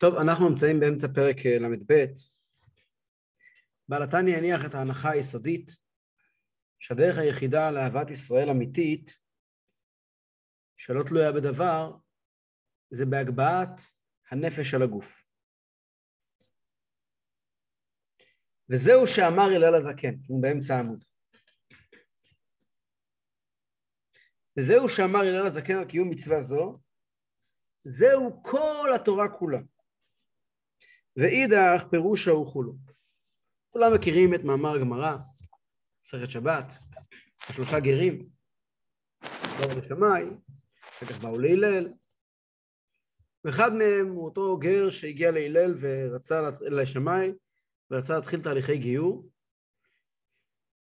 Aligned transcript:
טוב, 0.00 0.14
אנחנו 0.14 0.48
נמצאים 0.48 0.80
באמצע 0.80 1.06
פרק 1.14 1.36
אה, 1.46 1.58
ל"ב. 1.58 2.04
בעל 3.88 4.02
התניא 4.02 4.36
הניח 4.36 4.60
את 4.66 4.74
ההנחה 4.74 5.10
היסודית 5.10 5.70
שהדרך 6.78 7.18
היחידה 7.18 7.70
לאהבת 7.70 8.10
ישראל 8.10 8.50
אמיתית, 8.50 9.10
שלא 10.76 11.02
תלויה 11.08 11.32
בדבר, 11.32 11.96
זה 12.90 13.06
בהגבהת 13.06 13.80
הנפש 14.30 14.74
על 14.74 14.82
הגוף. 14.82 15.22
וזהו 18.70 19.06
שאמר 19.06 19.48
הלל 19.56 19.74
הזקן, 19.74 20.14
הוא 20.26 20.42
באמצע 20.42 20.74
העמוד. 20.76 21.04
וזהו 24.56 24.88
שאמר 24.88 25.20
הלל 25.20 25.46
הזקן 25.46 25.74
על 25.74 25.88
קיום 25.88 26.10
מצווה 26.10 26.42
זו, 26.42 26.78
זהו 27.84 28.42
כל 28.42 28.88
התורה 28.94 29.28
כולה. 29.38 29.60
ואידך 31.16 31.84
פירושה 31.90 32.30
הוא 32.30 32.52
כולו. 32.52 32.72
כולם 33.70 33.94
מכירים 33.94 34.34
את 34.34 34.44
מאמר 34.44 34.74
הגמרא, 34.74 35.16
מסכת 36.04 36.30
שבת, 36.30 36.72
השלושה 37.48 37.80
גרים, 37.80 38.28
באו 39.58 39.78
לשמאי, 39.78 40.24
אחר 40.96 41.06
כך 41.06 41.18
באו 41.18 41.38
להלל, 41.38 41.92
ואחד 43.44 43.72
מהם 43.72 44.08
הוא 44.08 44.24
אותו 44.24 44.58
גר 44.58 44.90
שהגיע 44.90 45.30
להלל 45.30 45.74
ורצה 45.80 46.50
לשמאי, 46.60 47.32
ורצה 47.90 48.14
להתחיל 48.14 48.42
תהליכי 48.42 48.78
גיור, 48.78 49.30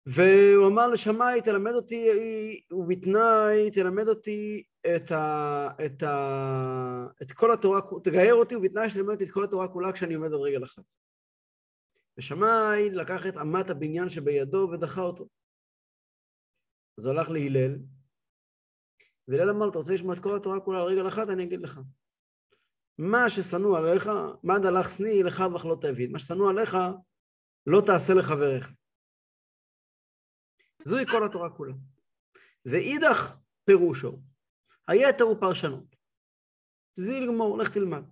והוא 0.07 0.69
אמר 0.69 0.89
לשמאי, 0.89 1.43
תלמד 1.43 1.73
אותי, 1.73 2.09
ובתנאי, 2.71 3.71
תלמד 3.71 4.09
אותי 4.09 4.63
את, 4.97 5.11
ה, 5.11 5.69
את, 5.87 6.03
ה, 6.03 7.07
את 7.23 7.33
כל 7.33 7.53
התורה, 7.53 7.81
תגייר 8.05 8.35
אותי, 8.35 8.57
ובתנאי 8.57 8.89
שתלמד 8.89 9.11
אותי 9.11 9.25
את 9.25 9.31
כל 9.31 9.45
התורה 9.45 9.69
כולה 9.69 9.93
כשאני 9.93 10.15
עומד 10.15 10.33
על 10.33 10.41
רגל 10.41 10.65
אחת. 10.65 10.83
ושמאי 12.19 12.91
לקח 12.91 13.27
את 13.27 13.37
אמת 13.37 13.71
הבניין 13.71 14.09
שבידו 14.09 14.69
ודחה 14.73 15.01
אותו. 15.01 15.29
אז 16.99 17.07
הוא 17.07 17.15
הלך 17.15 17.31
להלל, 17.31 17.79
והלל 19.29 19.51
אמר, 19.51 19.69
אתה 19.69 19.79
רוצה 19.79 19.95
לשמוע 19.95 20.15
את 20.15 20.23
כל 20.23 20.37
התורה 20.37 20.61
כולה 20.61 20.81
על 20.81 20.87
רגל 20.87 21.09
אחת? 21.09 21.29
אני 21.29 21.45
אגיד 21.45 21.61
לך. 21.61 21.81
מה 22.99 23.29
ששנוא 23.29 23.79
עליך, 23.79 24.11
מה 24.43 24.59
דלך 24.59 24.91
שני 24.91 25.23
לך 25.23 25.43
ואך 25.53 25.65
לא 25.65 25.77
תבין. 25.81 26.13
מה 26.13 26.19
ששנוא 26.19 26.51
עליך, 26.51 26.77
לא 27.67 27.83
תעשה 27.87 28.15
לחבריך. 28.15 28.73
זוהי 30.85 31.07
כל 31.07 31.25
התורה 31.25 31.51
כולה. 31.51 31.75
ואידך 32.67 33.37
פירושו, 33.65 34.19
היתר 34.89 35.25
הוא 35.25 35.41
פרשנות. 35.41 35.97
זיל 36.97 37.27
גמור, 37.27 37.59
לך 37.59 37.69
תלמד. 37.69 38.03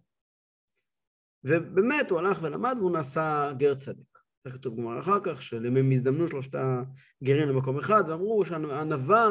ובאמת 1.44 2.10
הוא 2.10 2.18
הלך 2.18 2.38
ולמד 2.42 2.77
והוא 2.78 2.92
נעשה 2.92 3.52
גר 3.58 3.74
צדק. 3.74 4.18
זה 4.44 4.50
כתוב 4.50 4.77
גמר 4.77 5.00
אחר 5.00 5.18
כך, 5.24 5.42
שהם 5.42 5.92
הזדמנו 5.92 6.28
שלושת 6.28 6.54
הגרים 6.54 7.48
למקום 7.48 7.78
אחד, 7.78 8.02
ואמרו 8.08 8.44
שהענווה 8.44 9.27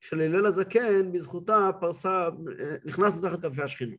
של 0.00 0.20
הלל 0.20 0.46
הזקן, 0.46 1.12
בזכותה 1.12 1.70
פרסה, 1.80 2.28
נכנס 2.84 3.16
מתחת 3.16 3.42
כנפי 3.42 3.62
השכינה. 3.62 3.96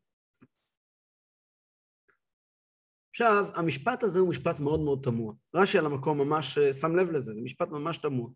עכשיו, 3.10 3.44
המשפט 3.54 4.02
הזה 4.02 4.20
הוא 4.20 4.30
משפט 4.30 4.60
מאוד 4.60 4.80
מאוד 4.80 5.00
תמוה. 5.02 5.34
רש"י 5.54 5.78
על 5.78 5.86
המקום 5.86 6.18
ממש 6.18 6.58
שם 6.58 6.96
לב 6.96 7.10
לזה, 7.10 7.32
זה 7.32 7.42
משפט 7.42 7.68
ממש 7.68 7.98
תמוה. 7.98 8.30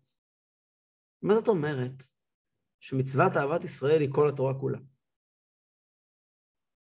מה 1.23 1.35
זאת 1.35 1.47
אומרת 1.47 2.03
שמצוות 2.79 3.37
אהבת 3.37 3.63
ישראל 3.63 4.01
היא 4.01 4.13
כל 4.13 4.29
התורה 4.29 4.59
כולה? 4.59 4.77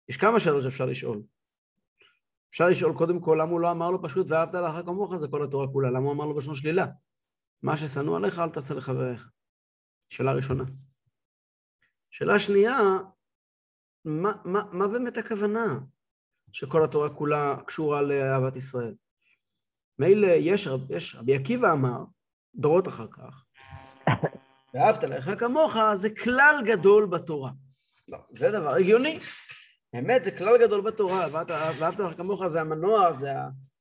יש 0.09 0.17
כמה 0.17 0.41
שאלות 0.41 0.63
שאפשר 0.63 0.87
לשאול. 0.87 1.23
אפשר 2.49 2.69
לשאול 2.69 2.95
קודם 2.99 3.21
כל 3.21 3.39
למה 3.41 3.51
הוא 3.51 3.61
לא 3.61 3.71
אמר 3.71 3.91
לו 3.91 4.03
פשוט 4.03 4.31
ואהבת 4.31 4.55
לך 4.55 4.87
כמוך 4.87 5.17
זה 5.17 5.29
כל 5.29 5.45
התורה 5.45 5.67
כולה, 5.73 5.91
למה 5.91 5.99
הוא 5.99 6.13
אמר 6.13 6.27
לו 6.27 6.35
בשון 6.35 6.55
שלילה? 6.55 6.87
מה 7.63 7.77
ששנוא 7.77 8.17
עליך 8.17 8.39
אל 8.39 8.51
תעשה 8.51 8.75
לחבריך. 8.75 9.31
שאלה 10.09 10.33
ראשונה. 10.33 10.65
שאלה 12.11 12.39
שנייה, 12.39 12.79
מה, 14.05 14.33
מה, 14.45 14.61
מה 14.73 14.89
באמת 14.89 15.17
הכוונה 15.17 15.81
שכל 16.53 16.85
התורה 16.85 17.15
כולה 17.15 17.57
קשורה 17.67 18.03
לאהבת 18.03 18.57
ישראל? 18.57 18.95
מילא 19.99 20.27
יש, 20.27 20.69
יש, 20.91 21.15
רבי 21.15 21.37
עקיבא 21.37 21.73
אמר, 21.73 22.05
דורות 22.55 22.89
אחר 22.89 23.07
כך, 23.11 23.46
ואהבת 24.75 25.05
לך 25.05 25.31
כמוך, 25.39 25.77
זה 25.95 26.09
כלל 26.15 26.55
גדול 26.67 27.07
בתורה. 27.07 27.51
לא, 28.09 28.19
זה 28.31 28.51
דבר 28.51 28.75
הגיוני. 28.75 29.19
באמת, 29.93 30.23
זה 30.23 30.31
כלל 30.31 30.67
גדול 30.67 30.81
בתורה, 30.81 31.27
ואהבת 31.33 31.99
לך 31.99 32.17
כמוך 32.17 32.47
זה 32.47 32.61
המנוע, 32.61 33.13
זה 33.13 33.31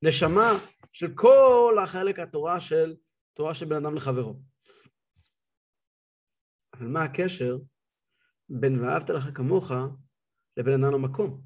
הנשמה 0.02 0.52
של 0.92 1.14
כל 1.14 1.76
החלק 1.82 2.18
התורה 2.18 2.60
של 2.60 2.96
תורה 3.34 3.54
של 3.54 3.66
בן 3.66 3.76
אדם 3.76 3.94
לחברו. 3.94 4.40
אבל 6.74 6.86
מה 6.86 7.02
הקשר 7.02 7.58
בין 8.48 8.84
ואהבת 8.84 9.10
לך 9.10 9.28
כמוך 9.34 9.70
לבין 10.56 10.84
אדם 10.84 10.92
למקום? 10.92 11.40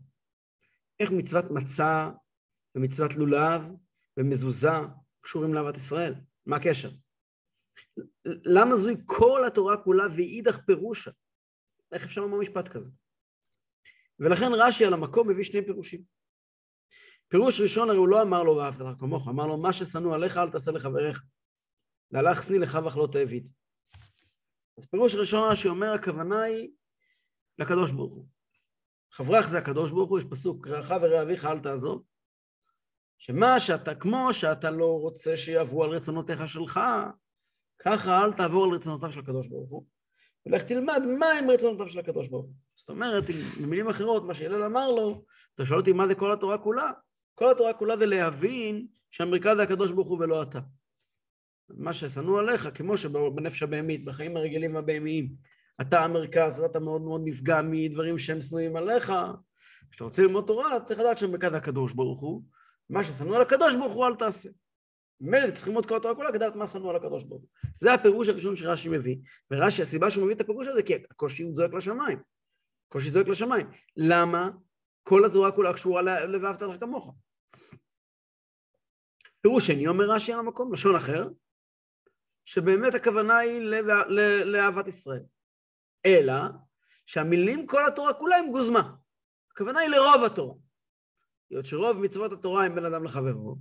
איך 1.01 1.11
מצוות 1.11 1.45
מצה 1.51 2.11
ומצוות 2.75 3.15
לולב 3.15 3.63
ומזוזה 4.17 4.77
קשורים 5.21 5.55
לאהבת 5.55 5.77
ישראל? 5.77 6.15
מה 6.47 6.57
הקשר? 6.57 6.91
למה 8.25 8.77
זוהי 8.77 8.97
כל 9.07 9.41
התורה 9.47 9.77
כולה 9.77 10.05
ואידך 10.17 10.59
פירושה? 10.67 11.11
איך 11.93 12.05
אפשר 12.05 12.21
לומר 12.21 12.39
משפט 12.39 12.69
כזה? 12.69 12.91
ולכן 14.19 14.47
רש"י 14.53 14.85
על 14.85 14.95
המקום 14.95 15.29
מביא 15.29 15.45
שני 15.45 15.65
פירושים. 15.67 16.03
פירוש 17.29 17.61
ראשון 17.61 17.89
הרי 17.89 17.99
הוא 17.99 18.09
לא 18.09 18.23
אמר 18.23 18.43
לו 18.43 18.57
ואהבת 18.57 18.81
לך 18.81 19.01
כמוך, 19.01 19.29
אמר 19.29 19.47
לו 19.47 19.63
מה 19.63 19.73
ששנוא 19.73 20.15
עליך 20.15 20.37
אל 20.37 20.51
תעשה 20.51 20.71
לחבריך. 20.71 21.23
והלך 22.11 22.43
שני 22.43 22.59
לך 22.59 22.79
לא 22.97 23.09
תעביד. 23.13 23.49
אז 24.79 24.87
פירוש 24.87 25.15
ראשון 25.15 25.51
רש"י 25.51 25.69
אומר 25.69 25.93
הכוונה 25.93 26.43
היא 26.43 26.71
לקדוש 27.59 27.93
ברוך 27.93 28.15
הוא. 28.15 28.27
חברך 29.13 29.49
זה 29.49 29.59
הקדוש 29.59 29.91
ברוך 29.91 30.11
הוא, 30.11 30.19
יש 30.19 30.25
פסוק, 30.31 30.67
רעך 30.67 30.93
ורעביך 31.03 31.45
אל 31.45 31.61
תעזוב. 31.61 32.05
שמה 33.19 33.61
שאתה, 33.61 33.95
כמו 33.95 34.33
שאתה 34.33 34.71
לא 34.71 35.01
רוצה 35.01 35.37
שיעברו 35.37 35.85
על 35.85 35.91
רצונותיך 35.91 36.49
שלך, 36.49 36.81
ככה 37.85 38.25
אל 38.25 38.33
תעבור 38.33 38.65
על 38.65 38.71
רצונותיו 38.71 39.13
של 39.13 39.21
הקדוש 39.21 39.49
ברוך 39.49 39.71
הוא, 39.71 39.85
ולך 40.47 40.63
תלמד 40.63 41.03
מה 41.19 41.27
הם 41.27 41.51
רצונותיו 41.51 41.89
של 41.89 41.99
הקדוש 41.99 42.29
ברוך 42.29 42.47
הוא. 42.47 42.55
זאת 42.77 42.89
אומרת, 42.89 43.25
במילים 43.63 43.89
אחרות, 43.89 44.25
מה 44.25 44.35
שהלל 44.35 44.63
אמר 44.63 44.91
לו, 44.91 45.25
אתה 45.55 45.67
שואל 45.67 45.79
אותי 45.79 45.93
מה 45.93 46.07
זה 46.07 46.15
כל 46.15 46.33
התורה 46.33 46.59
כולה? 46.59 46.91
כל 47.35 47.51
התורה 47.51 47.75
כולה 47.75 47.97
זה 47.97 48.07
להבין 48.07 48.87
שהמרכז 49.11 49.57
זה 49.57 49.63
הקדוש 49.63 49.93
ברוך 49.93 50.09
הוא 50.09 50.19
ולא 50.21 50.43
אתה. 50.43 50.61
מה 51.69 51.93
ששנוא 51.93 52.41
עליך, 52.41 52.69
כמו 52.75 52.97
שבנפש 52.97 53.63
הבהמית, 53.63 54.05
בחיים 54.05 54.37
הרגילים 54.37 54.77
הבהמיים, 54.77 55.33
אתה 55.81 56.05
המרכז 56.05 56.61
ואתה 56.61 56.81
מאוד 56.81 57.03
מאוד 57.03 57.21
נפגע 57.25 57.61
מדברים 57.65 58.19
שהם 58.19 58.41
שנואים 58.41 58.77
עליך, 58.77 59.13
כשאתה 59.91 60.05
רוצה 60.05 60.23
ללמוד 60.23 60.45
תורה, 60.47 60.81
צריך 60.81 61.01
לדעת 61.01 61.19
שהמרכז 61.19 61.51
זה 61.51 61.57
הקדוש 61.57 61.93
ברוך 61.93 62.21
הוא, 62.21 62.43
מה 62.91 63.05
ששנוא 63.05 63.37
על 63.37 63.43
הקדוש 63.43 63.75
ברוך 63.75 63.93
הוא 63.93 64.07
אל 64.07 64.15
תעשה. 64.15 64.49
ממילא 65.21 65.51
צריכים 65.51 65.73
ללמוד 65.73 65.87
כל 65.87 65.97
התורה 65.97 66.15
כולה 66.15 66.29
כדי 66.29 66.39
לדעת 66.39 66.57
מה 66.57 66.67
שנוא 66.67 66.91
על 66.91 66.97
הקדוש 66.97 67.25
ברוך 67.25 67.43
הוא. 67.43 67.49
זה 67.77 67.95
הפירוש 67.95 68.29
הראשון 68.29 68.57
שרש"י 68.57 68.89
מביא, 68.89 69.17
ורש"י, 69.51 69.83
הסיבה 69.83 70.11
שהוא 70.11 70.25
מביא 70.25 70.35
את 70.35 70.41
הפירוש 70.41 70.67
הזה, 70.67 70.83
כי 70.83 70.95
הקושי 71.11 71.43
הוא 71.43 71.55
זועק 71.55 71.75
לשמיים. 71.75 72.23
הקושי 72.89 73.11
זועק 73.11 73.29
לשמיים. 73.29 73.71
למה? 73.97 74.51
כל 75.03 75.25
התורה 75.25 75.53
כולה 75.53 75.73
קשורה 75.73 76.03
ל"ואהבת 76.03 76.63
לך 76.63 76.81
כמוך". 76.81 77.15
פירוש 79.41 79.67
שני 79.67 79.87
אומר 79.87 80.05
רש"י 80.11 80.33
על 80.33 80.39
המקום, 80.39 80.73
לשון 80.73 80.97
אחר, 80.97 81.29
שבאמת 82.45 82.95
הכוונה 82.95 83.39
היא 83.39 83.61
לאהבת 84.45 84.89
ישראל. 84.89 85.23
אלא 86.07 86.35
שהמילים 87.07 87.67
כל 87.67 87.87
התורה 87.87 88.15
כולה 88.15 88.37
הם 88.37 88.51
גוזמה. 88.53 88.93
הכוונה 89.53 89.81
היא 89.81 89.91
לרוב 89.91 90.25
התורה. 90.27 90.55
היות 91.51 91.67
שרוב 91.67 91.97
מצוות 91.97 92.33
התורה 92.33 92.65
הם 92.65 92.75
בין 92.75 92.85
אדם 92.85 93.05
לחברו, 93.05 93.57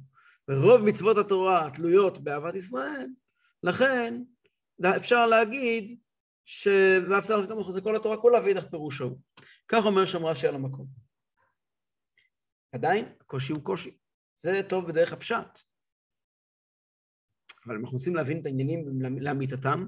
ורוב 0.49 0.81
מצוות 0.81 1.17
התורה 1.17 1.69
תלויות 1.73 2.19
באהבת 2.19 2.55
ישראל, 2.55 3.07
לכן 3.63 4.23
אפשר 4.97 5.27
להגיד 5.27 5.99
ש"ואהבת 6.45 7.29
לך 7.29 7.49
כמוך" 7.49 7.71
זה 7.71 7.81
כל 7.81 7.95
התורה 7.95 8.17
כולה 8.17 8.39
ואידך 8.43 8.65
פירושו. 8.65 9.19
כך 9.67 9.85
אומר 9.85 10.05
שם 10.05 10.25
רש"י 10.25 10.47
על 10.47 10.55
המקום. 10.55 10.87
עדיין, 12.71 13.05
הקושי 13.21 13.53
הוא 13.53 13.63
קושי. 13.63 13.97
זה 14.37 14.61
טוב 14.69 14.87
בדרך 14.87 15.13
הפשט. 15.13 15.59
אבל 17.65 17.75
אנחנו 17.75 17.91
מנסים 17.91 18.15
להבין 18.15 18.41
את 18.41 18.45
העניינים 18.45 19.01
לאמיתתם, 19.21 19.85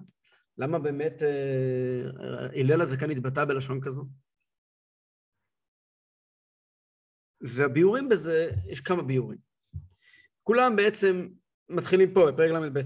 למה 0.58 0.80
באמת 0.80 1.14
הלל 2.56 2.78
אה, 2.80 2.84
הזקן 2.84 3.12
התבטא 3.12 3.46
בלשון 3.46 3.82
כזו? 3.82 4.06
והביאורים 7.42 8.10
בזה, 8.10 8.50
יש 8.68 8.82
כמה 8.82 9.04
ביאורים. 9.04 9.51
כולם 10.44 10.76
בעצם 10.76 11.28
מתחילים 11.70 12.14
פה, 12.14 12.32
בפרק 12.32 12.52
ל"ב. 12.52 12.80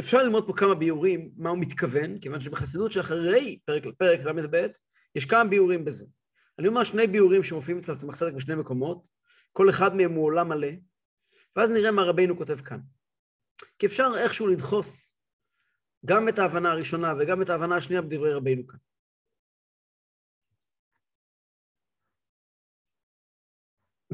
אפשר 0.00 0.18
ללמוד 0.18 0.46
פה 0.46 0.52
כמה 0.56 0.74
ביאורים, 0.74 1.30
מה 1.36 1.50
הוא 1.50 1.58
מתכוון, 1.58 2.18
כיוון 2.20 2.40
שבחסידות 2.40 2.92
שאחרי 2.92 3.58
פרק, 3.64 3.82
פרק 3.98 4.20
ל"ב, 4.20 4.66
יש 5.14 5.24
כמה 5.24 5.44
ביאורים 5.44 5.84
בזה. 5.84 6.06
אני 6.58 6.68
אומר 6.68 6.84
שני 6.84 7.06
ביאורים 7.06 7.42
שמופיעים 7.42 7.78
אצל 7.78 7.92
הצמח 7.92 8.16
צדק 8.16 8.32
בשני 8.32 8.54
מקומות, 8.54 9.08
כל 9.52 9.70
אחד 9.70 9.94
מהם 9.94 10.12
הוא 10.12 10.24
עולם 10.24 10.48
מלא, 10.48 10.68
ואז 11.56 11.70
נראה 11.70 11.90
מה 11.90 12.02
רבינו 12.02 12.38
כותב 12.38 12.56
כאן. 12.56 12.80
כי 13.78 13.86
אפשר 13.86 14.10
איכשהו 14.16 14.46
לדחוס 14.46 15.18
גם 16.06 16.28
את 16.28 16.38
ההבנה 16.38 16.70
הראשונה 16.70 17.14
וגם 17.18 17.42
את 17.42 17.48
ההבנה 17.48 17.76
השנייה 17.76 18.02
בדברי 18.02 18.34
רבינו 18.34 18.66
כאן. 18.66 18.78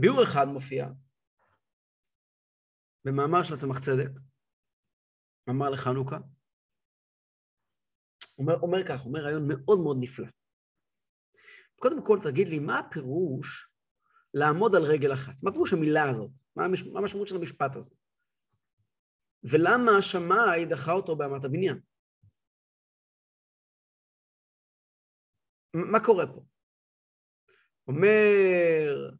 ביאור 0.00 0.22
אחד 0.22 0.44
מופיע 0.44 0.86
במאמר 3.04 3.42
של 3.44 3.54
הצמח 3.54 3.78
צדק, 3.78 4.10
מאמר 5.46 5.70
לחנוכה, 5.70 6.16
אומר, 8.38 8.54
אומר 8.62 8.78
כך, 8.88 9.04
אומר 9.06 9.20
רעיון 9.20 9.42
מאוד 9.48 9.78
מאוד 9.78 9.96
נפלא. 10.00 10.26
קודם 11.76 12.06
כל, 12.06 12.18
תגיד 12.24 12.48
לי, 12.48 12.58
מה 12.58 12.78
הפירוש 12.78 13.68
לעמוד 14.34 14.74
על 14.74 14.82
רגל 14.82 15.12
אחת? 15.12 15.42
מה 15.42 15.52
פירוש 15.52 15.72
המילה 15.72 16.10
הזאת? 16.10 16.30
מה, 16.56 16.64
המש... 16.64 16.82
מה 16.82 16.98
המשמעות 17.00 17.28
של 17.28 17.36
המשפט 17.36 17.76
הזה? 17.76 17.94
ולמה 19.42 19.90
השמאי 19.98 20.66
דחה 20.70 20.92
אותו 20.92 21.16
באמת 21.16 21.44
הבניין? 21.44 21.80
מה 25.92 25.98
קורה 26.04 26.26
פה? 26.26 26.44
אומר 27.88 29.16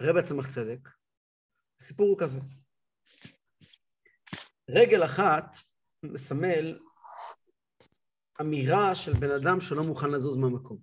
רב 0.00 0.16
הצמח 0.16 0.48
צדק, 0.48 0.88
הסיפור 1.80 2.08
הוא 2.08 2.18
כזה. 2.18 2.38
רגל 4.70 5.04
אחת 5.04 5.56
מסמל 6.02 6.78
אמירה 8.40 8.94
של 8.94 9.12
בן 9.12 9.30
אדם 9.30 9.60
שלא 9.60 9.82
מוכן 9.82 10.10
לזוז 10.10 10.36
מהמקום. 10.36 10.78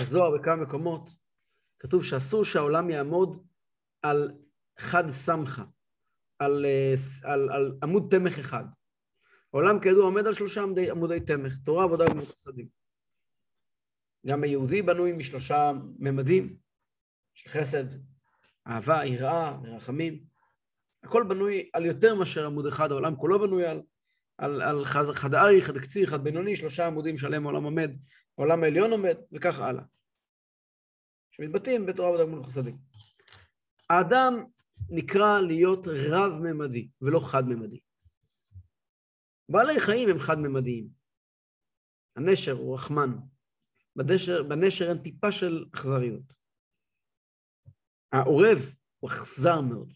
בזוהר 0.00 0.38
בכמה 0.38 0.56
מקומות, 0.56 1.08
כתוב 1.78 2.04
שאסור 2.04 2.44
שהעולם 2.44 2.90
יעמוד 2.90 3.46
על 4.02 4.30
חד 4.78 5.10
סמכה, 5.10 5.64
על, 6.38 6.66
על, 7.24 7.50
על 7.50 7.78
עמוד 7.82 8.06
תמך 8.10 8.38
אחד. 8.38 8.64
העולם 9.52 9.80
כידוע 9.80 10.04
עומד 10.04 10.26
על 10.26 10.34
שלושה 10.34 10.62
עמודי, 10.62 10.90
עמודי 10.90 11.20
תמך, 11.20 11.58
תורה, 11.64 11.84
עבודה 11.84 12.04
וגמות 12.04 12.28
חסדים. 12.28 12.68
גם 14.26 14.42
היהודי 14.42 14.82
בנוי 14.82 15.12
משלושה 15.12 15.70
ממדים, 15.98 16.56
של 17.40 17.50
חסד, 17.50 17.84
אהבה, 18.66 19.04
יראה 19.04 19.58
ורחמים. 19.62 20.24
הכל 21.02 21.24
בנוי 21.28 21.70
על 21.72 21.86
יותר 21.86 22.14
מאשר 22.14 22.46
עמוד 22.46 22.66
אחד, 22.66 22.92
העולם 22.92 23.16
כולו 23.16 23.38
בנוי 23.40 23.66
על, 23.66 23.82
על, 24.38 24.62
על 24.62 24.84
חד, 24.84 25.12
חד 25.12 25.34
ארי, 25.34 25.62
חד 25.62 25.78
קציר, 25.78 26.06
חד 26.06 26.24
בינוני, 26.24 26.56
שלושה 26.56 26.86
עמודים 26.86 27.16
שעליהם 27.16 27.46
העולם 27.46 27.64
עומד, 27.64 27.90
העולם 28.38 28.62
העליון 28.62 28.90
עומד, 28.90 29.16
וכך 29.32 29.58
הלאה. 29.58 29.82
שמתבטאים 31.30 31.86
בתורה 31.86 32.08
עבודה 32.08 32.24
גמול 32.24 32.44
חסדים. 32.44 32.74
האדם 33.90 34.44
נקרא 34.88 35.40
להיות 35.40 35.86
רב-ממדי 35.86 36.88
ולא 37.00 37.20
חד-ממדי. 37.20 37.80
בעלי 39.48 39.80
חיים 39.80 40.08
הם 40.08 40.18
חד-ממדיים. 40.18 40.88
הנשר 42.16 42.52
הוא 42.52 42.74
רחמן. 42.74 43.10
בנשר, 43.96 44.42
בנשר 44.42 44.88
אין 44.88 44.98
טיפה 44.98 45.32
של 45.32 45.64
אכזריות. 45.74 46.39
העורב 48.12 48.58
הוא 49.00 49.10
אכזר 49.10 49.60
מאוד. 49.60 49.92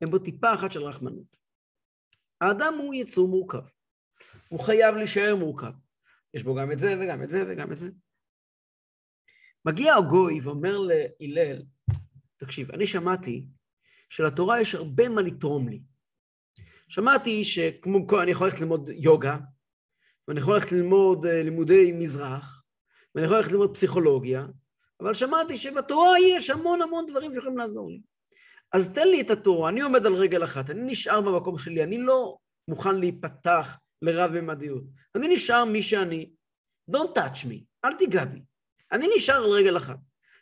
אין 0.00 0.10
בו 0.10 0.18
טיפה 0.18 0.54
אחת 0.54 0.72
של 0.72 0.82
רחמנות. 0.82 1.36
האדם 2.40 2.74
הוא 2.78 2.94
יצור 2.94 3.28
מורכב. 3.28 3.62
הוא 4.48 4.60
חייב 4.60 4.94
להישאר 4.94 5.36
מורכב. 5.36 5.72
יש 6.34 6.42
בו 6.42 6.54
גם 6.54 6.72
את 6.72 6.78
זה 6.78 6.94
וגם 7.00 7.22
את 7.22 7.30
זה 7.30 7.42
וגם 7.48 7.72
את 7.72 7.76
זה. 7.76 7.88
מגיע 9.64 9.94
הגוי 9.94 10.40
ואומר 10.40 10.78
להלל, 10.78 11.62
תקשיב, 12.36 12.70
אני 12.70 12.86
שמעתי 12.86 13.46
שלתורה 14.08 14.60
יש 14.60 14.74
הרבה 14.74 15.08
מה 15.08 15.22
לתרום 15.22 15.68
לי. 15.68 15.82
שמעתי 16.88 17.44
שכמו 17.44 18.06
אני 18.22 18.30
יכול 18.30 18.46
ללכת 18.46 18.60
ללמוד 18.60 18.88
יוגה, 18.88 19.38
ואני 20.28 20.40
יכול 20.40 20.54
ללכת 20.54 20.72
ללמוד 20.72 21.26
אה, 21.26 21.42
לימודי 21.42 21.92
מזרח, 21.92 22.64
ואני 23.14 23.26
יכול 23.26 23.36
ללכת 23.36 23.52
ללמוד 23.52 23.74
פסיכולוגיה, 23.74 24.46
אבל 25.00 25.14
שמעתי 25.14 25.56
שבתורה 25.56 26.18
יש 26.20 26.50
המון 26.50 26.82
המון 26.82 27.06
דברים 27.06 27.34
שיכולים 27.34 27.58
לעזור 27.58 27.90
לי. 27.90 28.00
אז 28.72 28.94
תן 28.94 29.08
לי 29.08 29.20
את 29.20 29.30
התורה, 29.30 29.70
אני 29.70 29.80
עומד 29.80 30.06
על 30.06 30.14
רגל 30.14 30.44
אחת, 30.44 30.70
אני 30.70 30.80
נשאר 30.90 31.20
במקום 31.20 31.58
שלי, 31.58 31.84
אני 31.84 31.98
לא 31.98 32.38
מוכן 32.68 32.96
להיפתח 33.00 33.78
לרב-ממדיות. 34.02 34.82
אני 35.16 35.34
נשאר 35.34 35.64
מי 35.64 35.82
שאני. 35.82 36.30
Don't 36.90 37.18
touch 37.18 37.44
me, 37.44 37.64
אל 37.84 37.92
תיגע 37.98 38.24
בי. 38.24 38.42
אני 38.92 39.06
נשאר 39.16 39.44
על 39.44 39.50
רגל 39.50 39.76
אחת. 39.76 39.96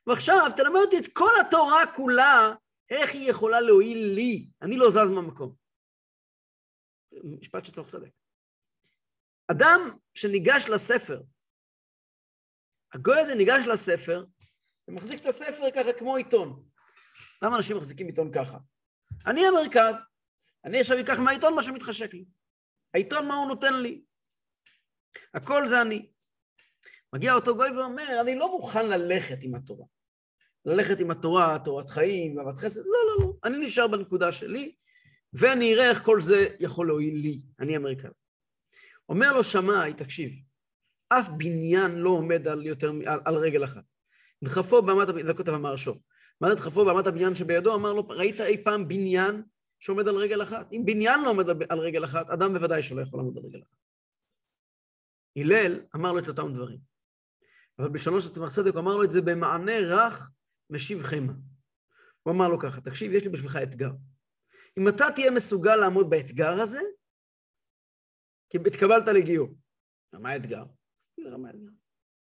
ועכשיו 0.07 0.51
תלמד 0.57 0.81
אותי 0.85 0.99
את 0.99 1.13
כל 1.13 1.31
התורה 1.41 1.87
כולה, 1.95 2.55
איך 2.91 3.13
היא 3.13 3.31
יכולה 3.31 3.61
להועיל 3.61 4.07
לי. 4.15 4.47
אני 4.63 4.77
לא 4.77 4.91
זז 4.91 5.11
מהמקום. 5.11 5.55
משפט 7.25 7.65
שצריך 7.65 7.89
צדק. 7.89 8.11
אדם 9.51 9.81
שניגש 10.15 10.69
לספר, 10.69 11.23
הגוי 12.95 13.21
הזה 13.21 13.35
ניגש 13.35 13.67
לספר, 13.67 14.25
ומחזיק 14.93 15.21
את 15.21 15.27
הספר 15.27 15.71
ככה 15.75 15.93
כמו 15.93 16.17
עיתון. 16.17 16.65
למה 17.43 17.56
אנשים 17.56 17.77
מחזיקים 17.77 18.06
עיתון 18.06 18.33
ככה? 18.33 18.59
אני 19.27 19.47
המרכז, 19.47 19.97
אני 20.65 20.81
עכשיו 20.81 21.00
אקח 21.00 21.19
מהעיתון 21.19 21.55
מה 21.55 21.62
שמתחשק 21.62 22.15
לי. 22.15 22.25
העיתון 22.94 23.29
מה 23.29 23.35
הוא 23.35 23.49
נותן 23.49 23.75
לי? 23.75 24.03
הכל 25.35 25.69
זה 25.69 25.81
אני. 25.83 26.11
מגיע 27.12 27.35
אותו 27.35 27.56
גוי 27.56 27.71
ואומר, 27.71 28.21
אני 28.21 28.35
לא 28.35 28.50
מוכן 28.50 28.89
ללכת 28.89 29.39
עם 29.41 29.55
התורה. 29.55 29.87
ללכת 30.65 31.00
עם 31.00 31.11
התורה, 31.11 31.59
תורת 31.65 31.89
חיים, 31.89 32.39
אהבת 32.39 32.59
חסד, 32.59 32.81
לא, 32.81 32.85
לא, 32.87 33.25
לא. 33.25 33.33
אני 33.44 33.59
נשאר 33.59 33.89
בנקודה 33.89 34.33
שלי, 34.33 34.75
ואני 35.33 35.75
אראה 35.75 35.91
איך 35.91 36.03
כל 36.05 36.21
זה 36.21 36.47
יכול 36.61 36.87
להועיל 36.87 37.15
לי, 37.15 37.43
אני 37.61 37.77
המרכז. 37.77 38.25
אומר 39.09 39.33
לו 39.33 39.44
שמאי, 39.44 39.94
תקשיב, 39.94 40.33
אף 41.09 41.29
בניין 41.29 41.93
לא 41.93 42.11
עומד 42.11 42.49
על, 42.49 42.67
יותר, 42.67 42.93
על, 43.06 43.21
על 43.25 43.35
רגל 43.35 43.65
אחת. 43.65 43.92
דחפו 44.44 44.83
באמת, 44.83 45.27
זה 45.27 45.35
כותב 45.35 45.53
המהרשו, 45.53 45.94
מה 46.41 46.49
זה 46.49 46.55
דחפו 46.55 46.85
באמת 46.85 47.06
הבניין 47.06 47.35
שבידו? 47.35 47.75
אמר 47.75 47.93
לו, 47.93 48.09
ראית 48.09 48.41
אי 48.41 48.65
פעם 48.65 48.89
בניין 48.89 49.43
שעומד 49.79 50.09
על 50.09 50.17
רגל 50.17 50.43
אחת? 50.43 50.73
אם 50.73 50.83
בניין 50.85 51.21
לא 51.25 51.31
עומד 51.31 51.49
על 51.69 51.79
רגל 51.79 52.05
אחת, 52.05 52.31
אדם 52.31 52.53
בוודאי 52.53 52.83
שלא 52.83 53.00
יכול 53.00 53.21
לעמוד 53.21 53.39
על 53.39 53.44
רגל 53.44 53.62
אחת. 53.62 53.77
הלל 55.37 55.81
אמר 55.94 56.12
לו 56.12 56.19
את 56.19 56.29
אותם 56.29 56.53
דברים. 56.55 56.79
אבל 57.79 57.89
בלשונו 57.89 58.20
של 58.20 58.29
צמח 58.29 58.55
צדק 58.55 58.77
אמר 58.77 58.96
לו 58.96 59.05
את 59.05 59.13
זה 59.13 59.20
במענה 59.20 59.79
רך 59.79 60.31
משיב 60.70 61.03
חמה. 61.03 61.32
הוא 62.22 62.34
אמר 62.34 62.49
לו 62.49 62.58
ככה, 62.58 62.81
תקשיב, 62.81 63.13
יש 63.13 63.25
לי 63.25 63.29
בשבילך 63.29 63.58
אתגר. 63.63 63.91
אם 64.79 64.89
אתה 64.89 65.05
תהיה 65.15 65.31
מסוגל 65.31 65.77
לעמוד 65.77 66.11
באתגר 66.11 66.53
הזה, 66.63 66.81
כי 68.51 68.58
התקבלת 68.67 69.08
לגיור. 69.08 69.49
מה 70.13 70.31
האתגר? 70.31 70.65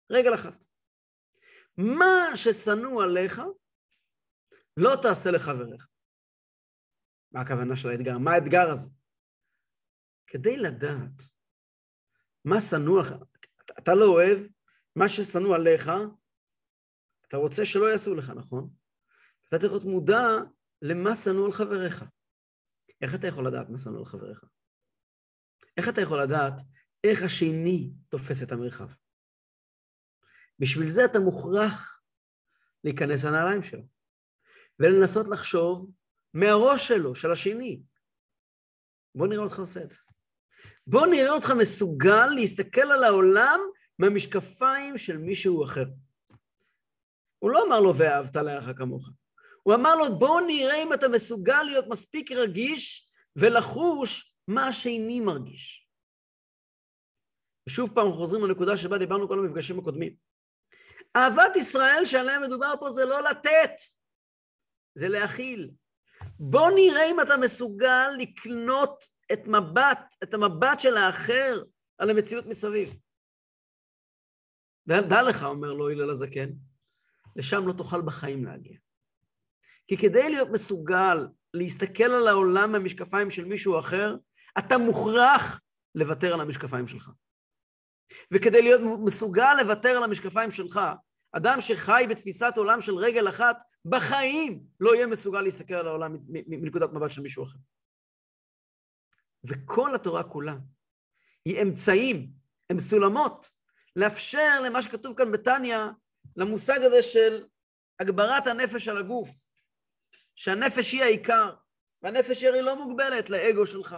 רגל 0.10 0.33
אחת. 0.33 0.65
מה 1.77 2.36
ששנוא 2.36 3.03
עליך, 3.03 3.42
לא 4.77 4.92
תעשה 5.01 5.32
לחבריך. 5.32 5.89
מה 7.32 7.42
הכוונה 7.42 7.75
של 7.75 7.89
האתגר? 7.89 8.18
מה 8.18 8.32
האתגר 8.32 8.72
הזה? 8.72 8.89
כדי 10.27 10.58
לדעת 10.58 11.24
מה 12.46 12.62
שנוא, 12.62 13.01
אתה 13.80 13.92
לא 13.96 14.06
אוהב, 14.06 14.39
מה 14.96 15.08
ששנוא 15.08 15.56
עליך, 15.56 15.89
אתה 17.27 17.38
רוצה 17.38 17.65
שלא 17.65 17.92
יעשו 17.92 18.15
לך, 18.15 18.30
נכון? 18.30 18.70
אתה 19.46 19.60
צריך 19.60 19.74
להיות 19.74 19.86
מודע 19.86 20.22
למה 20.82 21.15
שנוא 21.15 21.46
על 21.46 21.51
חבריך. 21.51 22.03
איך 23.01 23.15
אתה 23.15 23.27
יכול 23.27 23.48
לדעת 23.48 23.70
מה 23.70 23.77
שנוא 23.77 24.00
על 24.00 24.06
חבריך? 24.06 24.46
איך 25.77 25.89
אתה 25.89 26.01
יכול 26.01 26.24
לדעת 26.24 26.53
איך 27.03 27.24
השני 27.24 27.94
תופס 28.10 28.44
את 28.44 28.51
המרחב? 28.51 28.89
בשביל 30.60 30.89
זה 30.89 31.05
אתה 31.05 31.19
מוכרח 31.19 32.01
להיכנס 32.83 33.25
לנעליים 33.25 33.63
שלו, 33.63 33.83
ולנסות 34.79 35.27
לחשוב 35.27 35.91
מהראש 36.33 36.88
שלו, 36.88 37.15
של 37.15 37.31
השני. 37.31 37.81
בוא 39.15 39.27
נראה 39.27 39.43
אותך 39.43 39.60
עושה 39.60 39.83
את 39.83 39.89
זה. 39.89 39.98
בוא 40.88 41.07
נראה 41.07 41.31
אותך 41.31 41.51
מסוגל 41.60 42.27
להסתכל 42.36 42.91
על 42.91 43.03
העולם 43.03 43.60
מהמשקפיים 44.00 44.98
של 44.98 45.17
מישהו 45.17 45.65
אחר. 45.65 45.86
הוא 47.39 47.51
לא 47.51 47.67
אמר 47.67 47.79
לו 47.79 47.98
ואהבת 47.98 48.36
לערך 48.36 48.77
כמוך. 48.77 49.10
הוא 49.63 49.75
אמר 49.75 49.95
לו 49.95 50.19
בוא 50.19 50.41
נראה 50.48 50.83
אם 50.83 50.93
אתה 50.93 51.07
מסוגל 51.07 51.63
להיות 51.63 51.86
מספיק 51.89 52.31
רגיש 52.31 53.10
ולחוש 53.36 54.36
מה 54.48 54.67
השני 54.67 55.19
מרגיש. 55.19 55.88
ושוב 57.67 57.91
פעם 57.95 58.12
חוזרים 58.12 58.45
לנקודה 58.45 58.77
שבה 58.77 58.98
דיברנו 58.98 59.27
כל 59.27 59.39
המפגשים 59.39 59.79
הקודמים. 59.79 60.15
אהבת 61.15 61.55
ישראל 61.55 62.05
שעליה 62.05 62.39
מדובר 62.39 62.74
פה 62.79 62.89
זה 62.89 63.05
לא 63.05 63.22
לתת, 63.24 63.72
זה 64.96 65.08
להכיל. 65.08 65.72
בוא 66.39 66.70
נראה 66.75 67.12
אם 67.12 67.22
אתה 67.22 67.38
מסוגל 67.38 68.08
לקנות 68.17 69.05
את 69.34 69.48
מבט, 69.48 70.15
את 70.24 70.34
המבט 70.34 70.79
של 70.79 70.98
האחר 70.98 71.63
על 71.98 72.10
המציאות 72.10 72.46
מסביב. 72.46 72.93
דע 74.88 75.22
לך, 75.22 75.43
אומר 75.43 75.74
לו 75.74 75.89
הלל 75.89 76.10
הזקן, 76.10 76.50
לשם 77.36 77.67
לא 77.67 77.74
תוכל 77.74 78.01
בחיים 78.01 78.46
להגיע. 78.46 78.77
כי 79.88 79.98
כדי 79.98 80.29
להיות 80.29 80.50
מסוגל 80.51 81.27
להסתכל 81.53 82.03
על 82.03 82.27
העולם 82.27 82.72
מהמשקפיים 82.72 83.29
של 83.29 83.46
מישהו 83.46 83.79
אחר, 83.79 84.15
אתה 84.60 84.77
מוכרח 84.77 85.62
לוותר 85.96 86.34
על 86.34 86.41
המשקפיים 86.41 86.88
שלך. 86.88 87.10
וכדי 88.32 88.62
להיות 88.62 88.82
מסוגל 89.03 89.53
לוותר 89.62 89.89
על 89.89 90.03
המשקפיים 90.03 90.51
שלך, 90.51 90.79
אדם 91.32 91.62
שחי 91.62 92.05
בתפיסת 92.10 92.53
עולם 92.58 92.82
של 92.82 92.96
רגל 92.96 93.29
אחת, 93.29 93.63
בחיים 93.86 94.63
לא 94.79 94.96
יהיה 94.96 95.08
מסוגל 95.08 95.41
להסתכל 95.41 95.74
על 95.74 95.88
העולם 95.88 96.17
מנקודת 96.29 96.89
מבט 96.93 97.12
של 97.12 97.22
מישהו 97.22 97.43
אחר. 97.43 97.58
וכל 99.43 99.96
התורה 99.96 100.24
כולה 100.24 100.55
היא 101.46 101.62
אמצעים, 101.62 102.29
הם 102.70 102.79
סולמות, 102.79 103.51
לאפשר 103.96 104.62
למה 104.65 104.82
שכתוב 104.82 105.17
כאן 105.17 105.32
בתניא, 105.32 105.77
למושג 106.36 106.79
הזה 106.84 107.01
של 107.01 107.46
הגברת 108.00 108.48
הנפש 108.48 108.88
על 108.88 108.98
הגוף, 108.98 109.29
שהנפש 110.36 110.91
היא 110.91 111.03
העיקר, 111.03 111.55
והנפש 112.01 112.41
היא 112.41 112.50
הרי 112.50 112.62
לא 112.62 112.75
מוגבלת 112.75 113.29
לאגו 113.29 113.65
שלך. 113.65 113.96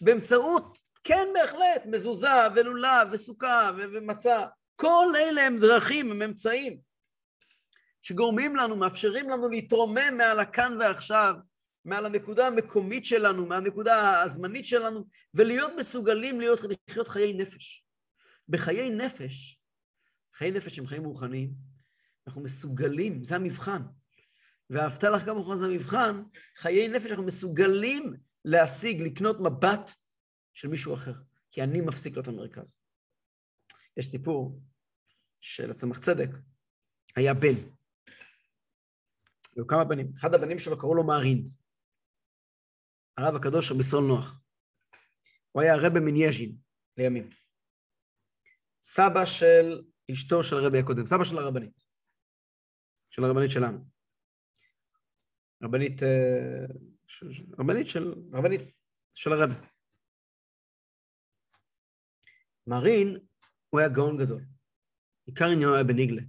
באמצעות, 0.00 0.78
כן 1.08 1.28
בהחלט, 1.34 1.86
מזוזה 1.86 2.28
ולולב 2.54 3.08
וסוכה 3.12 3.70
ומצה, 3.76 4.46
כל 4.76 5.06
אלה 5.16 5.46
הם 5.46 5.58
דרכים, 5.58 6.10
הם 6.10 6.22
אמצעים, 6.22 6.80
שגורמים 8.00 8.56
לנו, 8.56 8.76
מאפשרים 8.76 9.30
לנו 9.30 9.48
להתרומם 9.48 10.16
מעל 10.16 10.40
הכאן 10.40 10.76
ועכשיו, 10.80 11.34
מעל 11.84 12.06
הנקודה 12.06 12.46
המקומית 12.46 13.04
שלנו, 13.04 13.46
מהנקודה 13.46 14.22
הזמנית 14.22 14.64
שלנו, 14.66 15.04
ולהיות 15.34 15.72
מסוגלים 15.78 16.40
להיות, 16.40 16.60
לחיות 16.88 17.08
חיי 17.08 17.32
נפש. 17.32 17.84
בחיי 18.48 18.90
נפש, 18.90 19.58
חיי 20.34 20.50
נפש 20.50 20.78
הם 20.78 20.86
חיים 20.86 21.04
רוחניים, 21.04 21.50
אנחנו 22.26 22.42
מסוגלים, 22.42 23.24
זה 23.24 23.36
המבחן. 23.36 23.82
ואהבת 24.70 25.04
לך 25.04 25.24
כמוך 25.24 25.54
זה 25.54 25.66
המבחן, 25.66 26.22
חיי 26.56 26.88
נפש 26.88 27.10
אנחנו 27.10 27.24
מסוגלים 27.24 28.14
להשיג, 28.44 29.02
לקנות 29.02 29.40
מבט 29.40 29.90
של 30.58 30.68
מישהו 30.68 30.94
אחר, 30.94 31.12
כי 31.50 31.62
אני 31.62 31.80
מפסיק 31.80 32.14
להיות 32.14 32.28
המרכז. 32.28 32.80
יש 33.96 34.06
סיפור 34.06 34.60
של 35.40 35.70
הצמח 35.70 35.98
צדק, 35.98 36.28
היה 37.16 37.34
בן. 37.34 37.54
היו 39.56 39.66
כמה 39.66 39.84
בנים. 39.84 40.12
אחד 40.20 40.34
הבנים 40.34 40.58
שלו 40.58 40.78
קראו 40.78 40.94
לו 40.94 41.06
מערין. 41.06 41.48
הרב 43.16 43.34
הקדוש 43.36 43.72
רבי 43.72 43.82
סול 43.82 44.04
נוח. 44.04 44.40
הוא 45.52 45.62
היה 45.62 45.76
רבה 45.76 46.00
מנייז'ין 46.00 46.56
לימים. 46.96 47.28
סבא 48.82 49.24
של 49.24 49.82
אשתו 50.12 50.42
של 50.42 50.56
הרבי 50.56 50.78
הקודם, 50.78 51.06
סבא 51.06 51.24
של 51.24 51.38
הרבנית. 51.38 51.80
של 53.10 53.24
הרבנית 53.24 53.50
שלנו. 53.50 53.78
רבנית, 55.62 56.02
אה, 56.02 56.66
רבנית 57.58 57.86
של, 57.86 58.14
רבנית 58.32 58.60
של 59.14 59.32
הרבי. 59.32 59.77
מרין, 62.68 63.18
הוא 63.70 63.80
היה 63.80 63.88
גאון 63.88 64.16
גדול. 64.18 64.44
עיקר 65.26 65.44
עניינו 65.44 65.74
היה 65.74 65.84
בניגלה. 65.84 66.22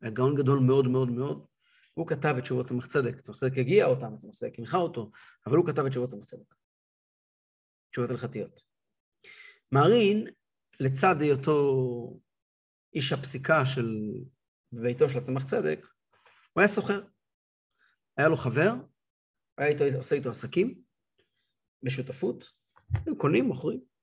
היה 0.00 0.10
גאון 0.10 0.34
גדול 0.34 0.58
מאוד 0.58 0.86
מאוד 0.86 1.10
מאוד. 1.10 1.46
הוא 1.94 2.06
כתב 2.06 2.34
את 2.38 2.44
שורות 2.44 2.66
צמח 2.66 2.86
צדק. 2.86 3.20
צמח 3.20 3.36
צדק 3.36 3.58
הגיע 3.58 3.86
אותם, 3.86 4.18
צמח 4.18 4.30
צדק 4.30 4.58
הנחה 4.58 4.78
אותו, 4.78 5.10
אבל 5.46 5.56
הוא 5.56 5.66
כתב 5.66 5.84
את 5.86 5.92
שורות 5.92 6.10
צמח 6.10 6.24
צדק. 6.24 6.54
תשובות 7.90 8.10
הלכתיות. 8.10 8.60
מרין, 9.72 10.26
לצד 10.80 11.16
היותו 11.20 12.20
איש 12.94 13.12
הפסיקה 13.12 13.66
של 13.66 13.88
ביתו 14.72 15.08
של 15.08 15.18
הצמח 15.18 15.46
צדק, 15.46 15.86
הוא 16.52 16.60
היה 16.60 16.68
סוחר. 16.68 17.02
היה 18.16 18.28
לו 18.28 18.36
חבר, 18.36 18.72
היה 19.58 19.68
איתו, 19.68 19.84
עושה 19.96 20.16
איתו 20.16 20.30
עסקים, 20.30 20.82
בשותפות, 21.82 22.50
הם 23.06 23.14
קונים, 23.14 23.44
מוכרים. 23.44 23.93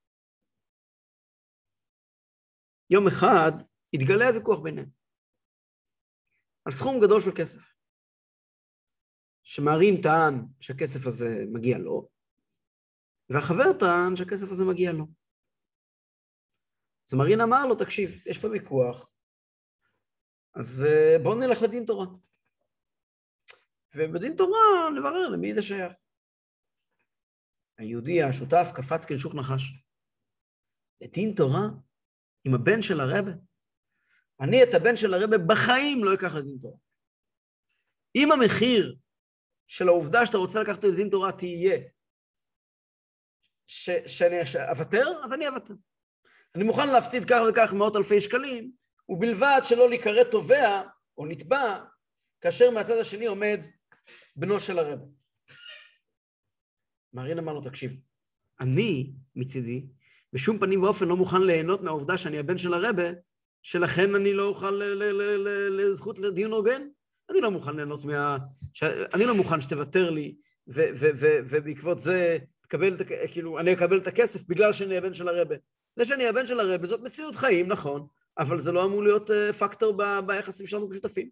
יום 2.92 3.08
אחד 3.08 3.52
התגלה 3.94 4.28
הוויכוח 4.28 4.60
ביניהם 4.60 4.90
על 6.66 6.72
סכום 6.72 6.96
גדול 7.04 7.20
של 7.20 7.32
כסף. 7.38 7.74
שמערים 9.44 9.96
טען 10.04 10.46
שהכסף 10.60 11.06
הזה 11.08 11.46
מגיע 11.54 11.78
לו, 11.78 12.10
והחבר 13.30 13.80
טען 13.80 14.16
שהכסף 14.16 14.52
הזה 14.52 14.64
מגיע 14.66 14.92
לו. 14.92 15.06
אז 17.08 17.14
מרין 17.14 17.42
אמר 17.42 17.66
לו, 17.66 17.76
תקשיב, 17.76 18.10
יש 18.26 18.38
פה 18.38 18.48
ויכוח, 18.48 19.14
אז 20.56 20.86
אה, 20.90 21.24
בואו 21.24 21.40
נלך 21.40 21.62
לדין 21.62 21.86
תורה. 21.86 22.06
ובדין 23.96 24.36
תורה 24.38 24.90
נברר 24.96 25.30
למי 25.30 25.56
זה 25.56 25.62
שייך. 25.62 25.94
היהודי 27.78 28.24
השותף 28.24 28.68
קפץ 28.76 29.06
כנשוך 29.06 29.36
נחש. 29.36 29.64
לדין 31.02 31.34
תורה? 31.36 31.91
עם 32.46 32.54
הבן 32.54 32.82
של 32.82 33.00
הרבה? 33.00 33.32
אני 34.42 34.64
את 34.64 34.74
הבן 34.74 34.96
של 34.96 35.14
הרבה 35.14 35.38
בחיים 35.38 36.04
לא 36.04 36.14
אקח 36.14 36.36
לדין 36.36 36.58
תורה. 36.62 36.78
אם 38.16 38.32
המחיר 38.32 38.96
של 39.68 39.88
העובדה 39.88 40.26
שאתה 40.26 40.38
רוצה 40.38 40.62
לקחת 40.62 40.84
לדין 40.84 41.10
תורה 41.10 41.32
תהיה 41.32 41.80
ש, 43.68 43.90
שאני 44.08 44.36
אוותר, 44.70 45.06
אז 45.24 45.34
אני 45.34 45.48
אוותר. 45.48 45.74
אני 46.56 46.64
מוכן 46.64 46.88
להפסיד 46.94 47.24
כך 47.30 47.40
וכך 47.50 47.74
מאות 47.74 47.96
אלפי 47.96 48.20
שקלים, 48.20 48.72
ובלבד 49.10 49.62
שלא 49.64 49.90
להיקרא 49.90 50.24
תובע 50.24 50.82
או 51.18 51.26
נתבע, 51.26 51.80
כאשר 52.42 52.70
מהצד 52.70 52.98
השני 53.02 53.26
עומד 53.26 53.60
בנו 54.36 54.60
של 54.60 54.80
הרבה. 54.80 55.06
מרין 57.14 57.40
אמר 57.40 57.54
לו, 57.54 57.62
תקשיב, 57.62 57.92
אני 58.60 59.14
מצידי 59.36 59.86
בשום 60.34 60.60
פנים 60.60 60.84
ואופן 60.84 61.08
לא 61.08 61.18
מוכן 61.18 61.42
ליהנות 61.42 61.82
מהעובדה 61.82 62.18
שאני 62.18 62.40
הבן 62.40 62.58
של 62.58 62.74
הרבה, 62.74 63.04
שלכן 63.62 64.16
אני 64.16 64.34
לא 64.34 64.44
אוכל 64.44 64.82
לזכות 65.70 66.20
לדיון 66.20 66.52
הוגן. 66.52 66.82
אני 67.30 67.42
לא 67.42 67.52
מוכן 67.52 67.76
ליהנות 67.76 68.06
מה... 68.06 68.38
ש... 68.74 68.84
אני 68.84 69.26
לא 69.26 69.36
מוכן 69.36 69.62
שתוותר 69.62 70.10
לי, 70.10 70.36
ו- 70.68 70.92
ו- 71.00 71.12
ו- 71.16 71.40
ובעקבות 71.50 72.00
זה 72.00 72.38
תקבל, 72.62 72.98
כאילו, 73.32 73.60
אני 73.60 73.74
אקבל 73.74 73.98
את 73.98 74.08
הכסף 74.08 74.44
בגלל 74.48 74.74
שאני 74.74 74.98
הבן 74.98 75.14
של 75.14 75.28
הרבה. 75.28 75.56
זה 75.96 76.06
שאני 76.06 76.28
הבן 76.28 76.48
של 76.48 76.60
הרבה 76.60 76.88
זאת 76.88 77.02
מציאות 77.02 77.36
חיים, 77.36 77.68
נכון, 77.68 78.08
אבל 78.38 78.60
זה 78.60 78.72
לא 78.72 78.86
אמור 78.86 79.04
להיות 79.04 79.30
uh, 79.30 79.54
פקטור 79.54 79.94
ב- 79.98 80.20
ביחסים 80.26 80.68
שלנו 80.68 80.90
כשותפים. 80.90 81.30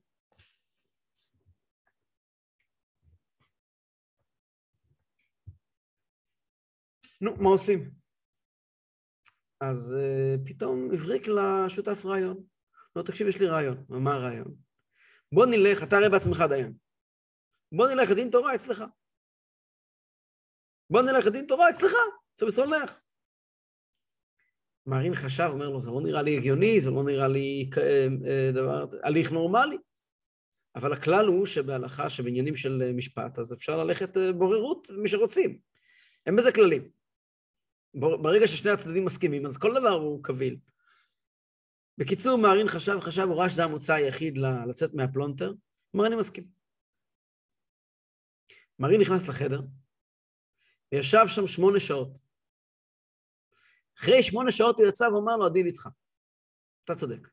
נו, 7.21 7.35
מה 7.35 7.49
עושים? 7.49 7.98
אז 9.61 9.97
uh, 9.99 10.47
פתאום 10.47 10.89
הבריק 10.93 11.27
לשותף 11.27 12.05
רעיון. 12.05 12.43
לא, 12.95 13.01
תקשיב, 13.01 13.27
יש 13.27 13.39
לי 13.39 13.47
רעיון. 13.47 13.85
מה 13.89 14.13
הרעיון? 14.13 14.55
בוא 15.31 15.45
נלך, 15.45 15.83
אתה 15.83 15.97
הרי 15.97 16.09
בעצמך 16.09 16.43
דיין. 16.49 16.73
בוא 17.71 17.87
נלך 17.89 18.11
לדין 18.11 18.29
תורה 18.29 18.55
אצלך. 18.55 18.83
בוא 20.89 21.01
נלך 21.01 21.25
לדין 21.25 21.47
תורה 21.47 21.69
אצלך, 21.69 21.91
זה 22.35 22.45
בסולח. 22.45 23.01
מערין 24.85 25.15
חשב, 25.15 25.49
אומר 25.51 25.69
לו, 25.69 25.81
זה 25.81 25.91
לא 25.91 26.01
נראה 26.01 26.21
לי 26.21 26.37
הגיוני, 26.37 26.81
זה 26.81 26.91
לא 26.91 27.03
נראה 27.03 27.27
לי 27.27 27.69
אה, 27.77 28.07
אה, 28.29 28.51
דבר, 28.53 28.85
הליך 29.03 29.31
נורמלי. 29.31 29.77
אבל 30.75 30.93
הכלל 30.93 31.25
הוא 31.25 31.45
שבהלכה, 31.45 32.09
שבעניינים 32.09 32.55
של 32.55 32.91
משפט, 32.93 33.39
אז 33.39 33.53
אפשר 33.53 33.83
ללכת 33.83 34.17
בוררות, 34.37 34.87
מי 34.89 35.09
שרוצים. 35.09 35.59
אין 36.25 36.35
בזה 36.35 36.51
כללים. 36.51 36.98
ברגע 37.93 38.47
ששני 38.47 38.71
הצדדים 38.71 39.05
מסכימים, 39.05 39.45
אז 39.45 39.57
כל 39.57 39.73
דבר 39.79 39.89
הוא 39.89 40.23
קביל. 40.23 40.57
בקיצור, 41.97 42.37
מערין 42.37 42.67
חשב, 42.67 42.99
חשב, 42.99 43.21
הוא 43.21 43.39
ראה 43.39 43.49
שזה 43.49 43.63
המוצא 43.63 43.93
היחיד 43.93 44.37
לצאת 44.69 44.93
מהפלונטר, 44.93 45.53
אמר, 45.95 46.07
אני 46.07 46.15
מסכים. 46.15 46.47
מערין 48.79 49.01
נכנס 49.01 49.27
לחדר, 49.27 49.61
וישב 50.91 51.23
שם 51.27 51.47
שמונה 51.47 51.79
שעות. 51.79 52.09
אחרי 53.99 54.23
שמונה 54.23 54.51
שעות 54.51 54.79
הוא 54.79 54.87
יצא 54.87 55.03
ואמר 55.03 55.37
לו, 55.37 55.45
הדין 55.45 55.65
איתך. 55.65 55.87
אתה 56.83 56.95
צודק. 56.95 57.27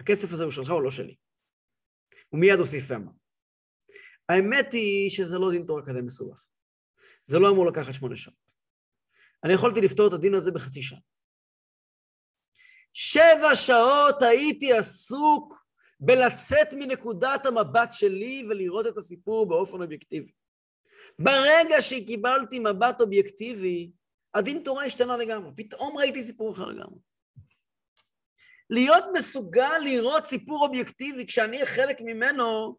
הכסף 0.00 0.32
הזה 0.32 0.44
הוא 0.44 0.52
שלך 0.52 0.70
או 0.70 0.80
לא 0.80 0.90
שלי. 0.90 1.16
הוא 2.28 2.40
מיד 2.40 2.58
הוסיף 2.58 2.84
ואמר. 2.88 3.12
האמת 4.28 4.72
היא 4.72 5.10
שזה 5.10 5.38
לא 5.38 5.50
דין 5.50 5.66
תורה 5.66 5.82
כזה 5.86 6.02
מסובך. 6.02 6.44
זה 7.24 7.38
לא 7.38 7.50
אמור 7.50 7.66
לקחת 7.66 7.92
שמונה 7.92 8.16
שעות. 8.16 8.53
אני 9.44 9.52
יכולתי 9.52 9.80
לפתור 9.80 10.08
את 10.08 10.12
הדין 10.12 10.34
הזה 10.34 10.50
בחצי 10.50 10.82
שעה. 10.82 10.98
שבע 12.92 13.54
שעות 13.54 14.22
הייתי 14.22 14.72
עסוק 14.72 15.64
בלצאת 16.00 16.72
מנקודת 16.72 17.46
המבט 17.46 17.92
שלי 17.92 18.46
ולראות 18.50 18.86
את 18.86 18.96
הסיפור 18.96 19.48
באופן 19.48 19.82
אובייקטיבי. 19.82 20.32
ברגע 21.18 21.82
שקיבלתי 21.82 22.58
מבט 22.58 23.00
אובייקטיבי, 23.00 23.90
הדין 24.34 24.62
תורה 24.64 24.84
השתנה 24.84 25.16
לגמרי. 25.16 25.50
פתאום 25.56 25.96
ראיתי 25.96 26.24
סיפור 26.24 26.52
אחר 26.52 26.64
לגמרי. 26.64 26.98
להיות 28.70 29.04
מסוגל 29.18 29.78
לראות 29.84 30.24
סיפור 30.24 30.66
אובייקטיבי 30.66 31.26
כשאני 31.26 31.66
חלק 31.66 31.96
ממנו, 32.00 32.76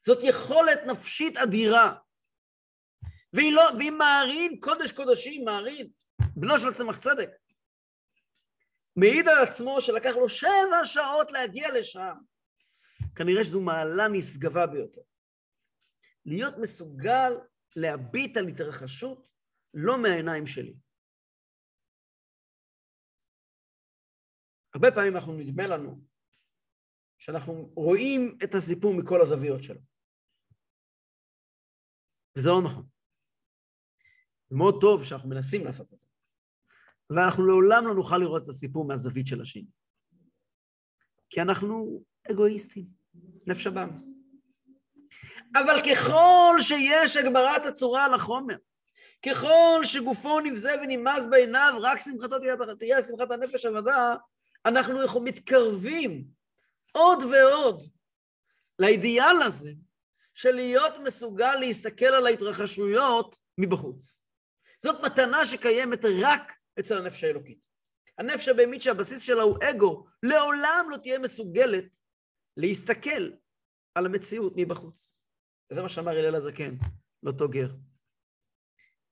זאת 0.00 0.18
יכולת 0.22 0.78
נפשית 0.86 1.36
אדירה. 1.36 1.94
והיא 3.32 3.52
לא, 3.52 3.62
והיא 3.78 3.90
מערין 3.90 4.60
קודש 4.60 4.92
קודשים, 4.92 5.44
מערין, 5.44 5.90
בנו 6.36 6.58
של 6.58 6.72
צמח 6.74 6.98
צדק. 6.98 7.30
מעיד 8.96 9.28
על 9.28 9.48
עצמו 9.48 9.80
שלקח 9.80 10.12
לו 10.16 10.28
שבע 10.28 10.84
שעות 10.84 11.32
להגיע 11.32 11.68
לשם. 11.78 12.14
כנראה 13.16 13.44
שזו 13.44 13.60
מעלה 13.60 14.08
נשגבה 14.12 14.66
ביותר. 14.66 15.00
להיות 16.26 16.54
מסוגל 16.60 17.32
להביט 17.76 18.36
על 18.36 18.48
התרחשות 18.48 19.28
לא 19.74 20.02
מהעיניים 20.02 20.46
שלי. 20.46 20.74
הרבה 24.74 24.88
פעמים 24.94 25.16
אנחנו 25.16 25.32
נדמה 25.32 25.66
לנו 25.66 26.00
שאנחנו 27.18 27.72
רואים 27.76 28.38
את 28.44 28.54
הסיפור 28.54 28.94
מכל 28.94 29.22
הזוויות 29.22 29.62
שלו. 29.62 29.80
וזה 32.38 32.48
לא 32.48 32.62
נכון. 32.64 32.91
מאוד 34.52 34.80
טוב 34.80 35.04
שאנחנו 35.04 35.28
מנסים 35.28 35.64
לעשות 35.64 35.92
את 35.92 35.98
זה. 35.98 36.06
ואנחנו 37.10 37.46
לעולם 37.46 37.86
לא 37.86 37.94
נוכל 37.94 38.18
לראות 38.18 38.42
את 38.42 38.48
הסיפור 38.48 38.84
מהזווית 38.84 39.26
של 39.26 39.40
השני. 39.40 39.66
כי 41.30 41.42
אנחנו 41.42 42.02
אגואיסטים, 42.30 42.84
נפש 43.46 43.66
הבאמס. 43.66 44.18
אבל 45.54 45.80
ככל 45.80 46.54
שיש 46.60 47.16
הגברת 47.16 47.66
הצורה 47.66 48.04
על 48.04 48.14
החומר, 48.14 48.56
ככל 49.26 49.80
שגופו 49.84 50.40
נבזה 50.40 50.70
ונמאס 50.82 51.26
בעיניו, 51.30 51.72
רק 51.82 51.98
שמחתו 51.98 52.38
תהיה 52.78 53.02
שמחת 53.02 53.30
הנפש 53.30 53.66
עבדה, 53.66 54.14
אנחנו 54.66 55.20
מתקרבים 55.24 56.24
עוד 56.92 57.22
ועוד 57.22 57.82
לאידיאל 58.78 59.42
הזה 59.46 59.72
של 60.34 60.52
להיות 60.52 60.98
מסוגל 60.98 61.54
להסתכל 61.60 62.04
על 62.04 62.26
ההתרחשויות 62.26 63.38
מבחוץ. 63.58 64.21
זאת 64.84 64.96
מתנה 65.04 65.46
שקיימת 65.46 66.00
רק 66.22 66.52
אצל 66.80 66.96
הנפש 66.98 67.24
האלוקית. 67.24 67.58
הנפש 68.18 68.48
הבהמית 68.48 68.82
שהבסיס 68.82 69.22
שלה 69.22 69.42
הוא 69.42 69.58
אגו, 69.70 70.06
לעולם 70.22 70.86
לא 70.90 70.96
תהיה 70.96 71.18
מסוגלת 71.18 71.96
להסתכל 72.56 73.30
על 73.94 74.06
המציאות 74.06 74.52
מבחוץ. 74.56 75.18
וזה 75.70 75.82
מה 75.82 75.88
שאמר 75.88 76.10
הלל 76.10 76.34
הזקן, 76.34 76.74
לאותו 77.22 77.48
גר. 77.48 77.74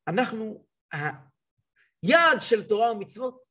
אנחנו, 0.09 0.67
היעד 0.93 2.39
של 2.41 2.69
תורה 2.69 2.93
ומצוות 2.93 3.43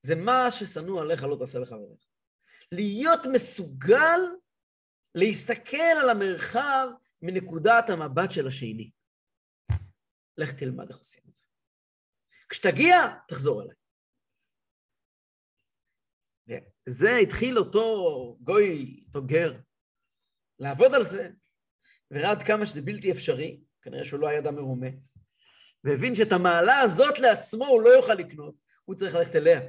זה 0.00 0.14
מה 0.14 0.50
ששנוא 0.50 1.02
עליך 1.02 1.22
לא 1.22 1.36
תעשה 1.38 1.58
לחבריך. 1.58 2.06
להיות 2.72 3.20
מסוגל 3.32 4.20
להסתכל 5.14 5.96
על 6.02 6.10
המרחב 6.10 6.88
מנקודת 7.22 7.90
המבט 7.90 8.30
של 8.30 8.46
השני. 8.46 8.90
לך 10.38 10.52
תלמד 10.52 10.88
איך 10.88 10.98
עושים 10.98 11.22
את 11.28 11.34
זה. 11.34 11.45
כשתגיע, 12.48 12.96
תחזור 13.28 13.62
אליי. 13.62 13.76
וזה 16.88 17.16
התחיל 17.22 17.58
אותו 17.58 18.38
גוי, 18.40 19.04
אותו 19.06 19.26
גר, 19.26 19.52
לעבוד 20.58 20.94
על 20.94 21.02
זה, 21.02 21.30
וראה 22.10 22.30
עד 22.30 22.42
כמה 22.42 22.66
שזה 22.66 22.82
בלתי 22.82 23.12
אפשרי, 23.12 23.60
כנראה 23.82 24.04
שהוא 24.04 24.20
לא 24.20 24.28
היה 24.28 24.38
אדם 24.38 24.54
מרומה, 24.54 24.86
והבין 25.84 26.14
שאת 26.14 26.32
המעלה 26.32 26.80
הזאת 26.80 27.18
לעצמו 27.18 27.66
הוא 27.66 27.82
לא 27.82 27.88
יוכל 27.88 28.14
לקנות, 28.14 28.54
הוא 28.84 28.96
צריך 28.96 29.14
ללכת 29.14 29.36
אליה. 29.36 29.60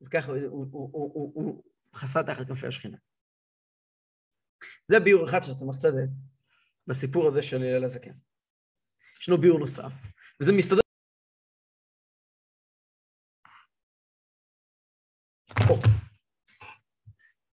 וככה 0.00 0.32
הוא, 0.32 0.38
הוא, 0.50 0.66
הוא, 0.72 0.90
הוא, 0.92 1.32
הוא, 1.34 1.64
חסה 1.94 2.22
תחת 2.22 2.46
כנפי 2.46 2.66
השכינה. 2.66 2.96
זה 4.86 5.00
ביור 5.00 5.24
אחד 5.24 5.42
של 5.42 5.52
צמח 5.54 5.76
צדק 5.76 6.08
בסיפור 6.86 7.28
הזה 7.28 7.42
של 7.42 7.56
הלל 7.56 7.84
הזקן. 7.84 8.14
ישנו 9.20 9.38
ביור 9.38 9.58
נוסף, 9.58 9.92
וזה 10.40 10.52
מסתדר... 10.52 10.87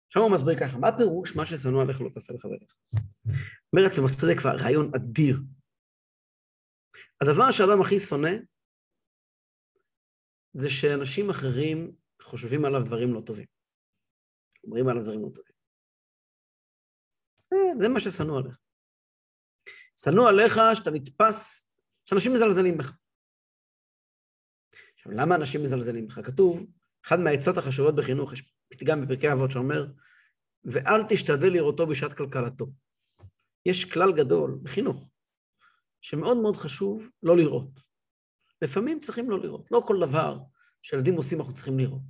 שם 0.09 0.21
הוא 0.21 0.33
מסביר 0.35 0.61
ככה, 0.61 0.79
מה 0.79 0.89
פירוש 0.99 1.37
מה 1.37 1.47
ששנוא 1.47 1.83
עליך 1.83 2.01
לא 2.01 2.09
תעשה 2.15 2.33
לחבריך? 2.33 2.79
אומר 3.73 4.09
צדק 4.21 4.39
כבר 4.39 4.57
רעיון 4.63 4.91
אדיר. 4.97 5.37
הדבר 7.21 7.51
שהאדם 7.51 7.81
הכי 7.81 7.99
שונא 7.99 8.31
זה 10.53 10.71
שאנשים 10.71 11.31
אחרים 11.31 11.93
חושבים 12.23 12.65
עליו 12.65 12.81
דברים 12.87 13.15
לא 13.15 13.21
טובים. 13.27 13.47
אומרים 14.65 14.89
עליו 14.89 15.03
דברים 15.03 15.23
לא 15.23 15.29
טובים. 15.29 15.55
אה, 17.53 17.79
זה 17.81 17.89
מה 17.89 18.01
ששנוא 18.01 18.39
עליך. 18.39 18.59
שנוא 20.01 20.29
עליך 20.29 20.55
שאתה 20.75 20.91
נתפס, 20.91 21.71
שאנשים 22.05 22.33
מזלזלים 22.35 22.79
בך. 22.79 22.93
עכשיו, 24.95 25.13
למה 25.13 25.35
אנשים 25.35 25.63
מזלזלים 25.63 26.07
בך? 26.07 26.21
כתוב, 26.27 26.67
אחת 27.07 27.19
מהעצות 27.25 27.57
החשובות 27.57 27.95
בחינוך, 27.97 28.33
יש 28.33 28.53
פתגם 28.69 29.03
בפרקי 29.03 29.33
אבות 29.33 29.51
שאומר, 29.51 29.87
ואל 30.65 31.03
תשתדל 31.09 31.53
לראותו 31.53 31.87
בשעת 31.87 32.13
כלכלתו. 32.13 32.67
יש 33.67 33.85
כלל 33.85 34.13
גדול 34.13 34.59
בחינוך, 34.63 35.11
שמאוד 36.01 36.37
מאוד 36.37 36.57
חשוב 36.57 37.11
לא 37.23 37.37
לראות. 37.37 37.81
לפעמים 38.63 39.01
צריכים 39.01 39.31
לא 39.31 39.41
לראות. 39.41 39.69
לא 39.71 39.83
כל 39.87 39.97
דבר 40.01 40.39
שילדים 40.83 41.15
עושים 41.15 41.39
אנחנו 41.39 41.55
צריכים 41.55 41.79
לראות. 41.79 42.03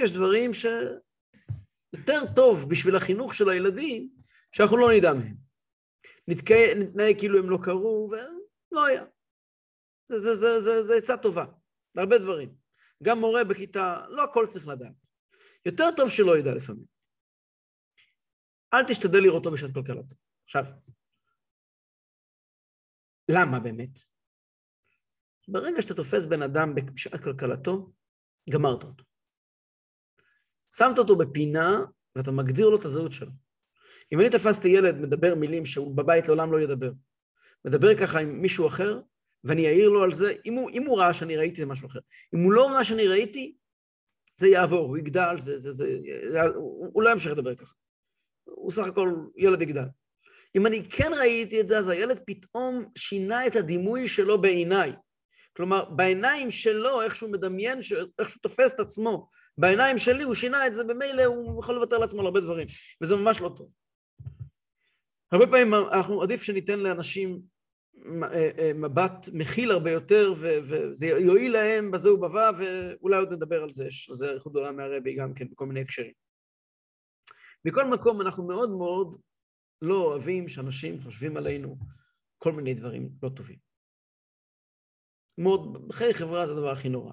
יש 0.00 0.12
דברים 0.12 0.50
שיותר 0.54 2.20
טוב 2.36 2.70
בשביל 2.70 2.96
החינוך 2.96 3.34
של 3.34 3.48
הילדים, 3.48 4.10
שאנחנו 4.52 4.76
לא 4.76 4.88
נדע 4.96 5.14
מהם. 5.14 5.36
נתנהג 6.28 7.18
כאילו 7.18 7.38
הם 7.38 7.50
לא 7.50 7.58
קרו, 7.62 8.10
ולא 8.10 8.86
היה. 8.86 9.04
זה, 10.08 10.96
עצה 10.98 11.16
טובה, 11.16 11.44
להרבה 11.94 12.18
דברים. 12.18 12.54
גם 13.02 13.18
מורה 13.18 13.44
בכיתה, 13.44 14.06
לא 14.08 14.24
הכל 14.24 14.46
צריך 14.46 14.68
לדעת. 14.68 15.07
יותר 15.68 15.84
טוב 15.96 16.10
שלא 16.10 16.38
ידע 16.38 16.54
לפעמים. 16.54 16.84
אל 18.74 18.84
תשתדל 18.88 19.18
לראותו 19.18 19.50
בשעת 19.50 19.74
כלכלתו. 19.74 20.14
עכשיו, 20.44 20.64
למה 23.30 23.60
באמת? 23.60 23.98
ברגע 25.48 25.82
שאתה 25.82 25.94
תופס 25.94 26.26
בן 26.26 26.42
אדם 26.42 26.74
בשעת 26.74 27.20
כלכלתו, 27.24 27.92
גמרת 28.50 28.82
אותו. 28.82 29.04
שמת 30.76 30.98
אותו 30.98 31.16
בפינה 31.16 31.70
ואתה 32.16 32.30
מגדיר 32.30 32.68
לו 32.68 32.80
את 32.80 32.84
הזהות 32.84 33.12
שלו. 33.12 33.30
אם 34.12 34.20
אני 34.20 34.30
תפסתי 34.30 34.68
ילד 34.68 34.94
מדבר 34.94 35.34
מילים 35.34 35.66
שהוא 35.66 35.96
בבית 35.96 36.28
לעולם 36.28 36.52
לא 36.52 36.60
ידבר, 36.60 36.90
מדבר 37.64 37.98
ככה 37.98 38.20
עם 38.20 38.42
מישהו 38.42 38.66
אחר, 38.66 39.00
ואני 39.44 39.66
אעיר 39.66 39.88
לו 39.88 40.02
על 40.02 40.12
זה, 40.12 40.32
אם 40.46 40.54
הוא, 40.54 40.70
אם 40.70 40.86
הוא 40.86 40.98
ראה 40.98 41.12
שאני 41.12 41.36
ראיתי 41.36 41.60
זה 41.60 41.66
משהו 41.66 41.88
אחר. 41.88 41.98
אם 42.34 42.38
הוא 42.38 42.52
לא 42.52 42.66
ראה 42.66 42.84
שאני 42.84 43.06
ראיתי, 43.06 43.56
זה 44.38 44.48
יעבור, 44.48 44.86
הוא 44.88 44.98
יגדל, 44.98 45.38
זה, 45.38 45.58
זה, 45.58 45.70
זה, 45.70 45.98
זה, 46.30 46.42
הוא, 46.42 46.90
הוא 46.92 47.02
לא 47.02 47.10
ימשיך 47.10 47.32
לדבר 47.32 47.54
ככה. 47.54 47.74
הוא 48.44 48.72
סך 48.72 48.86
הכל 48.86 49.10
ילד 49.36 49.62
יגדל. 49.62 49.84
אם 50.56 50.66
אני 50.66 50.88
כן 50.90 51.10
ראיתי 51.20 51.60
את 51.60 51.68
זה, 51.68 51.78
אז 51.78 51.88
הילד 51.88 52.20
פתאום 52.26 52.84
שינה 52.98 53.46
את 53.46 53.56
הדימוי 53.56 54.08
שלו 54.08 54.40
בעיניי. 54.40 54.92
כלומר, 55.56 55.84
בעיניים 55.84 56.50
שלו, 56.50 57.02
איך 57.02 57.14
שהוא 57.14 57.30
מדמיין, 57.30 57.78
איך 58.18 58.30
שהוא 58.30 58.42
תופס 58.42 58.72
את 58.74 58.80
עצמו, 58.80 59.28
בעיניים 59.58 59.98
שלי 59.98 60.22
הוא 60.22 60.34
שינה 60.34 60.66
את 60.66 60.74
זה, 60.74 60.84
במילא 60.84 61.24
הוא 61.24 61.60
יכול 61.62 61.74
לוותר 61.74 61.98
לעצמו 61.98 62.20
על 62.20 62.26
הרבה 62.26 62.40
דברים, 62.40 62.66
וזה 63.02 63.16
ממש 63.16 63.40
לא 63.40 63.50
טוב. 63.56 63.70
הרבה 65.32 65.46
פעמים 65.46 65.74
אנחנו, 65.74 66.22
עדיף 66.22 66.42
שניתן 66.42 66.78
לאנשים 66.78 67.30
אה, 67.30 67.36
אה, 67.36 67.57
מבט 68.74 69.28
מכיל 69.32 69.70
הרבה 69.70 69.90
יותר, 69.90 70.32
וזה 70.38 71.06
יועיל 71.06 71.52
להם 71.52 71.90
בזה 71.90 72.12
ובבא, 72.12 72.50
ואולי 72.58 73.16
עוד 73.16 73.32
נדבר 73.32 73.62
על 73.62 73.70
זה, 73.70 73.84
יש 73.84 74.10
לזה 74.10 74.30
איכות 74.30 74.52
גדולה 74.52 74.72
מהרבי 74.72 75.14
גם 75.14 75.34
כן, 75.34 75.48
בכל 75.50 75.66
מיני 75.66 75.80
הקשרים. 75.80 76.12
מכל 77.64 77.84
מקום, 77.90 78.20
אנחנו 78.20 78.46
מאוד 78.46 78.70
מאוד 78.70 79.20
לא 79.82 80.04
אוהבים 80.04 80.48
שאנשים 80.48 81.00
חושבים 81.00 81.36
עלינו 81.36 81.78
כל 82.38 82.52
מיני 82.52 82.74
דברים 82.74 83.10
לא 83.22 83.28
טובים. 83.28 83.58
מאוד, 85.38 85.88
בחיי 85.88 86.14
חברה 86.14 86.46
זה 86.46 86.52
הדבר 86.52 86.70
הכי 86.70 86.88
נורא. 86.88 87.12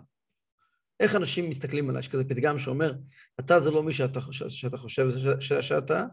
איך 1.00 1.16
אנשים 1.16 1.50
מסתכלים 1.50 1.90
עליי? 1.90 2.00
יש 2.00 2.08
כזה 2.08 2.24
פתגם 2.24 2.60
שאומר, 2.60 2.94
אתה 3.40 3.60
זה 3.60 3.72
לא 3.72 3.84
מי 3.84 3.94
שאתה, 3.94 4.20
שאתה 4.32 4.78
חושב 4.78 5.08
ש, 5.40 5.54
שאתה, 5.54 6.06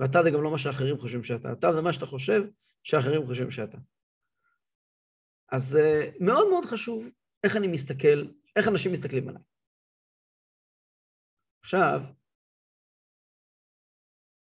ואתה 0.00 0.22
זה 0.22 0.30
גם 0.30 0.42
לא 0.42 0.50
מה 0.50 0.58
שאחרים 0.58 0.98
חושבים 0.98 1.22
שאתה. 1.22 1.52
אתה 1.52 1.72
זה 1.72 1.82
מה 1.82 1.92
שאתה 1.92 2.06
חושב 2.06 2.42
שאחרים 2.82 3.26
חושבים 3.26 3.50
שאתה. 3.50 3.78
אז 5.52 5.76
uh, 5.76 6.24
מאוד 6.24 6.48
מאוד 6.50 6.64
חשוב 6.64 7.10
איך 7.44 7.56
אני 7.56 7.66
מסתכל, 7.66 8.32
איך 8.56 8.68
אנשים 8.68 8.92
מסתכלים 8.92 9.28
עליי. 9.28 9.42
עכשיו, 11.62 12.00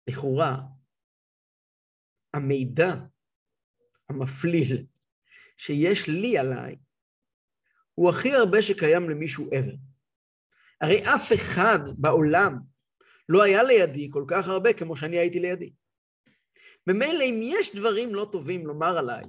לכאורה, 0.09 0.57
המידע 2.33 2.93
המפליל 4.09 4.85
שיש 5.57 6.09
לי 6.09 6.37
עליי 6.37 6.75
הוא 7.93 8.09
הכי 8.09 8.33
הרבה 8.33 8.61
שקיים 8.61 9.09
למישהו 9.09 9.49
ever. 9.49 9.77
הרי 10.81 10.99
אף 11.15 11.33
אחד 11.33 11.79
בעולם 11.97 12.59
לא 13.29 13.43
היה 13.43 13.63
לידי 13.63 14.09
כל 14.11 14.25
כך 14.27 14.47
הרבה 14.47 14.73
כמו 14.73 14.95
שאני 14.95 15.17
הייתי 15.17 15.39
לידי. 15.39 15.73
ממילא 16.87 17.23
אם 17.23 17.39
יש 17.43 17.75
דברים 17.75 18.15
לא 18.15 18.29
טובים 18.31 18.67
לומר 18.67 18.97
עליי, 18.97 19.23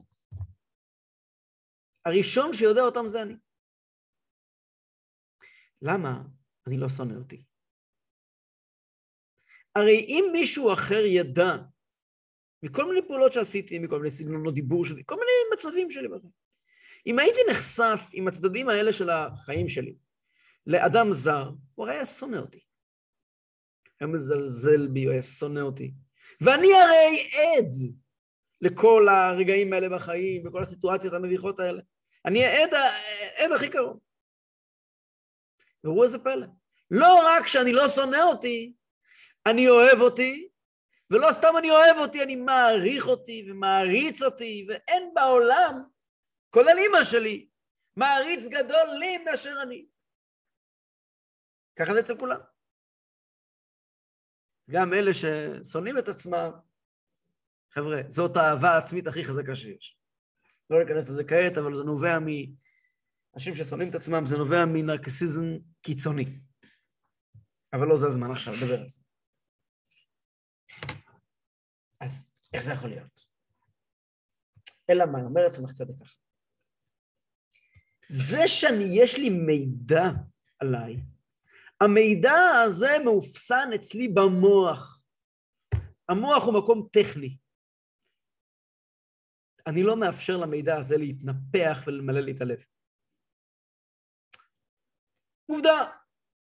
הראשון 2.05 2.53
שיודע 2.53 2.83
אותם 2.83 3.09
זה 3.09 3.23
אני. 3.23 3.37
למה 5.83 6.23
אני 6.67 6.79
לא 6.79 6.89
שונא 6.89 7.15
אותי? 7.15 7.45
הרי 9.75 10.07
אם 10.09 10.25
מישהו 10.33 10.73
אחר 10.73 11.05
ידע 11.05 11.57
מכל 12.63 12.85
מיני 12.89 13.07
פעולות 13.07 13.33
שעשיתי, 13.33 13.79
מכל 13.79 13.99
מיני 13.99 14.11
סגנונות 14.11 14.55
דיבור 14.55 14.85
שלי, 14.85 15.03
כל 15.07 15.15
מיני 15.15 15.55
מצבים 15.55 15.91
שלי 15.91 16.09
בחיים, 16.09 16.33
אם 17.07 17.19
הייתי 17.19 17.39
נחשף 17.51 18.01
עם 18.13 18.29
הצדדים 18.29 18.69
האלה 18.69 18.93
של 18.93 19.11
החיים 19.11 19.69
שלי 19.69 19.97
לאדם 20.67 21.13
זר, 21.13 21.51
הוא 21.75 21.87
הרי 21.87 21.95
היה 21.95 22.07
שונא 22.07 22.37
אותי. 22.37 22.61
היה 24.01 24.07
מזלזל 24.07 24.89
בי, 24.89 25.05
הוא 25.05 25.13
היה 25.13 25.23
שונא 25.23 25.61
אותי. 25.61 25.95
ואני 26.41 26.69
הרי 26.75 27.31
עד 27.33 27.75
לכל 28.61 29.07
הרגעים 29.09 29.73
האלה 29.73 29.89
בחיים, 29.97 30.47
וכל 30.47 30.63
הסיטואציות 30.63 31.15
המביכות 31.15 31.59
האלה. 31.59 31.83
אני 32.27 32.45
העד, 32.45 32.75
העד 32.75 33.53
הכי 33.53 33.71
קרוב. 33.71 34.01
וראו 35.85 36.05
איזה 36.05 36.19
פלא. 36.19 36.47
לא 36.91 37.23
רק 37.27 37.47
שאני 37.47 37.73
לא 37.73 37.89
שונא 37.89 38.17
אותי, 38.17 38.73
אני 39.47 39.69
אוהב 39.69 40.01
אותי, 40.01 40.49
ולא 41.11 41.33
סתם 41.33 41.49
אני 41.59 41.71
אוהב 41.71 41.97
אותי, 41.97 42.23
אני 42.23 42.37
מעריך 42.37 43.07
אותי 43.07 43.47
ומעריץ 43.51 44.23
אותי, 44.23 44.67
ואין 44.69 45.15
בעולם, 45.15 45.83
כולל 46.51 46.79
אימא 46.79 47.05
שלי, 47.05 47.49
מעריץ 47.97 48.49
גדול 48.49 48.89
לי 48.99 49.19
מאשר 49.19 49.55
אני. 49.63 49.87
ככה 51.77 51.95
זה 51.95 52.01
אצל 52.01 52.19
כולם. 52.19 52.41
גם 54.71 54.93
אלה 54.93 55.11
ששונאים 55.15 55.99
את 55.99 56.09
עצמם, 56.09 56.51
חבר'ה, 57.75 58.01
זאת 58.09 58.37
האהבה 58.37 58.71
העצמית 58.71 59.07
הכי 59.07 59.25
חזקה 59.25 59.57
שיש. 59.57 59.99
לא 60.71 60.85
ניכנס 60.85 61.11
לזה 61.11 61.25
כעת, 61.25 61.59
אבל 61.59 61.75
זה 61.75 61.85
נובע 61.85 62.19
מ... 62.19 62.27
אנשים 63.35 63.55
ששונאים 63.55 63.91
את 63.91 63.95
עצמם, 63.95 64.27
זה 64.27 64.37
נובע 64.37 64.65
מנרקסיזם 64.67 65.45
קיצוני. 65.83 66.41
אבל 67.73 67.87
לא 67.87 67.97
זה 67.97 68.07
הזמן 68.07 68.31
עכשיו 68.31 68.55
לדבר 68.55 68.81
על 68.81 68.89
זה. 68.89 69.03
אז 72.01 72.35
איך 72.55 72.63
זה 72.63 72.73
יכול 72.73 72.91
להיות? 72.91 73.25
אלא 74.91 75.07
מה, 75.07 75.19
אומר 75.23 75.47
עצמך 75.47 75.73
צדק 75.73 75.95
ככה. 76.03 76.15
זה 78.09 78.49
שאני, 78.49 78.85
יש 78.93 79.19
לי 79.19 79.31
מידע 79.31 80.05
עליי, 80.59 80.97
המידע 81.81 82.35
הזה 82.65 82.91
מאופסן 83.05 83.69
אצלי 83.75 84.09
במוח. 84.09 85.07
המוח 86.09 86.45
הוא 86.45 86.63
מקום 86.63 86.89
טכני. 86.93 87.37
אני 89.67 89.83
לא 89.83 89.97
מאפשר 89.97 90.37
למידע 90.37 90.77
הזה 90.77 90.97
להתנפח 90.97 91.83
ולמלא 91.87 92.21
לי 92.21 92.33
את 92.33 92.41
הלב. 92.41 92.59
עובדה, 95.47 95.91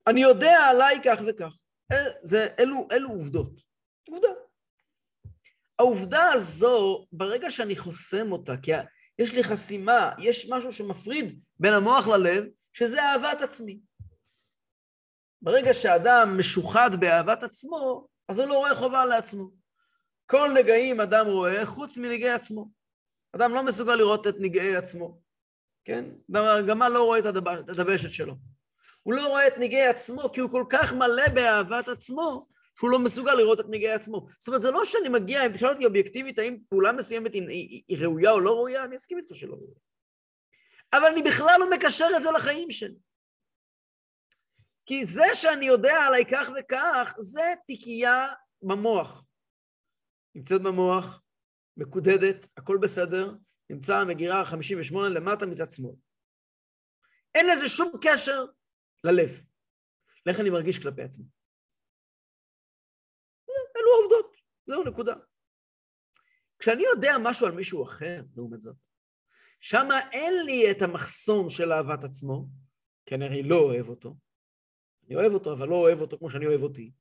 אני 0.07 0.21
יודע 0.21 0.57
עליי 0.69 0.99
כך 1.05 1.19
וכך. 1.27 1.53
אל, 1.91 2.11
זה, 2.21 2.47
אלו, 2.59 2.87
אלו 2.91 3.09
עובדות. 3.09 3.61
עובדה. 4.07 4.27
העובדה 5.79 6.23
הזו, 6.33 7.05
ברגע 7.11 7.51
שאני 7.51 7.75
חוסם 7.75 8.31
אותה, 8.31 8.57
כי 8.57 8.71
יש 9.19 9.33
לי 9.33 9.43
חסימה, 9.43 10.11
יש 10.19 10.49
משהו 10.49 10.71
שמפריד 10.71 11.41
בין 11.59 11.73
המוח 11.73 12.07
ללב, 12.07 12.43
שזה 12.73 13.03
אהבת 13.03 13.41
עצמי. 13.41 13.79
ברגע 15.41 15.73
שאדם 15.73 16.37
משוחד 16.37 16.89
באהבת 16.99 17.43
עצמו, 17.43 18.07
אז 18.29 18.39
הוא 18.39 18.47
לא 18.47 18.53
רואה 18.53 18.75
חובה 18.75 19.05
לעצמו. 19.05 19.51
כל 20.25 20.51
נגעים 20.55 21.01
אדם 21.01 21.25
רואה 21.27 21.65
חוץ 21.65 21.97
מנגעי 21.97 22.31
עצמו. 22.31 22.69
אדם 23.35 23.53
לא 23.53 23.63
מסוגל 23.63 23.95
לראות 23.95 24.27
את 24.27 24.35
נגעי 24.39 24.75
עצמו, 24.75 25.21
כן? 25.85 26.05
הגמל 26.35 26.89
לא 26.89 27.03
רואה 27.03 27.19
את 27.19 27.25
הדבשת 27.69 28.13
שלו. 28.13 28.35
הוא 29.03 29.13
לא 29.13 29.27
רואה 29.27 29.47
את 29.47 29.53
נגעי 29.57 29.87
עצמו 29.87 30.31
כי 30.33 30.39
הוא 30.39 30.51
כל 30.51 30.65
כך 30.69 30.93
מלא 30.93 31.27
באהבת 31.33 31.87
עצמו, 31.87 32.47
שהוא 32.77 32.89
לא 32.89 32.99
מסוגל 32.99 33.33
לראות 33.33 33.59
את 33.59 33.65
נגעי 33.69 33.91
עצמו. 33.91 34.27
זאת 34.39 34.47
אומרת, 34.47 34.61
זה 34.61 34.71
לא 34.71 34.85
שאני 34.85 35.09
מגיע, 35.09 35.45
אם 35.45 35.53
תשאל 35.53 35.69
אותי 35.69 35.85
אובייקטיבית 35.85 36.39
האם 36.39 36.57
פעולה 36.69 36.91
מסוימת 36.91 37.33
היא, 37.33 37.49
היא, 37.49 37.83
היא 37.87 37.97
ראויה 37.97 38.31
או 38.31 38.39
לא 38.39 38.51
ראויה, 38.51 38.83
אני 38.83 38.95
אסכים 38.95 39.17
איתך 39.17 39.35
שלא 39.35 39.53
ראויה. 39.53 39.75
אבל 40.93 41.05
אני 41.05 41.21
בכלל 41.21 41.55
לא 41.59 41.69
מקשר 41.77 42.07
את 42.17 42.23
זה 42.23 42.31
לחיים 42.31 42.71
שלי. 42.71 42.95
כי 44.85 45.05
זה 45.05 45.23
שאני 45.33 45.65
יודע 45.65 45.95
עליי 46.07 46.25
כך 46.31 46.49
וכך, 46.59 47.15
זה 47.19 47.53
תיקייה 47.67 48.27
במוח. 48.61 49.25
נמצאת 50.35 50.61
במוח, 50.61 51.22
מקודדת, 51.77 52.47
הכל 52.57 52.77
בסדר, 52.81 53.31
נמצא 53.69 54.03
מגירה 54.07 54.45
58 54.45 55.09
למטה 55.09 55.45
מצד 55.45 55.69
שמאל. 55.69 55.95
אין 57.35 57.45
לזה 57.45 57.69
שום 57.69 57.91
קשר 58.01 58.45
ללב, 59.03 59.29
לאיך 60.25 60.39
אני 60.39 60.49
מרגיש 60.49 60.79
כלפי 60.79 61.01
עצמי. 61.01 61.25
אלו 63.49 63.87
העובדות, 63.99 64.35
זהו 64.67 64.83
נקודה. 64.83 65.13
כשאני 66.59 66.83
יודע 66.83 67.11
משהו 67.23 67.47
על 67.47 67.51
מישהו 67.51 67.83
אחר, 67.83 68.21
לעומת 68.35 68.61
זאת, 68.61 68.75
שם 69.59 69.87
אין 70.11 70.33
לי 70.45 70.71
את 70.71 70.81
המחסום 70.81 71.49
של 71.49 71.71
אהבת 71.71 72.03
עצמו, 72.03 72.47
כי 73.05 73.15
אני 73.15 73.25
הרי 73.25 73.43
לא 73.43 73.55
אוהב 73.55 73.89
אותו, 73.89 74.15
אני 75.07 75.15
אוהב 75.15 75.33
אותו, 75.33 75.53
אבל 75.53 75.67
לא 75.67 75.75
אוהב 75.75 76.01
אותו 76.01 76.17
כמו 76.17 76.29
שאני 76.29 76.47
אוהב 76.47 76.61
אותי. 76.61 76.91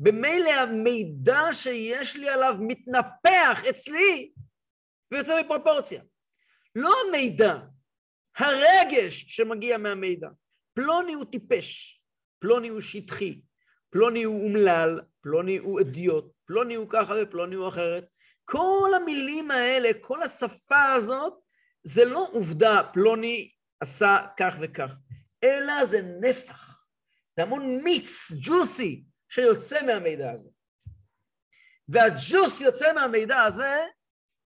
במילא 0.00 0.50
המידע 0.50 1.40
שיש 1.52 2.16
לי 2.16 2.28
עליו 2.28 2.54
מתנפח 2.60 3.64
אצלי 3.70 4.32
ויוצא 5.12 5.42
מפרופורציה. 5.42 6.02
לא 6.74 6.92
המידע, 7.08 7.58
הרגש 8.36 9.24
שמגיע 9.28 9.78
מהמידע. 9.78 10.28
פלוני 10.74 11.12
הוא 11.12 11.24
טיפש, 11.24 12.00
פלוני 12.38 12.68
הוא 12.68 12.80
שטחי, 12.80 13.40
פלוני 13.90 14.22
הוא 14.22 14.44
אומלל, 14.44 15.00
פלוני 15.20 15.56
הוא 15.56 15.80
אדיוט, 15.80 16.32
פלוני 16.44 16.74
הוא 16.74 16.86
ככה 16.90 17.14
ופלוני 17.22 17.54
הוא 17.54 17.68
אחרת. 17.68 18.06
כל 18.44 18.90
המילים 18.96 19.50
האלה, 19.50 19.88
כל 20.00 20.22
השפה 20.22 20.92
הזאת, 20.92 21.34
זה 21.84 22.04
לא 22.04 22.28
עובדה 22.32 22.80
פלוני 22.92 23.50
עשה 23.80 24.16
כך 24.38 24.56
וכך, 24.60 24.96
אלא 25.44 25.84
זה 25.84 26.00
נפח. 26.20 26.86
זה 27.36 27.42
המון 27.42 27.82
מיץ, 27.84 28.32
ג'וסי, 28.40 29.04
שיוצא 29.36 29.86
מהמידע 29.86 30.30
הזה. 30.32 30.50
והג'וס 31.88 32.60
יוצא 32.60 32.92
מהמידע 32.94 33.42
הזה 33.42 33.74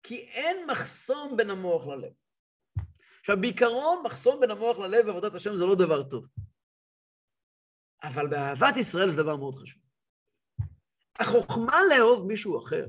כי 0.03 0.15
אין 0.15 0.57
מחסום 0.71 1.37
בין 1.37 1.49
המוח 1.49 1.87
ללב. 1.87 2.13
עכשיו, 3.19 3.37
בעיקרון, 3.41 4.03
מחסום 4.05 4.39
בין 4.39 4.51
המוח 4.51 4.77
ללב 4.77 5.05
בעבודת 5.05 5.35
השם 5.35 5.57
זה 5.57 5.65
לא 5.65 5.75
דבר 5.75 6.03
טוב. 6.09 6.25
אבל 8.03 8.27
באהבת 8.27 8.77
ישראל 8.81 9.09
זה 9.09 9.23
דבר 9.23 9.37
מאוד 9.37 9.55
חשוב. 9.55 9.81
החוכמה 11.19 11.77
לאהוב 11.89 12.27
מישהו 12.27 12.59
אחר 12.59 12.87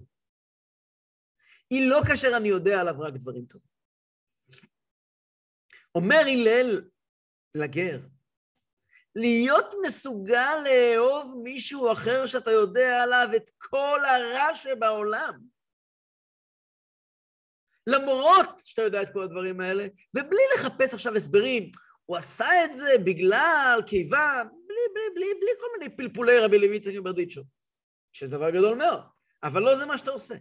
היא 1.71 1.91
לא 1.91 2.01
כאשר 2.09 2.37
אני 2.37 2.49
יודע 2.49 2.81
עליו 2.81 3.01
רק 3.01 3.15
דברים 3.15 3.47
טובים. 3.47 3.69
אומר 5.95 6.25
הלל 6.33 6.91
לגר, 7.55 8.01
להיות 9.17 9.75
מסוגל 9.87 10.55
לאהוב 10.65 11.41
מישהו 11.43 11.93
אחר 11.93 12.27
שאתה 12.27 12.51
יודע 12.51 13.03
עליו 13.03 13.29
את 13.37 13.51
כל 13.59 14.01
הרע 14.05 14.55
שבעולם. 14.55 15.39
למרות 17.87 18.59
שאתה 18.59 18.83
יודע 18.83 19.03
את 19.03 19.13
כל 19.13 19.23
הדברים 19.23 19.61
האלה, 19.61 19.87
ובלי 20.17 20.43
לחפש 20.55 20.95
עכשיו 20.95 21.17
הסברים, 21.17 21.71
הוא 22.07 22.17
עשה 22.17 22.65
את 22.65 22.75
זה 22.75 22.91
בגלל, 23.05 23.81
כיוון, 23.87 24.49
בלי, 24.49 24.85
בלי, 24.95 25.03
בלי, 25.15 25.27
בלי 25.41 25.51
כל 25.61 25.67
מיני 25.79 25.97
פלפולי 25.97 26.39
רבי 26.39 26.59
לוי 26.59 26.77
יצחק 26.77 26.95
מברדיצ'ו, 26.95 27.43
שזה 28.13 28.37
דבר 28.37 28.51
גדול 28.51 28.79
מאוד, 28.79 29.03
אבל 29.43 29.63
לא 29.63 29.77
זה 29.77 29.87
מה 29.87 29.99
שאתה 29.99 30.11
עושה. 30.11 30.35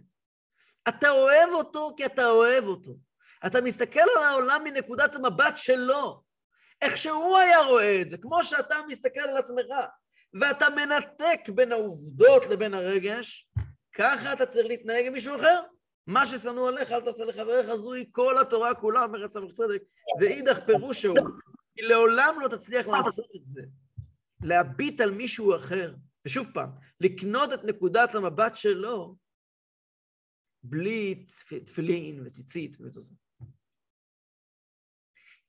אתה 0.88 1.10
אוהב 1.10 1.48
אותו 1.52 1.94
כי 1.96 2.06
אתה 2.06 2.26
אוהב 2.26 2.64
אותו. 2.64 2.92
אתה 3.46 3.60
מסתכל 3.60 4.00
על 4.00 4.22
העולם 4.24 4.64
מנקודת 4.64 5.14
המבט 5.14 5.56
שלו. 5.56 6.22
איך 6.82 6.96
שהוא 6.96 7.36
היה 7.38 7.58
רואה 7.60 8.00
את 8.02 8.08
זה, 8.08 8.18
כמו 8.18 8.44
שאתה 8.44 8.74
מסתכל 8.88 9.20
על 9.20 9.36
עצמך, 9.36 9.66
ואתה 10.40 10.66
מנתק 10.70 11.48
בין 11.54 11.72
העובדות 11.72 12.46
לבין 12.46 12.74
הרגש, 12.74 13.48
ככה 13.94 14.32
אתה 14.32 14.46
צריך 14.46 14.66
להתנהג 14.66 15.06
עם 15.06 15.12
מישהו 15.12 15.36
אחר. 15.36 15.60
מה 16.06 16.26
ששנוא 16.26 16.68
עליך, 16.68 16.92
אל 16.92 17.00
תעשה 17.00 17.24
לחבריך, 17.24 17.74
זוהי 17.74 18.08
כל 18.12 18.38
התורה 18.40 18.74
כולה, 18.74 19.04
אומר 19.04 19.24
הצמח 19.24 19.52
צדק, 19.52 19.82
ואידך 20.20 20.58
פירושו, 20.66 21.14
כי 21.74 21.82
לעולם 21.82 22.34
לא 22.40 22.48
תצליח 22.48 22.86
לעשות 22.86 23.30
את 23.36 23.44
זה, 23.44 23.62
להביט 24.42 25.00
על 25.00 25.10
מישהו 25.10 25.56
אחר, 25.56 25.94
ושוב 26.26 26.46
פעם, 26.54 26.70
לקנות 27.00 27.52
את 27.52 27.64
נקודת 27.64 28.14
המבט 28.14 28.56
שלו, 28.56 29.16
בלי 30.62 31.24
תפילין 31.64 32.26
וציצית 32.26 32.80
ומזוזה. 32.80 33.14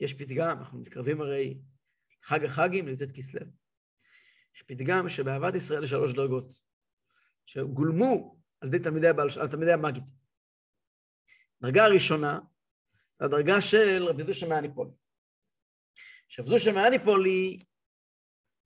יש 0.04 0.14
פתגם, 0.14 0.58
אנחנו 0.60 0.80
מתקרבים 0.80 1.22
הרי 1.22 1.58
חג 2.24 2.44
החגים 2.44 2.88
לי"ט 2.88 3.12
כסלו. 3.16 3.46
יש 4.56 4.64
פתגם 4.64 5.10
שבאהבת 5.10 5.56
ישראל 5.56 5.84
יש 5.84 5.90
שלוש 5.90 6.14
דרגות, 6.14 6.54
שגולמו 7.46 8.40
על 8.62 8.68
ידי 8.68 8.80
תלמידי, 8.80 9.08
הבעל, 9.08 9.28
על 9.42 9.48
תלמידי 9.48 9.74
המגיד. 9.74 10.04
הדרגה 11.62 11.86
הראשונה, 11.86 12.40
הדרגה 13.20 13.62
של 13.62 14.04
רבי 14.04 14.24
זושה 14.24 14.48
מאניפולי. 14.48 14.92
שרבי 16.28 16.50
זושה 16.50 16.72
מאניפולי 16.72 17.60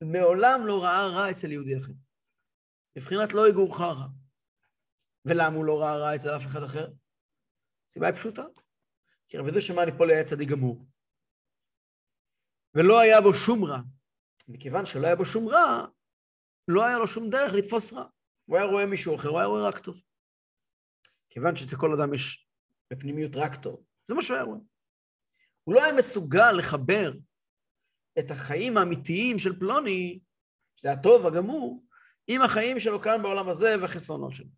מעולם 0.01 0.61
לא 0.65 0.83
ראה 0.83 1.07
רע 1.07 1.31
אצל 1.31 1.51
יהודי 1.51 1.77
אחר. 1.77 1.93
מבחינת 2.95 3.33
לא 3.33 3.49
יגורך 3.49 3.79
רע. 3.79 4.07
ולמה 5.25 5.55
הוא 5.55 5.65
לא 5.65 5.81
ראה 5.81 5.97
רע 5.97 6.15
אצל 6.15 6.35
אף 6.35 6.45
אחד 6.45 6.63
אחר? 6.63 6.87
הסיבה 7.87 8.07
היא 8.07 8.15
פשוטה. 8.15 8.43
כי 9.27 9.37
רבי 9.37 9.51
זושה 9.51 9.73
מאניפולי 9.73 10.13
היה 10.13 10.23
צדיק 10.23 10.49
גמור. 10.49 10.96
ולא 12.77 12.99
היה 12.99 13.21
בו 13.21 13.33
שום 13.33 13.63
רע. 13.63 13.79
מכיוון 14.47 14.85
שלא 14.85 15.07
היה 15.07 15.15
בו 15.15 15.25
שום 15.25 15.47
רע, 15.47 15.85
לא 16.67 16.85
היה 16.85 16.97
לו 16.99 17.07
שום 17.07 17.29
דרך 17.29 17.53
לתפוס 17.53 17.93
רע. 17.93 18.05
הוא 18.45 18.57
היה 18.57 18.65
רואה 18.65 18.85
מישהו 18.85 19.15
אחר, 19.15 19.29
הוא 19.29 19.39
היה 19.39 19.47
רואה 19.47 19.69
רק 19.69 19.79
טוב. 19.79 19.95
כיוון 21.29 21.55
שאצל 21.55 21.75
כל 21.77 21.99
אדם 21.99 22.13
יש 22.13 22.49
בפנימיות 22.91 23.31
רק 23.35 23.55
טוב, 23.63 23.83
זה 24.05 24.15
מה 24.15 24.21
שהוא 24.21 24.35
היה 24.35 24.45
רואה. 24.45 24.59
הוא 25.63 25.75
לא 25.75 25.83
היה 25.83 25.93
מסוגל 25.97 26.51
לחבר 26.57 27.11
את 28.19 28.31
החיים 28.31 28.77
האמיתיים 28.77 29.37
של 29.37 29.59
פלוני, 29.59 30.19
שזה 30.75 30.91
הטוב 30.91 31.27
הגמור, 31.27 31.85
עם 32.27 32.41
החיים 32.41 32.79
שלו 32.79 33.01
כאן 33.01 33.21
בעולם 33.21 33.49
הזה 33.49 33.75
והחסרונות 33.81 34.33
שלו. 34.33 34.49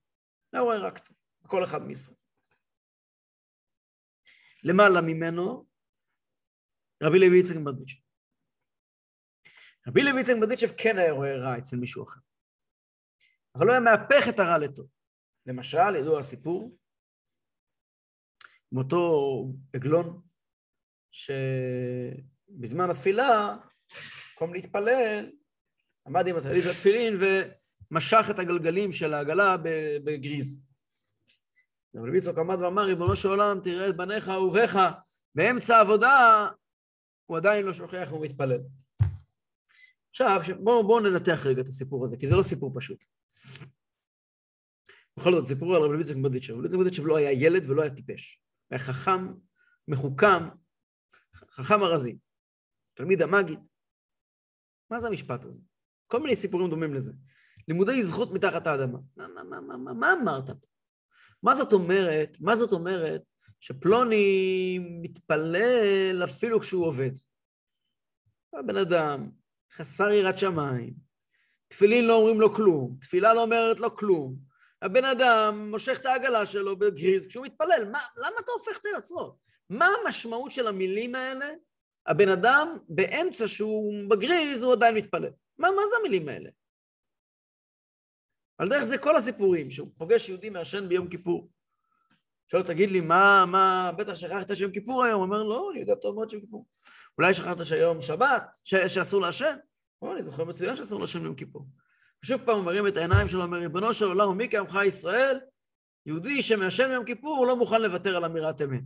היה 0.54 0.62
רואה 0.62 0.78
רק 0.78 0.98
טוב, 0.98 1.18
כל 1.48 1.64
אחד 1.64 1.82
מישראל. 1.82 2.18
למעלה 4.64 5.02
ממנו, 5.02 5.66
רבי 7.04 7.20
לוי 7.20 7.40
יצחק 7.40 7.56
מברדיצ'ב. 7.56 8.09
רבי 9.90 10.04
לוי 10.04 10.22
יצחק 10.22 10.34
מברדיצ'ב 10.38 10.72
כן 10.78 10.98
היה 10.98 11.12
רואה 11.12 11.38
רע 11.38 11.58
אצל 11.58 11.78
מישהו 11.78 12.04
אחר. 12.04 12.20
אבל 13.56 13.68
לא 13.68 13.72
היה 13.72 13.82
מהפך 13.82 14.30
את 14.30 14.40
הרע 14.40 14.58
לטוב. 14.58 14.88
למשל, 15.46 15.96
ידוע 15.96 16.20
הסיפור, 16.20 16.78
עם 18.72 18.78
אותו 18.78 19.46
עגלון, 19.74 20.22
שבזמן 21.12 22.90
התפילה, 22.90 23.58
במקום 24.32 24.54
להתפלל, 24.54 25.32
עמד 26.08 26.28
עם 26.28 26.36
הטלית 26.36 26.66
והתפילין 26.66 27.14
ומשך 27.14 28.26
את 28.32 28.40
הגלגלים 28.40 28.92
של 28.92 29.14
העגלה 29.14 29.56
בגריז. 30.04 30.66
אבל 31.96 32.10
ויצוק 32.10 32.38
עמד 32.38 32.62
ואמר, 32.62 32.84
ריבונו 32.84 33.16
של 33.16 33.30
עולם, 33.30 33.60
תראה 33.64 33.90
את 33.90 33.98
בניך 33.98 34.30
אהוביך, 34.30 34.78
באמצע 35.36 35.78
העבודה, 35.78 36.48
הוא 37.26 37.38
עדיין 37.38 37.66
לא 37.66 37.74
שוכח 37.74 38.10
ומתפלל. 38.12 38.79
עכשיו, 40.10 40.42
בואו 40.64 40.88
בוא 40.88 41.02
ננתח 41.02 41.46
רגע 41.46 41.62
את 41.62 41.68
הסיפור 41.68 42.06
הזה, 42.06 42.18
כי 42.18 42.28
זה 42.28 42.36
לא 42.36 42.44
סיפור 42.44 42.72
פשוט. 42.76 43.04
בכל 45.18 45.32
זאת, 45.32 45.46
סיפור 45.46 45.76
על 45.76 45.82
רבי 45.82 45.94
לויצק 45.94 46.16
מברדיצ'ב. 46.16 46.54
רבי 46.54 46.62
לויצק 46.62 46.76
מברדיצ'ב 46.76 47.06
לא 47.06 47.18
היה 47.18 47.32
ילד 47.32 47.70
ולא 47.70 47.82
היה 47.82 47.96
טיפש. 47.96 48.42
היה 48.72 48.80
חכם, 48.80 49.34
מחוכם, 49.88 50.44
חכם 51.52 51.84
ארזי. 51.84 52.18
תלמיד 52.94 53.22
המגיד. 53.22 53.60
מה 54.92 55.00
זה 55.00 55.08
המשפט 55.08 55.44
הזה? 55.46 55.60
כל 56.08 56.20
מיני 56.20 56.36
סיפורים 56.36 56.70
דומים 56.70 56.94
לזה. 56.94 57.14
לימודי 57.68 58.04
זכות 58.04 58.32
מתחת 58.32 58.68
האדמה. 58.68 59.00
מה, 59.18 59.28
מה, 59.28 59.44
מה, 59.44 59.62
מה, 59.62 59.78
מה, 59.78 59.94
מה 59.94 60.14
אמרת 60.22 60.50
פה? 60.50 60.68
מה 61.44 61.56
זאת 61.56 61.74
אומרת, 61.74 62.38
מה 62.40 62.56
זאת 62.56 62.72
אומרת 62.72 63.22
שפלוני 63.60 64.80
מתפלל 65.02 66.22
אפילו 66.24 66.60
כשהוא 66.60 66.86
עובד? 66.86 67.12
הבן 68.54 68.78
אדם 68.78 69.30
חסר 69.74 70.12
יראת 70.12 70.38
שמיים, 70.38 70.94
תפילין 71.68 72.06
לא 72.06 72.14
אומרים 72.14 72.42
לו 72.42 72.54
כלום, 72.54 72.98
תפילה 73.02 73.34
לא 73.34 73.42
אומרת 73.42 73.80
לו 73.80 73.96
כלום. 73.96 74.36
הבן 74.82 75.06
אדם 75.06 75.70
מושך 75.72 76.00
את 76.02 76.06
העגלה 76.06 76.46
שלו 76.46 76.80
בגריז 76.80 77.28
כשהוא 77.28 77.46
מתפלל. 77.46 77.90
מה, 77.92 78.00
למה 78.18 78.36
אתה 78.44 78.52
הופך 78.52 78.78
את 78.78 78.86
היוצרות? 78.86 79.36
מה 79.70 79.88
המשמעות 80.06 80.52
של 80.52 80.68
המילים 80.68 81.16
האלה? 81.16 81.46
הבן 82.08 82.30
אדם 82.30 82.78
באמצע 82.90 83.48
שהוא 83.48 84.10
בגריז 84.10 84.64
הוא 84.64 84.74
עדיין 84.74 84.96
מתפלל. 84.96 85.32
מה, 85.58 85.68
מה 85.72 85.82
זה 85.92 85.96
המילים 86.00 86.30
האלה? 86.30 86.50
על 88.58 88.70
דרך 88.70 88.84
זה 88.84 88.98
כל 88.98 89.16
הסיפורים, 89.16 89.72
שהוא 89.72 89.88
פוגש 89.98 90.30
יהודי 90.30 90.50
מעשן 90.50 90.90
ביום 90.90 91.10
כיפור. 91.10 91.50
שואל, 92.52 92.64
תגיד 92.64 92.92
לי, 92.92 93.02
מה, 93.02 93.46
מה, 93.48 93.92
בטח 93.98 94.16
שכחת 94.16 94.56
שיום 94.56 94.72
כיפור 94.72 95.04
היום? 95.04 95.16
הוא 95.16 95.26
אומר, 95.26 95.44
לא, 95.44 95.70
אני 95.72 95.80
יודע 95.80 95.96
טוב 95.96 96.16
מאוד 96.16 96.30
שיום 96.30 96.42
כיפור. 96.42 96.66
אולי 97.20 97.34
שכחת 97.34 97.66
שהיום 97.66 98.02
שבת, 98.02 98.44
ש, 98.64 98.76
שאסור 98.76 99.22
לעשן? 99.22 99.56
או, 100.02 100.14
אני 100.14 100.24
זוכר 100.24 100.44
מצוין 100.44 100.76
שאסור 100.76 101.00
לעשן 101.00 101.20
ביום 101.20 101.36
כיפור. 101.36 101.68
ושוב 102.24 102.42
פעם 102.46 102.56
הוא 102.56 102.66
מרים 102.66 102.88
את 102.88 102.98
העיניים 102.98 103.28
שלו, 103.28 103.44
אומר, 103.44 103.58
ריבונו 103.58 103.94
של 103.94 104.06
עולם 104.06 104.30
ומי 104.30 104.48
כעמך 104.52 104.78
ישראל, 104.88 105.40
יהודי 106.06 106.42
שמעשן 106.42 106.88
ביום 106.88 107.06
כיפור, 107.06 107.38
הוא 107.38 107.48
לא 107.48 107.56
מוכן 107.56 107.82
לוותר 107.82 108.18
על 108.18 108.26
אמירת 108.26 108.62
אמת. 108.62 108.84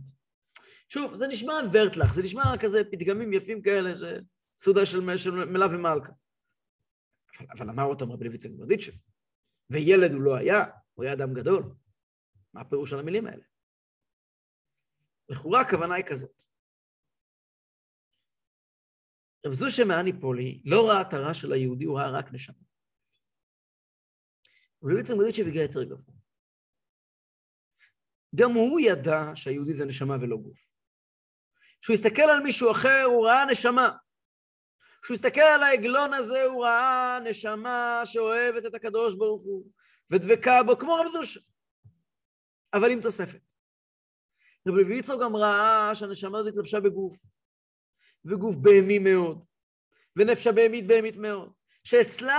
שוב, 0.88 1.16
זה 1.16 1.28
נשמע 1.28 1.52
ורטלח, 1.72 2.14
זה 2.14 2.22
נשמע 2.22 2.42
כזה 2.60 2.82
פתגמים 2.92 3.32
יפים 3.32 3.62
כאלה, 3.62 3.92
סעודה 4.58 4.86
של, 4.86 5.16
של 5.16 5.30
מלה 5.30 5.66
ומלכה. 5.66 6.12
אבל, 7.38 7.46
אבל 7.50 7.70
אמר 7.70 7.84
אותם 7.84 8.12
רבי 8.12 8.24
לוי 8.24 8.38
צגן 8.38 8.56
ברדיצ'ב, 8.56 8.92
וילד 9.70 10.12
הוא 10.12 10.22
לא 10.22 10.36
היה, 10.36 10.64
הוא 10.94 11.04
היה 11.04 11.12
אדם 11.12 11.34
גדול. 11.34 11.74
מה 12.54 12.60
הפירוש 12.60 12.90
של 12.90 12.98
המילים 12.98 13.26
האלה? 13.26 13.42
לכאורה 15.28 15.60
הכוונה 15.60 15.94
היא 15.94 16.04
כזאת. 16.04 16.53
רב 19.46 19.52
זושה 19.52 19.84
מאניפולי 19.84 20.62
לא 20.64 20.88
ראה 20.88 21.00
את 21.00 21.12
הרע 21.12 21.34
של 21.34 21.52
היהודי, 21.52 21.84
הוא 21.84 21.98
ראה 21.98 22.10
רק 22.10 22.32
נשמה. 22.32 22.56
אבל 24.82 24.90
הוא 24.92 25.00
בעצם 25.00 25.18
מדהים 25.18 25.32
שבגלל 25.32 25.62
יותר 25.62 25.84
גבוה. 25.84 26.14
גם 28.34 28.50
הוא 28.50 28.80
ידע 28.80 29.20
שהיהודי 29.34 29.72
זה 29.72 29.84
נשמה 29.84 30.14
ולא 30.20 30.36
גוף. 30.36 30.70
כשהוא 31.80 31.94
הסתכל 31.94 32.22
על 32.22 32.42
מישהו 32.42 32.70
אחר, 32.70 33.02
הוא 33.06 33.26
ראה 33.26 33.44
נשמה. 33.50 33.90
כשהוא 35.02 35.14
הסתכל 35.14 35.40
על 35.40 35.62
העגלון 35.62 36.14
הזה, 36.14 36.42
הוא 36.42 36.64
ראה 36.64 37.18
נשמה 37.24 38.02
שאוהבת 38.04 38.66
את 38.66 38.74
הקדוש 38.74 39.14
ברוך 39.14 39.42
הוא, 39.42 39.66
ודבקה 40.10 40.62
בו, 40.66 40.78
כמו 40.78 40.94
רב 40.94 41.06
זושה. 41.12 41.40
אבל 42.74 42.90
עם 42.90 43.00
תוספת. 43.00 43.40
רבי 44.68 44.84
ויצו 44.84 45.18
גם 45.18 45.36
ראה 45.36 45.94
שהנשמה 45.94 46.38
הזאת 46.38 46.52
התלבשה 46.52 46.80
בגוף, 46.80 47.14
וגוף 48.24 48.56
בהמי 48.56 48.98
מאוד, 48.98 49.44
ונפש 50.16 50.46
הבהמית 50.46 50.86
בהמית 50.86 51.16
מאוד, 51.16 51.52
שאצלה 51.84 52.38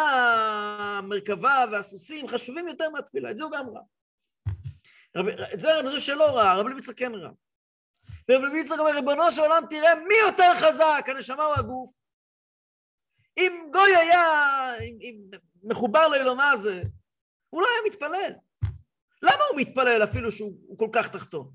המרכבה 0.97 1.65
והסוסים 1.71 2.27
חשובים 2.27 2.67
יותר 2.67 2.89
מהתפילה, 2.89 3.31
את 3.31 3.37
זה 3.37 3.43
הוא 3.43 3.51
גם 3.51 3.69
ראה. 3.69 3.81
רב, 5.15 5.27
את 5.53 5.59
זה 5.59 5.79
רבי 5.79 5.99
שלא 5.99 6.37
ראה, 6.37 6.53
רבי 6.53 6.69
לויצה 6.69 6.93
כן 6.93 7.15
ראה. 7.15 7.31
ורבי 8.31 8.47
לויצה 8.47 8.75
אומר, 8.75 8.91
ריבונו 8.95 9.31
של 9.31 9.41
עולם, 9.41 9.63
תראה 9.69 9.95
מי 9.95 10.15
יותר 10.27 10.51
חזק, 10.55 11.05
הנשמה 11.07 11.45
או 11.45 11.53
הגוף. 11.53 11.91
אם 13.37 13.69
גוי 13.73 13.95
היה 13.95 14.23
אם, 14.81 14.97
אם 15.01 15.21
מחובר 15.63 16.07
לאלומה 16.07 16.49
הזה, 16.49 16.83
הוא 17.49 17.61
לא 17.61 17.67
היה 17.67 17.91
מתפלל. 17.91 18.33
למה 19.21 19.43
הוא 19.51 19.61
מתפלל 19.61 20.03
אפילו 20.03 20.31
שהוא 20.31 20.77
כל 20.77 20.89
כך 20.93 21.09
תחתון? 21.09 21.51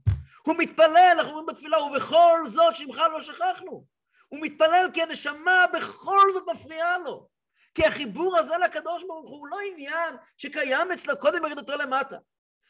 הוא 0.46 0.54
מתפלל, 0.58 1.12
אנחנו 1.12 1.30
אומרים 1.30 1.46
בתפילה, 1.46 1.82
ובכל 1.82 2.48
זאת 2.48 2.76
שמך 2.76 3.02
לא 3.12 3.20
שכחנו. 3.20 3.84
הוא 4.30 4.40
מתפלל 4.42 4.90
כי 4.94 5.02
הנשמה 5.02 5.64
בכל 5.72 6.26
זאת 6.34 6.44
מפריעה 6.54 6.98
לו. 6.98 7.28
כי 7.74 7.86
החיבור 7.86 8.36
הזה 8.38 8.54
לקדוש 8.64 9.04
ברוך 9.04 9.30
הוא 9.30 9.48
לא 9.48 9.56
עניין 9.72 10.16
שקיים 10.36 10.90
אצלו 10.92 11.18
קודם 11.18 11.44
ירידתו 11.44 11.76
למטה. 11.76 12.16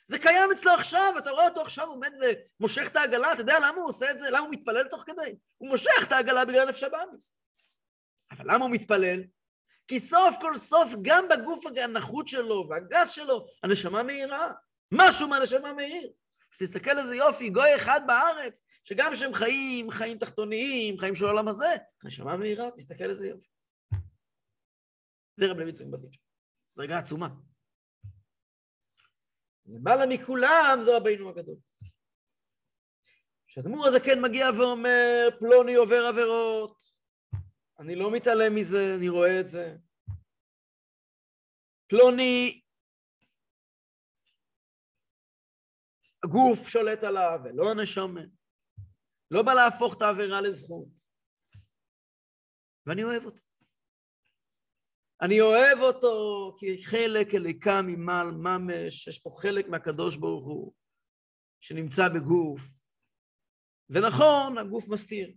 זה 0.09 0.19
קיים 0.19 0.51
אצלו 0.53 0.73
עכשיו, 0.73 1.15
אתה 1.19 1.31
רואה 1.31 1.49
אותו 1.49 1.61
עכשיו 1.61 1.89
עומד 1.89 2.13
ומושך 2.61 2.89
את 2.89 2.97
העגלה, 2.97 3.33
אתה 3.33 3.41
יודע 3.41 3.59
למה 3.59 3.81
הוא 3.81 3.89
עושה 3.89 4.11
את 4.11 4.19
זה? 4.19 4.31
למה 4.31 4.39
הוא 4.39 4.51
מתפלל 4.51 4.89
תוך 4.89 5.03
כדי? 5.07 5.35
הוא 5.59 5.69
מושך 5.69 6.03
את 6.03 6.13
העגלה 6.13 6.45
בגלל 6.45 6.69
נפש 6.69 6.83
הבאמיס. 6.83 7.35
אבל 8.31 8.55
למה 8.55 8.65
הוא 8.65 8.71
מתפלל? 8.71 9.23
כי 9.89 10.01
סוף 10.01 10.37
כל 10.41 10.57
סוף 10.57 10.95
גם 11.03 11.29
בגוף 11.29 11.65
הנחות 11.77 12.29
שלו 12.29 12.67
והגס 12.71 13.11
שלו, 13.11 13.47
הנשמה 13.63 14.03
מהירה. 14.03 14.53
משהו 14.93 15.29
מהנשמה 15.29 15.73
מהיר. 15.73 16.11
אז 16.53 16.59
תסתכל 16.59 16.99
איזה 16.99 17.17
יופי, 17.17 17.51
גוי 17.51 17.77
אחד 17.77 18.01
בארץ, 18.07 18.65
שגם 18.85 19.15
שהם 19.15 19.35
חיים, 19.35 19.91
חיים 19.91 20.19
תחתוניים, 20.19 20.99
חיים 20.99 21.15
של 21.15 21.25
העולם 21.25 21.49
הזה, 21.49 21.75
הנשמה 22.03 22.37
מהירה, 22.37 22.71
תסתכל 22.71 23.11
איזה 23.11 23.27
יופי. 23.27 23.49
זה 25.37 25.47
רב 25.47 25.59
לוי 25.59 25.73
צמבדיץ'. 25.73 26.17
דרגה 26.77 26.99
עצומה. 26.99 27.29
למעלה 29.67 30.07
מכולם 30.07 30.79
זה 30.83 30.97
רבינו 30.97 31.29
הגדול. 31.29 31.57
כשהדמור 33.47 33.87
הזה 33.87 34.01
כן 34.01 34.23
מגיע 34.23 34.47
ואומר, 34.59 35.29
פלוני 35.39 35.75
עובר 35.75 36.07
עבירות, 36.07 36.77
אני 37.79 37.97
לא 37.97 38.11
מתעלם 38.11 38.55
מזה, 38.55 38.95
אני 38.97 39.09
רואה 39.09 39.41
את 39.41 39.49
זה. 39.49 39.77
פלוני, 41.89 42.60
הגוף 46.25 46.69
שולט 46.69 47.05
עליו 47.05 47.39
ולא 47.45 47.71
הנשמה. 47.71 48.21
לא 49.31 49.43
בא 49.43 49.55
להפוך 49.55 49.95
את 49.97 50.03
העבירה 50.03 50.41
לזכות. 50.41 50.89
ואני 52.87 53.05
אוהב 53.05 53.25
אותו. 53.25 53.43
אני 55.23 55.41
אוהב 55.41 55.79
אותו 55.79 56.57
כי 56.59 56.85
חלק 56.85 57.35
אליקה 57.35 57.81
ממעל 57.83 58.31
ממש, 58.31 59.09
יש 59.09 59.19
פה 59.19 59.31
חלק 59.39 59.69
מהקדוש 59.69 60.17
ברוך 60.17 60.47
הוא 60.47 60.73
שנמצא 61.61 62.09
בגוף. 62.09 62.63
ונכון, 63.91 64.59
הגוף 64.59 64.89
מסתיר. 64.89 65.33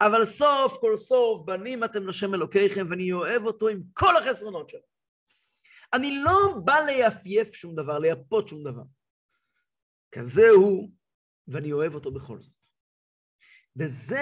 אבל 0.00 0.24
סוף 0.24 0.78
כל 0.80 0.96
סוף, 0.96 1.40
בנים 1.46 1.84
אתם 1.84 2.08
לשם 2.08 2.34
אלוקיכם, 2.34 2.86
ואני 2.90 3.12
אוהב 3.12 3.42
אותו 3.42 3.68
עם 3.68 3.82
כל 3.92 4.16
החסרונות 4.16 4.68
שלו. 4.68 4.80
אני 5.94 6.22
לא 6.24 6.60
בא 6.64 6.74
ליפייף 6.86 7.54
שום 7.54 7.74
דבר, 7.74 7.98
לייפות 7.98 8.48
שום 8.48 8.64
דבר. 8.64 8.82
כזה 10.12 10.48
הוא, 10.56 10.92
ואני 11.48 11.72
אוהב 11.72 11.94
אותו 11.94 12.10
בכל 12.10 12.38
זאת. 12.38 12.54
וזה 13.76 14.16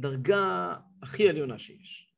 דרגה 0.00 0.74
הכי 1.02 1.28
עליונה 1.28 1.58
שיש. 1.58 2.14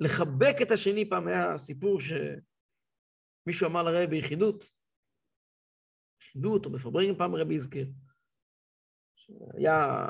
לחבק 0.00 0.56
את 0.62 0.70
השני, 0.70 1.10
פעם 1.10 1.26
היה 1.26 1.58
סיפור 1.58 1.98
שמישהו 2.00 3.66
אמר 3.66 3.82
לרבי 3.82 4.06
ביחידות, 4.06 4.64
יחידות 6.20 6.66
או 6.66 6.72
בפברינג, 6.72 7.18
פעם 7.18 7.34
רבי 7.34 7.54
הזכיר. 7.54 7.92
היה 9.56 10.06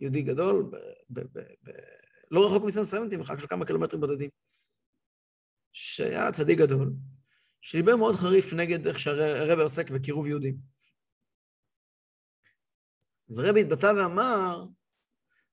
יהודי 0.00 0.22
גדול, 0.22 0.62
ב- 0.62 0.76
ב- 1.10 1.38
ב- 1.38 1.54
ב- 1.62 1.70
לא 2.30 2.46
רחוק 2.46 2.64
מסתם 2.66 2.84
סיימתי, 2.84 3.16
מרחק 3.16 3.38
של 3.38 3.46
כמה 3.46 3.66
קילומטרים 3.66 4.00
בודדים, 4.00 4.30
שהיה 5.72 6.32
צדיק 6.32 6.58
גדול, 6.58 6.92
שדיבר 7.62 7.96
מאוד 7.96 8.14
חריף 8.14 8.52
נגד 8.52 8.86
איך 8.86 8.98
שהרבי 8.98 9.62
עוסק 9.62 9.90
בקירוב 9.90 10.26
יהודים. 10.26 10.56
אז 13.30 13.38
הרבי 13.38 13.60
התבטא 13.60 13.86
ואמר, 13.86 14.64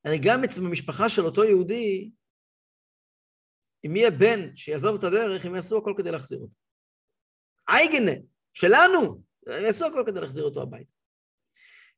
הרי 0.05 0.19
גם 0.23 0.43
אצל 0.43 0.61
המשפחה 0.65 1.09
של 1.09 1.21
אותו 1.25 1.43
יהודי, 1.43 2.11
אם 3.85 3.95
יהיה 3.95 4.11
בן 4.11 4.55
שיעזוב 4.55 4.95
את 4.95 5.03
הדרך, 5.03 5.45
הם 5.45 5.55
יעשו 5.55 5.77
הכל 5.77 5.93
כדי 5.97 6.11
להחזיר 6.11 6.39
אותו. 6.39 6.53
אייגנה, 7.69 8.11
שלנו, 8.53 9.21
הם 9.47 9.63
יעשו 9.63 9.85
הכל 9.85 10.03
כדי 10.05 10.21
להחזיר 10.21 10.43
אותו 10.43 10.61
הביתה. 10.61 10.91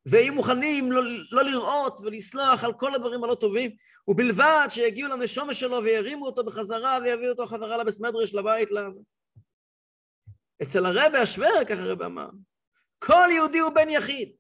ויהיו 0.05 0.33
מוכנים 0.33 0.91
לא, 0.91 1.01
לא 1.31 1.43
לראות 1.43 2.01
ולסלוח 2.01 2.63
על 2.63 2.73
כל 2.73 2.95
הדברים 2.95 3.23
הלא 3.23 3.35
טובים, 3.35 3.71
ובלבד 4.07 4.67
שיגיעו 4.69 5.09
לנשומה 5.09 5.53
שלו 5.53 5.83
וירימו 5.83 6.25
אותו 6.25 6.43
בחזרה 6.43 6.97
ויביאו 7.03 7.31
אותו 7.31 7.47
חזרה 7.47 7.77
לבס 7.77 8.01
מדרש, 8.01 8.33
לבית, 8.33 8.71
לזה. 8.71 8.99
אצל 10.63 10.85
הרבי 10.85 11.17
השוור, 11.17 11.65
ככה 11.69 11.81
הרבי 11.81 12.05
אמר, 12.05 12.29
כל 12.99 13.27
יהודי 13.35 13.59
הוא 13.59 13.71
בן 13.75 13.89
יחיד, 13.89 14.35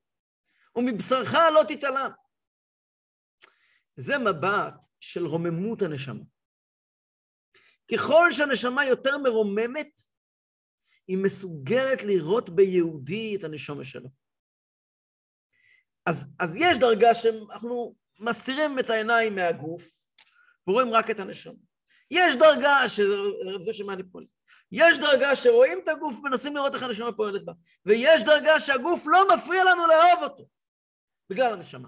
ומבשרך 0.75 1.33
לא 1.33 1.61
תתעלם. 1.67 2.11
זה 3.95 4.17
מבט 4.17 4.85
של 4.99 5.25
רוממות 5.25 5.81
הנשמה. 5.81 6.23
ככל 7.93 8.31
שהנשמה 8.31 8.85
יותר 8.85 9.17
מרוממת, 9.17 9.99
היא 11.07 11.17
מסוגלת 11.23 12.03
לראות 12.03 12.49
ביהודי 12.49 13.35
את 13.35 13.43
הנשומה 13.43 13.83
שלו. 13.83 14.09
אז, 16.05 16.25
אז 16.39 16.55
יש 16.55 16.77
דרגה 16.77 17.13
שאנחנו 17.13 17.95
מסתירים 18.19 18.79
את 18.79 18.89
העיניים 18.89 19.35
מהגוף 19.35 20.07
ורואים 20.67 20.93
רק 20.93 21.09
את 21.09 21.19
הנשמה. 21.19 21.53
יש 22.11 22.35
דרגה, 22.35 22.77
זה 23.65 23.73
שמניפולים. 23.73 24.40
יש 24.71 24.99
דרגה 24.99 25.35
שרואים 25.35 25.79
את 25.83 25.87
הגוף 25.87 26.13
ומנסים 26.19 26.55
לראות 26.55 26.75
איך 26.75 26.83
הנשמה 26.83 27.11
פועלת 27.11 27.45
בה. 27.45 27.53
ויש 27.85 28.23
דרגה 28.23 28.59
שהגוף 28.59 29.03
לא 29.05 29.35
מפריע 29.35 29.63
לנו 29.63 29.87
לאהוב 29.87 30.23
אותו, 30.23 30.47
בגלל 31.29 31.53
הנשמה. 31.53 31.87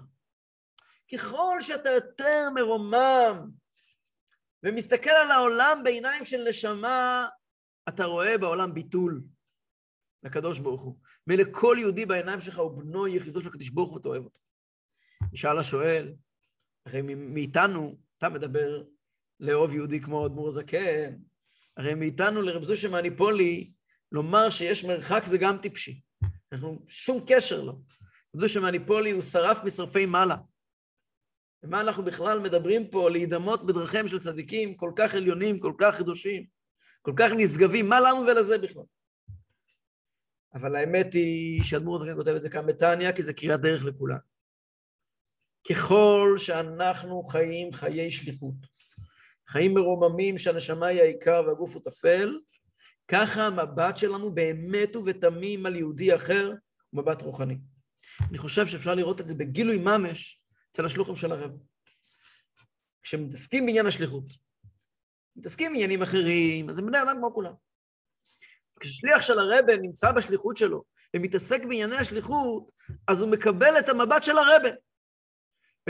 ככל 1.12 1.56
שאתה 1.60 1.90
יותר 1.90 2.48
מרומם 2.54 3.50
ומסתכל 4.62 5.10
על 5.10 5.30
העולם 5.30 5.80
בעיניים 5.84 6.24
של 6.24 6.48
נשמה, 6.48 7.28
אתה 7.88 8.04
רואה 8.04 8.38
בעולם 8.38 8.74
ביטול 8.74 9.22
לקדוש 10.22 10.58
ברוך 10.58 10.82
הוא. 10.82 10.98
מלכל 11.26 11.76
יהודי 11.80 12.06
בעיניים 12.06 12.40
שלך 12.40 12.58
הוא 12.58 12.82
בנו 12.82 13.08
יחידו 13.08 13.40
של 13.40 13.48
הקדוש 13.48 13.70
ברוך 13.70 13.88
הוא 13.88 13.96
ואתה 13.96 14.08
אוהב 14.08 14.24
אותו. 14.24 14.40
ישאל 15.32 15.58
השואל, 15.58 16.14
הרי 16.86 17.02
מאיתנו, 17.02 17.96
אתה 18.18 18.28
מדבר 18.28 18.82
לאהוב 19.40 19.74
יהודי 19.74 20.00
כמו 20.00 20.26
אדמו"ר 20.26 20.50
זקן, 20.50 21.14
הרי 21.76 21.94
מאיתנו 21.94 22.42
לרב 22.42 22.64
זושה 22.64 22.88
מניפולי, 22.88 23.70
לומר 24.12 24.50
שיש 24.50 24.84
מרחק 24.84 25.24
זה 25.24 25.38
גם 25.38 25.58
טיפשי. 25.62 26.00
אנחנו, 26.52 26.84
שום 26.88 27.24
קשר 27.26 27.62
לא. 27.62 27.72
רב 28.34 28.40
זושה 28.40 28.60
מניפולי 28.60 29.10
הוא 29.10 29.22
שרף 29.22 29.64
משרפי 29.64 30.06
מעלה. 30.06 30.36
ומה 31.62 31.80
אנחנו 31.80 32.04
בכלל 32.04 32.38
מדברים 32.38 32.90
פה, 32.90 33.10
להידמות 33.10 33.66
בדרכיהם 33.66 34.08
של 34.08 34.18
צדיקים 34.18 34.76
כל 34.76 34.92
כך 34.96 35.14
עליונים, 35.14 35.58
כל 35.58 35.72
כך 35.78 35.94
חידושים, 35.94 36.46
כל 37.02 37.12
כך 37.16 37.30
נשגבים, 37.36 37.88
מה 37.88 38.00
לנו 38.00 38.26
ולזה 38.26 38.58
בכלל? 38.58 38.82
אבל 40.54 40.76
האמת 40.76 41.12
היא 41.12 41.62
שאדמו"ר 41.62 41.98
זקן 41.98 42.14
כותב 42.14 42.30
את 42.30 42.42
זה 42.42 42.50
כאן 42.50 42.66
בתניא, 42.66 43.12
כי 43.12 43.22
זה 43.22 43.32
קריאת 43.32 43.60
דרך 43.60 43.84
לכולם. 43.84 44.18
ככל 45.70 46.34
שאנחנו 46.36 47.22
חיים 47.22 47.72
חיי 47.72 48.10
שליחות, 48.10 48.54
חיים 49.46 49.74
מרוממים 49.74 50.38
שהנשמה 50.38 50.86
היא 50.86 51.00
העיקר 51.00 51.42
והגוף 51.46 51.74
הוא 51.74 51.82
טפל, 51.84 52.38
ככה 53.08 53.46
המבט 53.46 53.96
שלנו 53.96 54.34
באמת 54.34 54.96
ובתמים 54.96 55.66
על 55.66 55.76
יהודי 55.76 56.14
אחר 56.14 56.52
הוא 56.90 57.02
מבט 57.02 57.22
רוחני. 57.22 57.58
אני 58.30 58.38
חושב 58.38 58.66
שאפשר 58.66 58.94
לראות 58.94 59.20
את 59.20 59.26
זה 59.26 59.34
בגילוי 59.34 59.78
ממש 59.78 60.40
אצל 60.70 60.84
השלוחים 60.84 61.16
של 61.16 61.32
הרב. 61.32 61.50
כשמתעסקים 63.02 63.66
בעניין 63.66 63.86
השליחות, 63.86 64.24
מתעסקים 65.36 65.72
בעניינים 65.72 66.02
אחרים, 66.02 66.68
אז 66.68 66.78
הם 66.78 66.86
בני 66.86 67.02
אדם 67.02 67.16
כמו 67.18 67.34
כולם. 67.34 67.52
כששליח 68.80 69.22
של 69.22 69.38
הרבה 69.38 69.76
נמצא 69.76 70.12
בשליחות 70.12 70.56
שלו 70.56 70.84
ומתעסק 71.16 71.60
בענייני 71.62 71.96
השליחות, 71.96 72.70
אז 73.08 73.22
הוא 73.22 73.30
מקבל 73.30 73.78
את 73.78 73.88
המבט 73.88 74.22
של 74.22 74.38
הרבה. 74.38 74.68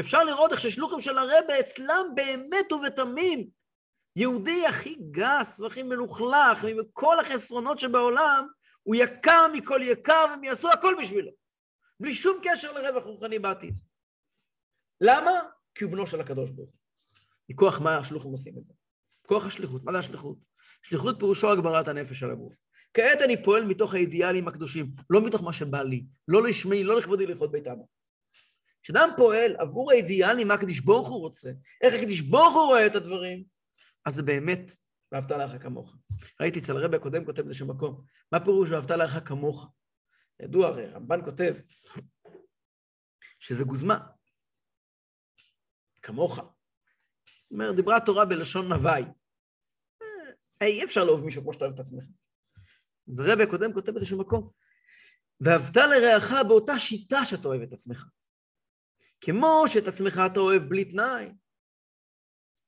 אפשר 0.01 0.25
לראות 0.25 0.53
איך 0.53 0.61
ששלוחים 0.61 1.01
של 1.01 1.19
הרבה 1.19 1.61
אצלם 1.61 2.07
באמת 2.15 2.73
ובתמים, 2.73 3.49
יהודי 4.17 4.67
הכי 4.67 4.97
גס 5.11 5.61
והכי 5.61 5.83
מלוכלך, 5.83 6.65
עם 6.69 6.77
כל 6.93 7.21
החסרונות 7.21 7.79
שבעולם, 7.79 8.47
הוא 8.83 8.95
יקר 8.95 9.47
מכל 9.53 9.81
יקר 9.83 10.27
והם 10.31 10.45
יעשו 10.45 10.71
הכל 10.71 10.95
בשבילו, 11.01 11.31
בלי 12.01 12.15
שום 12.15 12.41
קשר 12.43 12.73
לרווח 12.73 13.05
רוחני 13.05 13.39
בעתיד. 13.39 13.75
למה? 15.01 15.31
כי 15.75 15.85
הוא 15.85 15.93
בנו 15.93 16.07
של 16.07 16.21
הקדוש 16.21 16.51
ברוך 16.51 16.71
הוא. 16.71 16.79
מכוח 17.49 17.81
מה 17.81 17.97
השלוחים 17.97 18.31
עושים 18.31 18.59
את 18.59 18.65
זה? 18.65 18.73
כוח 19.27 19.47
השליחות. 19.47 19.85
מה 19.85 19.93
זה 19.93 19.99
השליחות? 19.99 20.37
שליחות 20.83 21.17
פירושו 21.19 21.53
הגברת 21.53 21.89
הנפש 21.89 22.19
של 22.19 22.31
הגוף. 22.31 22.57
כעת 22.95 23.23
אני 23.25 23.43
פועל 23.43 23.65
מתוך 23.65 23.95
האידיאלים 23.95 24.49
הקדושים, 24.49 24.91
לא 25.11 25.27
מתוך 25.27 25.43
מה 25.43 25.53
שבא 25.53 25.83
לי, 25.83 26.05
לא 26.29 26.43
לשמי, 26.43 26.85
לא 26.85 26.99
לכבודי 26.99 27.27
ללכות 27.27 27.53
בית 27.53 27.67
אבא. 27.67 27.83
כשאדם 28.85 29.09
פועל 29.17 29.57
עבור 29.59 29.91
האידיאלים, 29.91 30.49
מה 30.49 30.55
הקדיש 30.55 30.81
ברוך 30.81 31.09
הוא 31.09 31.21
רוצה, 31.21 31.51
איך 31.83 31.95
הקדיש 31.95 32.21
ברוך 32.21 32.55
הוא 32.55 32.67
רואה 32.67 32.87
את 32.87 32.95
הדברים, 32.95 33.45
אז 34.05 34.15
זה 34.15 34.23
באמת, 34.23 34.71
ואהבת 35.13 35.31
לך 35.31 35.63
כמוך. 35.63 35.97
ראיתי 36.41 36.59
אצל 36.59 36.77
הרבי 36.77 36.97
הקודם 36.97 37.25
כותב 37.25 37.43
באיזשהו 37.43 37.69
מקום, 37.69 38.05
מה 38.33 38.45
פירוש 38.45 38.71
ואהבת 38.71 38.91
לך 38.91 39.29
כמוך? 39.29 39.69
ידוע 40.41 40.67
הרי, 40.67 40.87
רמב"ן 40.87 41.25
כותב 41.25 41.55
שזה 43.39 43.65
גוזמה. 43.65 43.99
כמוך. 46.03 46.39
אומר, 47.51 47.73
דיברה 47.73 47.97
התורה 47.97 48.25
בלשון 48.25 48.69
נוואי. 48.69 49.05
אה, 50.63 50.67
אי 50.67 50.85
אפשר 50.85 51.05
לאהוב 51.05 51.25
מישהו 51.25 51.43
כמו 51.43 51.53
שאתה 51.53 51.65
אוהב 51.65 51.75
את 51.75 51.81
עצמך. 51.81 52.05
אז 53.09 53.21
הרבי 53.21 53.43
הקודם 53.43 53.73
כותב 53.73 53.93
באיזשהו 53.93 54.21
מקום, 54.21 54.51
ואהבת 55.41 55.77
לרעך 55.77 56.33
באותה 56.49 56.79
שיטה 56.79 57.25
שאתה 57.25 57.49
אוהב 57.49 57.63
את 57.63 57.73
עצמך. 57.73 58.07
כמו 59.27 59.65
שאת 59.67 59.89
עצמך 59.89 60.21
אתה 60.33 60.41
אוהב 60.41 60.63
בלי 60.63 60.85
תנאי, 60.85 61.33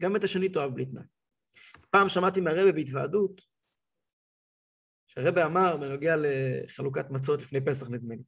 גם 0.03 0.17
את 0.17 0.25
השני 0.25 0.49
תאהב 0.49 0.75
בלי 0.75 0.87
תנאי. 0.87 1.05
פעם 1.91 2.09
שמעתי 2.09 2.41
מהרבי 2.41 2.73
בהתוועדות, 2.73 3.41
שהרבי 5.07 5.43
אמר 5.43 5.77
בנוגע 5.77 6.15
לחלוקת 6.17 7.11
מצות 7.11 7.41
לפני 7.41 7.65
פסח 7.67 7.91
נדמה 7.91 8.15
לי, 8.15 8.23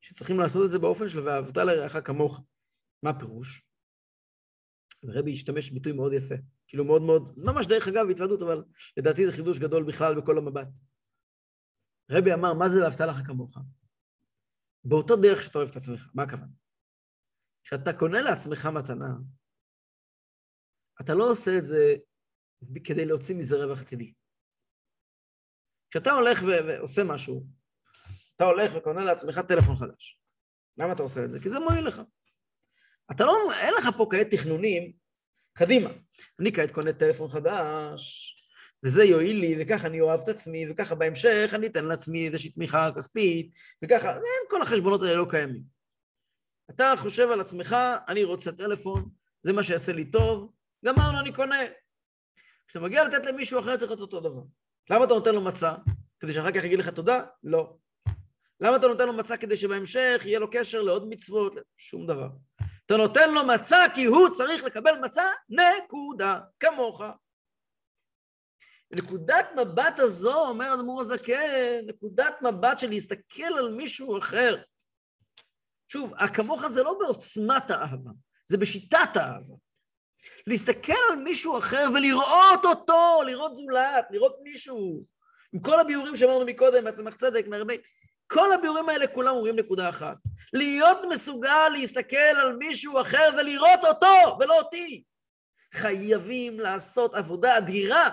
שצריכים 0.00 0.40
לעשות 0.40 0.66
את 0.66 0.70
זה 0.70 0.78
באופן 0.78 1.08
של 1.08 1.20
ואהבת 1.20 1.56
לרעך 1.56 2.06
כמוך. 2.06 2.44
מה 3.02 3.10
הפירוש? 3.10 3.66
הרבי 5.08 5.32
השתמש 5.32 5.70
בביטוי 5.70 5.92
מאוד 5.92 6.12
יפה, 6.12 6.34
כאילו 6.66 6.84
מאוד 6.84 7.02
מאוד, 7.02 7.34
ממש 7.36 7.66
דרך 7.66 7.88
אגב 7.88 8.10
התוועדות, 8.10 8.42
אבל 8.42 8.64
לדעתי 8.96 9.26
זה 9.26 9.32
חידוש 9.32 9.58
גדול 9.58 9.84
בכלל 9.84 10.20
בכל 10.20 10.38
המבט. 10.38 10.68
רבי 12.10 12.34
אמר, 12.34 12.54
מה 12.54 12.68
זה 12.68 12.82
ואהבת 12.82 13.00
לך 13.00 13.26
כמוך? 13.26 13.58
באותו 14.84 15.16
דרך 15.16 15.42
שאתה 15.42 15.58
אוהב 15.58 15.70
את 15.70 15.76
עצמך, 15.76 16.10
מה 16.14 16.22
הכוונה? 16.22 16.61
כשאתה 17.64 17.92
קונה 17.92 18.22
לעצמך 18.22 18.66
מתנה, 18.66 19.14
אתה 21.00 21.14
לא 21.14 21.30
עושה 21.30 21.58
את 21.58 21.64
זה 21.64 21.94
כדי 22.84 23.06
להוציא 23.06 23.36
מזה 23.36 23.64
רווח 23.64 23.80
עתידי. 23.80 24.12
כשאתה 25.90 26.10
הולך 26.10 26.42
ועושה 26.42 27.04
משהו, 27.04 27.46
אתה 28.36 28.44
הולך 28.44 28.72
וקונה 28.76 29.04
לעצמך 29.04 29.38
טלפון 29.48 29.76
חדש. 29.76 30.20
למה 30.78 30.92
אתה 30.92 31.02
עושה 31.02 31.24
את 31.24 31.30
זה? 31.30 31.40
כי 31.40 31.48
זה 31.48 31.58
מועיל 31.58 31.86
לך. 31.86 32.02
אתה 33.10 33.24
לא, 33.24 33.32
אין 33.60 33.74
לך 33.78 33.88
פה 33.96 34.06
כעת 34.10 34.26
תכנונים 34.30 34.92
קדימה. 35.58 35.90
אני 36.40 36.52
כעת 36.52 36.70
קונה 36.70 36.92
טלפון 36.92 37.30
חדש, 37.30 38.32
וזה 38.84 39.04
יועיל 39.04 39.36
לי, 39.36 39.56
וככה 39.60 39.86
אני 39.86 40.00
אוהב 40.00 40.20
את 40.22 40.28
עצמי, 40.28 40.70
וככה 40.70 40.94
בהמשך 40.94 41.50
אני 41.54 41.66
אתן 41.66 41.84
לעצמי 41.84 42.26
איזושהי 42.26 42.50
תמיכה 42.50 42.88
כספית, 42.96 43.54
וככה, 43.84 44.14
כל 44.50 44.62
החשבונות 44.62 45.02
האלה 45.02 45.14
לא 45.14 45.26
קיימים. 45.30 45.62
אתה 46.74 46.94
חושב 46.98 47.30
על 47.30 47.40
עצמך, 47.40 47.76
אני 48.08 48.24
רוצה 48.24 48.52
טלפון, 48.52 49.08
זה 49.42 49.52
מה 49.52 49.62
שיעשה 49.62 49.92
לי 49.92 50.10
טוב, 50.10 50.52
גמרנו, 50.84 51.20
אני 51.20 51.32
קונה. 51.32 51.56
כשאתה 52.68 52.84
מגיע 52.84 53.04
לתת 53.04 53.26
למישהו 53.26 53.60
אחר 53.60 53.76
צריך 53.76 53.90
להיות 53.90 54.00
אותו 54.00 54.20
דבר. 54.20 54.42
למה 54.90 55.04
אתה 55.04 55.14
נותן 55.14 55.34
לו 55.34 55.40
מצה? 55.40 55.74
כדי 56.20 56.32
שאחר 56.32 56.52
כך 56.52 56.64
יגיד 56.64 56.78
לך 56.78 56.88
תודה? 56.88 57.22
לא. 57.42 57.76
למה 58.60 58.76
אתה 58.76 58.86
נותן 58.86 59.06
לו 59.06 59.12
מצה 59.12 59.36
כדי 59.36 59.56
שבהמשך 59.56 60.22
יהיה 60.24 60.38
לו 60.38 60.50
קשר 60.50 60.82
לעוד 60.82 61.08
מצוות? 61.08 61.52
שום 61.76 62.06
דבר. 62.06 62.28
אתה 62.86 62.96
נותן 62.96 63.34
לו 63.34 63.40
מצה 63.46 63.76
כי 63.94 64.04
הוא 64.04 64.28
צריך 64.28 64.64
לקבל 64.64 64.98
מצה, 65.04 65.22
נקודה, 65.48 66.40
כמוך. 66.60 67.02
נקודת 68.90 69.46
מבט 69.56 69.98
הזו, 69.98 70.48
אומר 70.48 70.74
אדמו"ר 70.74 71.00
הזקן, 71.00 71.80
נקודת 71.86 72.34
מבט 72.42 72.78
של 72.78 72.88
להסתכל 72.88 73.52
על 73.58 73.74
מישהו 73.74 74.18
אחר. 74.18 74.62
שוב, 75.92 76.12
הכמוך 76.18 76.68
זה 76.68 76.82
לא 76.82 76.94
בעוצמת 77.00 77.70
האהבה, 77.70 78.10
זה 78.46 78.56
בשיטת 78.58 79.16
האהבה. 79.16 79.54
להסתכל 80.46 80.92
על 81.10 81.18
מישהו 81.18 81.58
אחר 81.58 81.88
ולראות 81.94 82.64
אותו, 82.64 83.22
לראות 83.26 83.56
זולת, 83.56 84.06
לראות 84.10 84.36
מישהו. 84.42 85.04
עם 85.52 85.60
כל 85.60 85.80
הביאורים 85.80 86.16
שאמרנו 86.16 86.44
מקודם, 86.44 86.84
בעצמך 86.84 87.14
צדק, 87.14 87.46
מהרבה... 87.46 87.74
כל 88.26 88.52
הביאורים 88.52 88.88
האלה 88.88 89.06
כולם 89.06 89.34
אומרים 89.34 89.56
נקודה 89.56 89.88
אחת. 89.88 90.16
להיות 90.52 90.98
מסוגל 91.10 91.68
להסתכל 91.72 92.16
על 92.16 92.56
מישהו 92.56 93.00
אחר 93.00 93.28
ולראות 93.38 93.80
אותו, 93.88 94.38
ולא 94.40 94.58
אותי. 94.58 95.04
חייבים 95.74 96.60
לעשות 96.60 97.14
עבודה 97.14 97.58
אדירה 97.58 98.10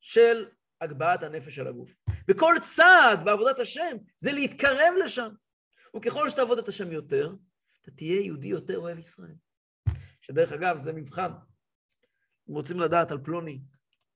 של 0.00 0.46
הגבהת 0.80 1.22
הנפש 1.22 1.54
של 1.54 1.66
הגוף. 1.66 1.92
וכל 2.30 2.54
צעד 2.62 3.24
בעבודת 3.24 3.58
השם 3.58 3.96
זה 4.16 4.32
להתקרב 4.32 4.94
לשם. 5.04 5.28
וככל 5.96 6.28
שתעבוד 6.28 6.58
את 6.58 6.68
השם 6.68 6.92
יותר, 6.92 7.34
אתה 7.82 7.90
תהיה 7.90 8.20
יהודי 8.20 8.48
יותר 8.48 8.78
אוהב 8.78 8.98
ישראל. 8.98 9.34
שדרך 10.20 10.52
אגב, 10.52 10.76
זה 10.76 10.92
מבחן. 10.92 11.32
אם 12.50 12.54
רוצים 12.54 12.80
לדעת 12.80 13.10
על 13.10 13.18
פלוני, 13.24 13.62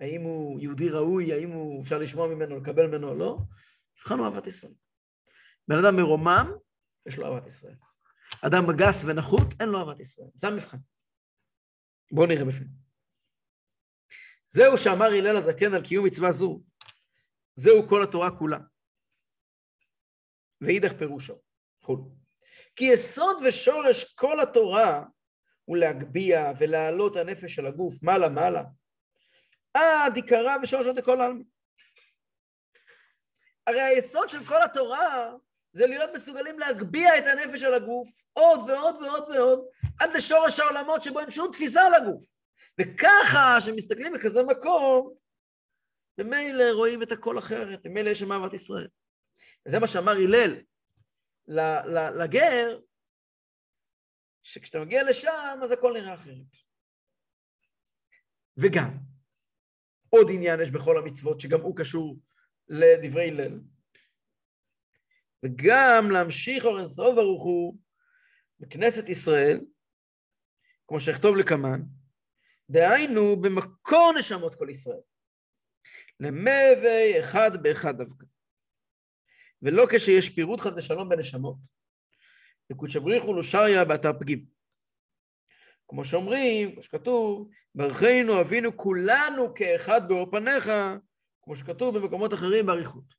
האם 0.00 0.22
הוא 0.22 0.60
יהודי 0.60 0.88
ראוי, 0.88 1.32
האם 1.32 1.50
הוא 1.50 1.82
אפשר 1.82 1.98
לשמוע 1.98 2.28
ממנו, 2.28 2.60
לקבל 2.60 2.86
ממנו 2.86 3.08
או 3.08 3.14
לא, 3.14 3.38
מבחן 3.96 4.18
הוא 4.18 4.26
אהבת 4.26 4.46
ישראל. 4.46 4.74
בן 5.68 5.76
אדם 5.84 5.96
מרומם, 5.96 6.52
יש 7.06 7.18
לו 7.18 7.26
אהבת 7.26 7.46
ישראל. 7.46 7.76
אדם 8.46 8.62
גס 8.78 9.04
ונחות, 9.04 9.46
אין 9.60 9.68
לו 9.68 9.78
אהבת 9.78 10.00
ישראל. 10.00 10.28
זה 10.34 10.48
המבחן. 10.48 10.78
בואו 12.12 12.26
נראה 12.26 12.44
בפנים. 12.44 12.68
זהו 14.48 14.78
שאמר 14.78 15.06
הלל 15.06 15.36
הזקן 15.36 15.74
על 15.74 15.84
קיום 15.84 16.06
מצווה 16.06 16.32
זו, 16.32 16.62
זהו 17.54 17.88
כל 17.88 18.02
התורה 18.02 18.38
כולה. 18.38 18.58
ואידך 20.60 20.92
פירושו, 20.98 21.40
חול. 21.86 21.98
כי 22.76 22.84
יסוד 22.84 23.36
ושורש 23.46 24.04
כל 24.04 24.40
התורה 24.40 25.02
הוא 25.64 25.76
להגביה 25.76 26.52
ולהעלות 26.58 27.16
הנפש 27.16 27.54
של 27.54 27.66
הגוף 27.66 28.02
מעלה 28.02 28.28
מעלה, 28.28 28.62
עד 29.74 30.16
עיקרה 30.16 30.56
ושורשו 30.62 30.92
דכל 30.92 31.20
העלמין. 31.20 31.44
הרי 33.66 33.80
היסוד 33.80 34.28
של 34.28 34.44
כל 34.44 34.62
התורה 34.62 35.32
זה 35.72 35.86
להיות 35.86 36.10
מסוגלים 36.14 36.58
להגביה 36.58 37.18
את 37.18 37.24
הנפש 37.26 37.60
של 37.60 37.74
הגוף 37.74 38.08
עוד 38.32 38.70
ועוד 38.70 38.96
ועוד 38.96 39.24
ועוד, 39.34 39.66
עד 40.00 40.10
לשורש 40.16 40.60
העולמות 40.60 41.02
שבו 41.02 41.20
אין 41.20 41.30
שום 41.30 41.52
תפיסה 41.52 41.86
על 41.86 41.94
הגוף. 41.94 42.24
וככה, 42.80 43.56
כשמסתכלים 43.60 44.12
בכזה 44.12 44.42
מקום, 44.42 45.14
ממילא 46.18 46.64
רואים 46.72 47.02
את 47.02 47.12
הכל 47.12 47.38
אחרת, 47.38 47.80
ממילא 47.84 48.10
יש 48.10 48.20
שם 48.20 48.32
אהבת 48.32 48.52
ישראל. 48.52 48.88
וזה 49.66 49.78
מה 49.78 49.86
שאמר 49.86 50.12
הלל 50.12 50.54
לגר, 51.48 52.78
שכשאתה 54.42 54.80
מגיע 54.80 55.02
לשם, 55.10 55.58
אז 55.62 55.72
הכל 55.72 55.92
נראה 55.92 56.14
אחרת. 56.14 56.56
וגם, 58.56 58.98
עוד 60.08 60.26
עניין 60.32 60.60
יש 60.60 60.70
בכל 60.70 60.98
המצוות, 60.98 61.40
שגם 61.40 61.60
הוא 61.60 61.76
קשור 61.76 62.18
לדברי 62.68 63.28
הלל. 63.28 63.60
וגם 65.44 66.10
להמשיך 66.10 66.64
אור 66.64 66.78
אינסוף 66.78 67.14
ברוך 67.14 67.42
הוא 67.44 67.78
בכנסת 68.60 69.08
ישראל, 69.08 69.60
כמו 70.88 71.00
שאכתוב 71.00 71.36
לקמן, 71.36 71.80
דהיינו 72.70 73.36
במקור 73.40 74.12
נשמות 74.18 74.54
כל 74.54 74.68
ישראל, 74.70 75.00
למבי 76.20 77.20
אחד 77.20 77.50
באחד 77.62 77.94
דווקא, 77.98 78.24
ולא 79.62 79.86
כשיש 79.92 80.30
פירוט 80.30 80.60
חד 80.60 80.72
ושלום 80.76 81.08
בנשמות, 81.08 81.56
וקודשא 82.72 82.98
בריחו 82.98 83.34
לושריה 83.34 83.84
באתר 83.84 84.12
פגים. 84.20 84.44
כמו 85.88 86.04
שאומרים, 86.04 86.72
כמו 86.72 86.82
שכתוב, 86.82 87.50
ברכנו 87.74 88.40
אבינו 88.40 88.76
כולנו 88.76 89.54
כאחד 89.54 90.08
באור 90.08 90.30
פניך, 90.30 90.70
כמו 91.42 91.56
שכתוב 91.56 91.98
במקומות 91.98 92.34
אחרים 92.34 92.66
באריכות. 92.66 93.14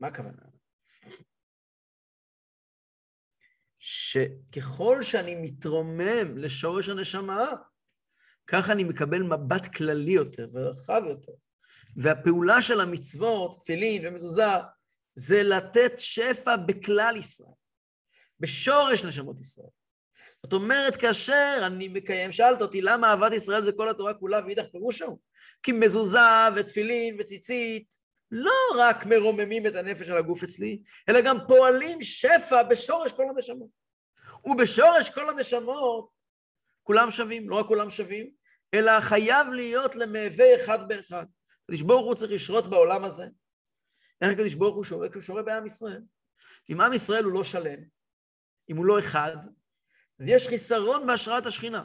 מה 0.00 0.08
הכוונה? 0.08 0.42
שככל 3.78 5.02
שאני 5.02 5.34
מתרומם 5.34 6.36
לשורש 6.36 6.88
הנשמה, 6.88 7.48
ככה 8.46 8.72
אני 8.72 8.84
מקבל 8.84 9.22
מבט 9.22 9.74
כללי 9.76 10.10
יותר 10.12 10.48
ורחב 10.52 11.02
יותר. 11.06 11.32
והפעולה 11.96 12.60
של 12.62 12.80
המצוות, 12.80 13.58
תפילין 13.60 14.06
ומזוזה, 14.06 14.42
זה 15.18 15.42
לתת 15.42 15.92
שפע 15.98 16.56
בכלל 16.56 17.14
ישראל, 17.16 17.52
בשורש 18.40 19.04
נשמות 19.04 19.40
ישראל. 19.40 19.68
זאת 20.42 20.52
אומרת, 20.52 20.96
כאשר 20.96 21.58
אני 21.66 21.88
מקיים, 21.88 22.32
שאלת 22.32 22.62
אותי 22.62 22.80
למה 22.80 23.10
אהבת 23.10 23.32
ישראל 23.32 23.64
זה 23.64 23.72
כל 23.72 23.88
התורה 23.88 24.14
כולה 24.14 24.40
ואידך 24.44 24.64
פירושו? 24.72 25.18
כי 25.62 25.72
מזוזה 25.72 26.18
ותפילין 26.56 27.16
וציצית 27.20 27.94
לא 28.30 28.52
רק 28.78 29.06
מרוממים 29.06 29.66
את 29.66 29.76
הנפש 29.76 30.06
של 30.06 30.16
הגוף 30.16 30.42
אצלי, 30.42 30.82
אלא 31.08 31.20
גם 31.20 31.36
פועלים 31.48 32.02
שפע 32.02 32.62
בשורש 32.62 33.12
כל 33.12 33.24
הנשמות. 33.28 33.68
ובשורש 34.44 35.10
כל 35.10 35.30
הנשמות 35.30 36.10
כולם 36.82 37.10
שווים, 37.10 37.50
לא 37.50 37.56
רק 37.56 37.66
כולם 37.66 37.90
שווים, 37.90 38.30
אלא 38.74 39.00
חייב 39.00 39.46
להיות 39.48 39.96
למהווה 39.96 40.56
אחד 40.56 40.88
באחד. 40.88 41.26
הקדוש 41.64 41.82
ברוך 41.82 42.06
הוא 42.06 42.14
צריך 42.14 42.32
לשרות 42.32 42.70
בעולם 42.70 43.04
הזה. 43.04 43.26
איך 44.20 44.32
הקדוש 44.32 44.54
ברוך 44.54 44.76
הוא 44.76 44.84
שורה? 44.84 45.08
כי 45.08 45.14
הוא 45.14 45.22
שורה 45.22 45.42
בעם 45.42 45.66
ישראל. 45.66 46.02
אם 46.70 46.80
עם 46.80 46.92
ישראל 46.92 47.24
הוא 47.24 47.32
לא 47.32 47.44
שלם, 47.44 47.78
אם 48.70 48.76
הוא 48.76 48.86
לא 48.86 48.98
אחד, 48.98 49.36
אז 50.20 50.26
יש 50.26 50.48
חיסרון 50.48 51.06
בהשראת 51.06 51.46
השכינה. 51.46 51.84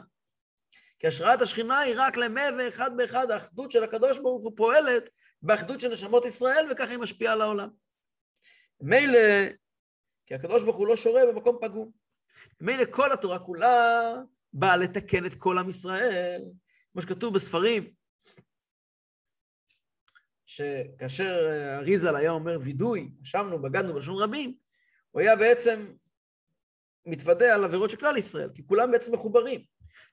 כי 0.98 1.06
השראת 1.06 1.42
השכינה 1.42 1.78
היא 1.78 1.94
רק 1.98 2.16
למהווה 2.16 2.68
אחד 2.68 2.90
באחד, 2.96 3.30
האחדות 3.30 3.70
של 3.70 3.82
הקדוש 3.82 4.18
ברוך 4.18 4.44
הוא 4.44 4.52
פועלת 4.56 5.10
באחדות 5.42 5.80
של 5.80 5.88
נשמות 5.88 6.24
ישראל, 6.24 6.66
וככה 6.70 6.90
היא 6.90 6.98
משפיעה 6.98 7.32
על 7.32 7.42
העולם. 7.42 7.68
מילא, 8.80 9.18
כי 10.26 10.34
הקדוש 10.34 10.62
ברוך 10.62 10.76
הוא 10.76 10.86
לא 10.86 10.96
שורה 10.96 11.26
במקום 11.26 11.58
פגום. 11.60 11.90
מילא 12.60 12.84
כל 12.90 13.12
התורה 13.12 13.38
כולה 13.38 14.12
באה 14.52 14.76
לתקן 14.76 15.26
את 15.26 15.34
כל 15.34 15.58
עם 15.58 15.68
ישראל, 15.68 16.42
כמו 16.92 17.02
שכתוב 17.02 17.34
בספרים, 17.34 17.92
שכאשר 20.54 21.36
אריזל 21.76 22.16
היה 22.16 22.30
אומר 22.30 22.58
וידוי, 22.62 23.10
ישבנו, 23.22 23.62
בגדנו 23.62 23.94
בלשון 23.94 24.22
רבים, 24.22 24.54
הוא 25.10 25.20
היה 25.20 25.36
בעצם 25.36 25.86
מתוודה 27.06 27.54
על 27.54 27.64
עבירות 27.64 27.90
של 27.90 27.96
כלל 27.96 28.16
ישראל, 28.16 28.50
כי 28.54 28.66
כולם 28.66 28.90
בעצם 28.92 29.14
מחוברים. 29.14 29.64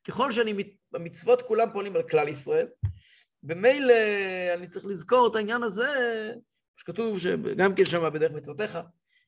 ככל 0.08 0.32
שאני, 0.32 0.76
המצוות 0.94 1.42
כולם 1.42 1.68
פועלים 1.74 1.96
על 1.96 2.04
כלל 2.04 2.28
ישראל, 2.28 2.68
במילא 3.44 3.94
אני 4.54 4.68
צריך 4.68 4.86
לזכור 4.86 5.28
את 5.28 5.36
העניין 5.36 5.64
הזה, 5.64 5.88
שכתוב 6.78 7.20
שגם 7.20 7.76
כן 7.76 7.86
שם 7.86 8.14
בדרך 8.14 8.32
מצוותיך, 8.32 8.78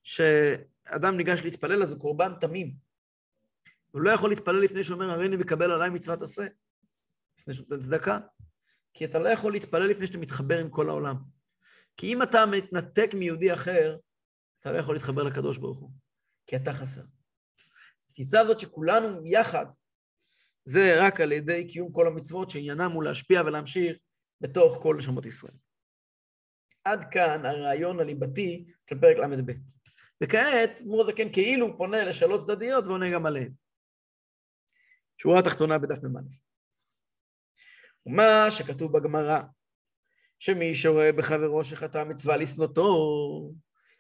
שאדם 0.04 1.18
ניגש 1.18 1.44
להתפלל 1.44 1.84
אז 1.84 1.92
הוא 1.92 2.00
קורבן 2.00 2.34
תמים. 2.42 2.74
הוא 3.92 4.02
לא 4.02 4.10
יכול 4.10 4.30
להתפלל 4.30 4.60
לפני 4.60 4.84
שאומר, 4.84 5.10
הרי 5.10 5.26
אני 5.28 5.38
מקבל 5.38 5.72
עליי 5.72 5.90
מצוות 5.90 6.22
עשה, 6.22 6.48
לפני 7.40 7.54
שהוא 7.54 7.66
נותן 7.70 7.82
צדקה. 7.82 8.20
כי 8.94 9.06
אתה 9.06 9.20
לא 9.20 9.30
יכול 9.30 9.52
להתפלל 9.52 9.88
לפני 9.88 10.08
שאתה 10.08 10.18
מתחבר 10.18 10.60
עם 10.60 10.70
כל 10.70 10.90
העולם. 10.90 11.16
כי 11.98 12.14
אם 12.14 12.22
אתה 12.22 12.46
מתנתק 12.46 13.10
מיהודי 13.14 13.54
אחר, 13.54 13.98
אתה 14.60 14.72
לא 14.72 14.78
יכול 14.78 14.96
להתחבר 14.96 15.24
לקדוש 15.24 15.58
ברוך 15.58 15.80
הוא, 15.80 15.92
כי 16.48 16.56
אתה 16.56 16.74
חסר. 16.74 17.02
התפיסה 18.06 18.40
הזאת 18.40 18.60
שכולנו 18.60 19.26
יחד, 19.26 19.66
זה 20.66 20.96
רק 21.02 21.22
על 21.22 21.32
ידי 21.32 21.68
קיום 21.72 21.92
כל 21.92 22.08
המצוות 22.08 22.50
שעניינם 22.50 22.92
הוא 22.92 23.04
להשפיע 23.04 23.42
ולהמשיך 23.42 23.98
בתוך 24.42 24.78
כל 24.82 24.96
נשמות 25.00 25.26
ישראל. 25.26 25.54
עד 26.84 27.06
כאן 27.12 27.46
הרעיון 27.46 28.00
הליבתי 28.00 28.66
של 28.90 29.00
פרק 29.00 29.18
ל"ב. 29.18 29.52
וכעת 30.24 30.82
מור 30.86 31.02
הזקן 31.02 31.34
כאילו 31.34 31.78
פונה 31.78 32.06
לשאלות 32.06 32.42
צדדיות 32.42 32.86
ועונה 32.88 33.12
גם 33.12 33.26
עליהן. 33.26 33.54
שורה 35.18 35.42
תחתונה 35.42 35.80
בדף 35.80 36.04
מ"א. 36.04 36.22
ומה 38.06 38.52
שכתוב 38.52 38.98
בגמרא, 38.98 39.42
שמי 40.40 40.76
שרואה 40.76 41.12
בחברו 41.12 41.64
שחטא 41.64 42.04
מצווה 42.04 42.38
לשנותו, 42.38 42.90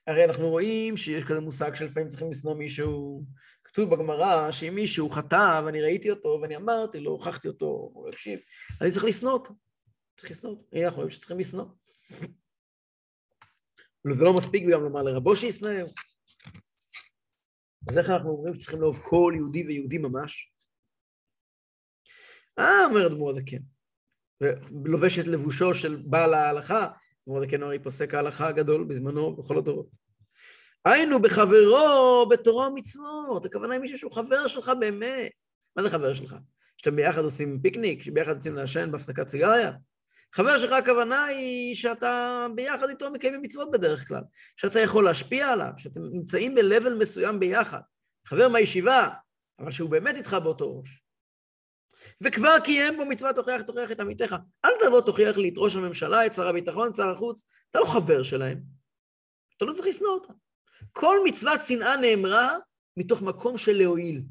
הרי 0.07 0.25
אנחנו 0.25 0.49
רואים 0.49 0.97
שיש 0.97 1.23
כזה 1.23 1.39
מושג 1.39 1.75
שלפעמים 1.75 2.09
צריכים 2.09 2.31
לשנוא 2.31 2.55
מישהו. 2.55 3.23
כתוב 3.63 3.89
בגמרא 3.89 4.51
שאם 4.51 4.75
מישהו 4.75 5.09
חטא 5.09 5.61
ואני 5.65 5.81
ראיתי 5.81 6.09
אותו 6.09 6.39
ואני 6.41 6.55
אמרתי 6.55 6.99
לו, 6.99 7.11
הוכחתי 7.11 7.47
אותו, 7.47 7.65
הוא 7.93 8.09
הקשיב, 8.09 8.39
אני 8.81 8.91
צריך 8.91 9.05
לשנוא 9.05 9.31
אותו. 9.31 9.53
צריך 10.17 10.31
לשנוא 10.31 10.51
אותו. 10.51 10.63
הנה 10.71 10.85
אנחנו 10.85 10.97
רואים 10.97 11.11
שצריכים 11.11 11.39
לשנוא. 11.39 11.65
וזה 14.05 14.25
לא 14.25 14.33
מספיק 14.37 14.63
גם 14.73 14.83
לומר 14.83 15.03
לרבו 15.03 15.35
שישנאו. 15.35 15.87
אז 17.89 17.97
איך 17.97 18.09
אנחנו 18.09 18.29
אומרים 18.29 18.53
שצריכים 18.53 18.81
לאהוב 18.81 18.99
כל 19.03 19.33
יהודי 19.35 19.63
ויהודי 19.67 19.97
ממש? 19.97 20.53
אה, 22.59 22.85
אומר 22.85 23.07
אדמו"ר 23.07 23.29
הזקן, 23.29 23.63
ולובש 24.43 25.19
את 25.19 25.27
לבושו 25.27 25.73
של 25.73 25.95
בעל 26.05 26.33
ההלכה, 26.33 26.87
אדמו"ר 27.23 27.43
הזקן 27.43 27.63
הרי 27.63 27.79
פוסק 27.79 28.13
ההלכה 28.13 28.47
הגדול 28.47 28.83
בזמנו, 28.83 29.35
בכל 29.35 29.57
הדורות. 29.57 29.87
היינו 30.85 31.21
בחברו 31.21 32.25
בתורה 32.29 32.67
ומצוות, 32.67 33.45
הכוונה 33.45 33.73
היא 33.73 33.81
מישהו 33.81 33.97
שהוא 33.97 34.11
חבר 34.11 34.47
שלך 34.47 34.71
באמת. 34.79 35.31
מה 35.75 35.83
זה 35.83 35.89
חבר 35.89 36.13
שלך? 36.13 36.35
שאתם 36.77 36.95
ביחד 36.95 37.23
עושים 37.23 37.59
פיקניק, 37.61 38.03
שביחד 38.03 38.33
יוצאים 38.35 38.55
לעשן 38.55 38.91
בהפסקת 38.91 39.27
סיגריה? 39.27 39.71
חבר 40.33 40.57
שלך 40.57 40.71
הכוונה 40.71 41.25
היא 41.25 41.75
שאתה 41.75 42.45
ביחד 42.55 42.89
איתו 42.89 43.11
מקיימים 43.11 43.41
מצוות 43.41 43.71
בדרך 43.71 44.07
כלל, 44.07 44.21
שאתה 44.57 44.79
יכול 44.79 45.03
להשפיע 45.03 45.47
עליו, 45.47 45.69
שאתם 45.77 46.01
נמצאים 46.11 46.55
ב-level 46.55 46.93
מסוים 46.99 47.39
ביחד. 47.39 47.79
חבר 48.27 48.49
מהישיבה, 48.49 49.09
אבל 49.59 49.71
שהוא 49.71 49.89
באמת 49.89 50.15
איתך 50.15 50.37
באותו 50.43 50.77
ראש. 50.77 51.02
וכבר 52.22 52.59
קיים 52.64 52.97
בו 52.97 53.05
מצווה 53.05 53.34
תוכיח 53.34 53.61
תוכיח 53.61 53.91
את 53.91 53.99
עמיתך. 53.99 54.36
אל 54.66 54.72
תבוא 54.86 55.01
תוכיח 55.01 55.38
לי 55.38 55.49
את 55.49 55.53
ראש 55.57 55.76
הממשלה, 55.76 56.26
את 56.26 56.34
שר 56.34 56.47
הביטחון, 56.47 56.89
את 56.89 56.95
שר 56.95 57.09
החוץ, 57.09 57.47
אתה 57.72 57.80
לא 57.80 57.86
חבר 57.86 58.24
שלהם. 58.24 58.61
אתה 59.57 59.66
לא 59.66 59.74
צריך 59.74 59.88
לשנוא 59.88 60.09
אותם. 60.09 60.34
כל 60.91 61.16
מצוות 61.26 61.61
שנאה 61.68 61.97
נאמרה 61.97 62.55
מתוך 62.97 63.22
מקום 63.22 63.57
של 63.57 63.78
להועיל. 63.78 64.22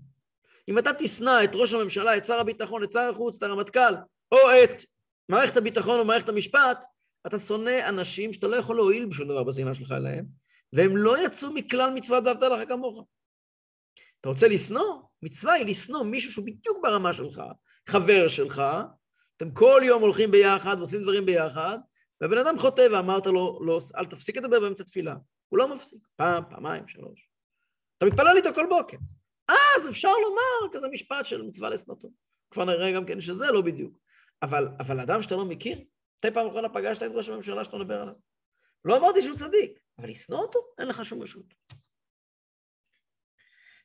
אם 0.68 0.78
אתה 0.78 0.90
תשנא 0.98 1.44
את 1.44 1.50
ראש 1.54 1.72
הממשלה, 1.72 2.16
את 2.16 2.24
שר 2.24 2.40
הביטחון, 2.40 2.84
את 2.84 2.92
שר 2.92 3.10
החוץ, 3.12 3.36
את 3.36 3.42
הרמטכ"ל, 3.42 3.94
או 4.32 4.38
את 4.64 4.82
מערכת 5.28 5.56
הביטחון 5.56 6.00
או 6.00 6.04
מערכת 6.04 6.28
המשפט, 6.28 6.84
אתה 7.26 7.38
שונא 7.38 7.88
אנשים 7.88 8.32
שאתה 8.32 8.48
לא 8.48 8.56
יכול 8.56 8.76
להועיל 8.76 9.06
בשום 9.06 9.28
דבר 9.28 9.44
בשנאה 9.44 9.74
שלך 9.74 9.92
אליהם, 9.92 10.24
והם 10.72 10.96
לא 10.96 11.26
יצאו 11.26 11.52
מכלל 11.52 11.90
מצוות 11.94 12.24
ואהבת 12.24 12.42
לך 12.42 12.68
כמוך. 12.68 13.04
אתה 14.20 14.28
רוצה 14.28 14.48
לשנוא? 14.48 15.02
מצווה 15.22 15.52
היא 15.52 15.66
לשנוא 15.66 16.04
מישהו 16.04 16.32
שהוא 16.32 16.46
בדיוק 16.46 16.78
ברמה 16.82 17.12
שלך, 17.12 17.42
חבר 17.88 18.28
שלך, 18.28 18.62
אתם 19.36 19.50
כל 19.50 19.80
יום 19.84 20.02
הולכים 20.02 20.30
ביחד 20.30 20.76
ועושים 20.78 21.02
דברים 21.02 21.26
ביחד, 21.26 21.78
והבן 22.20 22.38
אדם 22.38 22.58
חוטא 22.58 22.86
ואמרת 22.92 23.26
לו, 23.26 23.60
לא, 23.62 23.80
אל 23.96 24.04
תפסיק 24.04 24.36
לדבר 24.36 24.60
באמצע 24.60 24.84
תפילה. 24.84 25.14
הוא 25.48 25.58
לא 25.58 25.74
מפסיק, 25.74 25.98
פעם, 26.16 26.44
פעמיים, 26.50 26.88
שלוש. 26.88 27.28
אתה 27.98 28.06
מתפלל 28.06 28.36
איתו 28.36 28.54
כל 28.54 28.66
בוקר. 28.68 28.96
אז 29.48 29.88
אפשר 29.88 30.12
לומר 30.22 30.72
כזה 30.72 30.88
משפט 30.88 31.26
של 31.26 31.42
מצווה 31.42 31.70
לשנותו. 31.70 32.08
כבר 32.50 32.64
נראה 32.64 32.92
גם 32.92 33.06
כן 33.06 33.20
שזה 33.20 33.52
לא 33.52 33.60
בדיוק. 33.60 33.98
אבל, 34.42 34.68
אבל 34.80 35.00
אדם 35.00 35.22
שאתה 35.22 35.36
לא 35.36 35.44
מכיר, 35.44 35.78
מתי 36.18 36.34
פעם 36.34 36.46
אחרונה 36.46 36.68
פגשת 36.68 37.02
את 37.02 37.10
ראש 37.14 37.28
הממשלה 37.28 37.64
שאתה 37.64 37.76
מדבר 37.76 38.00
עליו? 38.00 38.14
לא 38.84 38.96
אמרתי 38.96 39.22
שהוא 39.22 39.36
צדיק, 39.36 39.78
אבל 39.98 40.08
לשנוא 40.08 40.38
אותו, 40.38 40.58
אין 40.78 40.88
לך 40.88 41.04
שום 41.04 41.22
רשות. 41.22 41.54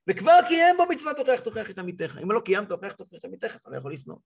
וכבר 0.08 0.39
קיים 0.47 0.78
בו 0.78 0.84
מצווה 0.89 1.14
תוכיח 1.14 1.39
תוכיח 1.39 1.70
את 1.70 1.78
עמיתך. 1.78 2.18
אם 2.24 2.32
לא 2.32 2.41
קיימת 2.45 2.70
תוכיח 2.70 2.93
תוכיח 2.93 3.20
את 3.20 3.26
עמיתך, 3.26 3.55
אתה 3.55 3.70
לא 3.70 3.78
יכול 3.78 3.93
לשנוא. 3.93 4.18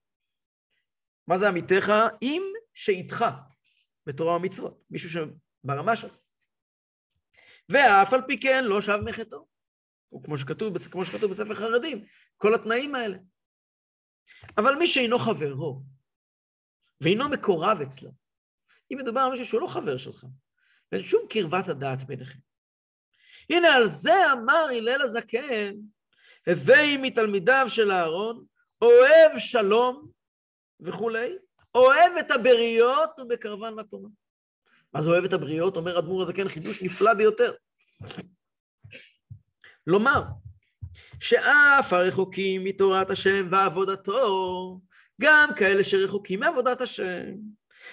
מה 1.26 1.38
זה 1.38 1.48
עמיתך? 1.48 1.92
אם 2.22 2.42
שאיתך 2.74 3.24
בתורה 4.06 4.36
ומצוות, 4.36 4.84
מישהו 4.90 5.10
שברמה 5.10 5.96
שלך. 5.96 6.14
ואף 7.68 8.12
על 8.12 8.20
פי 8.26 8.40
כן 8.40 8.64
לא 8.64 8.80
שב 8.80 8.96
מחטאו. 9.04 9.46
כמו 10.24 10.38
שכתוב, 10.38 10.78
כמו 10.78 11.04
שכתוב 11.04 11.30
בספר 11.30 11.54
חרדים, 11.54 12.04
כל 12.36 12.54
התנאים 12.54 12.94
האלה. 12.94 13.18
אבל 14.58 14.74
מי 14.74 14.86
שאינו 14.86 15.18
חברו, 15.18 15.82
ואינו 17.00 17.28
מקורב 17.28 17.78
אצלו, 17.82 18.10
אם 18.92 18.96
מדובר 19.00 19.20
על 19.20 19.30
מישהו 19.30 19.46
שהוא 19.46 19.60
לא 19.60 19.66
חבר 19.66 19.98
שלך, 19.98 20.24
ואין 20.92 21.02
שום 21.02 21.20
קרבת 21.30 21.68
הדעת 21.68 22.04
ביניכם. 22.04 22.38
הנה 23.52 23.74
על 23.74 23.84
זה 23.84 24.32
אמר 24.32 24.66
הלל 24.76 25.02
הזקן, 25.02 25.74
הווי 26.46 26.96
מתלמידיו 26.96 27.64
של 27.68 27.92
אהרון, 27.92 28.44
אוהב 28.82 29.38
שלום 29.38 30.08
וכולי, 30.80 31.36
אוהב 31.74 32.12
את 32.20 32.30
הבריות 32.30 33.10
ובקרבן 33.20 33.74
לתורה. 33.74 34.08
מה 34.94 35.02
זה 35.02 35.08
אוהב 35.08 35.24
את 35.24 35.32
הבריות? 35.32 35.76
אומר 35.76 35.98
אדמו"ר 35.98 36.22
הזקן, 36.22 36.48
חידוש 36.48 36.82
נפלא 36.82 37.14
ביותר. 37.14 37.52
לומר, 39.86 40.22
שאף 41.20 41.92
הרחוקים 41.92 42.64
מתורת 42.64 43.10
השם 43.10 43.48
ועבודתו, 43.50 44.80
גם 45.20 45.48
כאלה 45.56 45.84
שרחוקים 45.84 46.40
מעבודת 46.40 46.80
השם, 46.80 47.32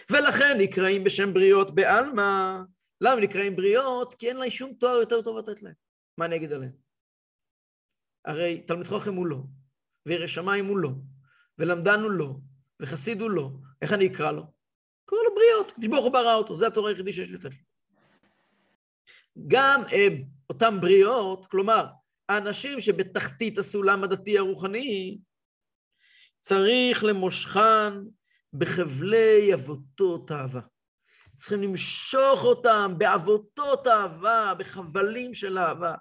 ולכן 0.10 0.58
נקראים 0.58 1.04
בשם 1.04 1.34
בריות 1.34 1.76
בעלמא. 1.76 2.60
למה 3.02 3.22
נקראים 3.22 3.56
בריות? 3.56 4.14
כי 4.14 4.30
אין 4.30 4.38
להם 4.38 4.50
שום 4.50 4.74
תואר 4.74 5.00
יותר 5.00 5.22
טוב 5.22 5.38
לתת 5.38 5.62
להם. 5.62 5.74
מה 6.18 6.26
אני 6.26 6.36
אגיד 6.36 6.54
עליהם? 6.54 6.72
הרי 8.26 8.62
תלמיד 8.68 8.88
חוכם 8.88 9.14
הוא 9.14 9.28
לא, 9.28 9.38
וירא 10.06 10.28
שמיים 10.28 10.66
הוא 10.66 10.78
לא, 10.78 10.92
ולמדן 11.58 12.00
הוא 12.00 12.12
לא, 12.12 12.36
וחסיד 12.80 13.22
הוא 13.22 13.30
לא. 13.30 13.52
איך 13.82 13.94
אני 13.94 14.08
אקרא 14.08 14.32
לו? 14.32 14.44
קורא 15.06 15.22
לו 15.24 15.36
בריות, 15.36 15.72
הקדוש 15.72 15.88
ברוך 15.88 16.06
הוא 16.06 16.14
ברא 16.14 16.36
אותו, 16.36 16.56
זה 16.56 16.68
התורה 16.68 16.90
היחידי 16.90 17.14
שיש 17.14 17.30
לתת 17.30 17.52
לו. 17.52 17.70
גם 19.48 19.82
הם, 19.82 19.88
אה, 19.94 20.08
אותם 20.50 20.78
בריות, 20.82 21.46
כלומר, 21.46 21.86
האנשים 22.30 22.80
שבתחתית 22.80 23.58
הסולם 23.58 24.04
הדתי 24.04 24.38
הרוחני, 24.38 25.20
צריך 26.38 27.04
למושכן 27.04 27.94
בחבלי 28.54 29.54
אבותות 29.54 30.32
אהבה. 30.32 30.62
צריכים 31.40 31.62
למשוך 31.62 32.44
אותם 32.44 32.92
באבותות 32.98 33.88
אהבה, 33.88 34.54
בחבלים 34.60 35.34
של 35.34 35.58
אהבה. 35.58 35.96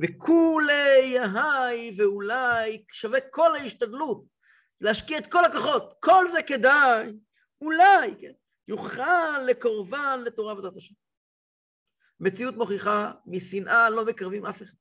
וכולי 0.00 1.18
היי 1.18 1.96
ואולי 1.98 2.84
שווה 2.92 3.18
כל 3.30 3.56
ההשתדלות 3.56 4.24
להשקיע 4.80 5.18
את 5.18 5.32
כל 5.32 5.44
הכוחות, 5.44 5.94
כל 6.00 6.24
זה 6.28 6.42
כדאי, 6.42 7.12
אולי, 7.60 8.14
כן, 8.20 8.32
יוכל 8.68 9.38
לקורבן 9.46 10.20
לתורה 10.24 10.58
ודת 10.58 10.76
השם. 10.76 10.94
מציאות 12.20 12.54
מוכיחה, 12.54 13.12
משנאה 13.26 13.90
לא 13.90 14.06
מקרבים 14.06 14.46
אף 14.46 14.62
אחד. 14.62 14.76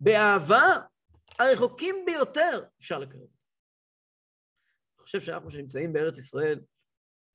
באהבה, 0.00 0.64
הרחוקים 1.38 1.96
ביותר 2.06 2.64
אפשר 2.80 2.98
לקרב. 2.98 3.37
חושב 5.08 5.20
שאנחנו 5.20 5.50
שנמצאים 5.50 5.92
בארץ 5.92 6.18
ישראל, 6.18 6.60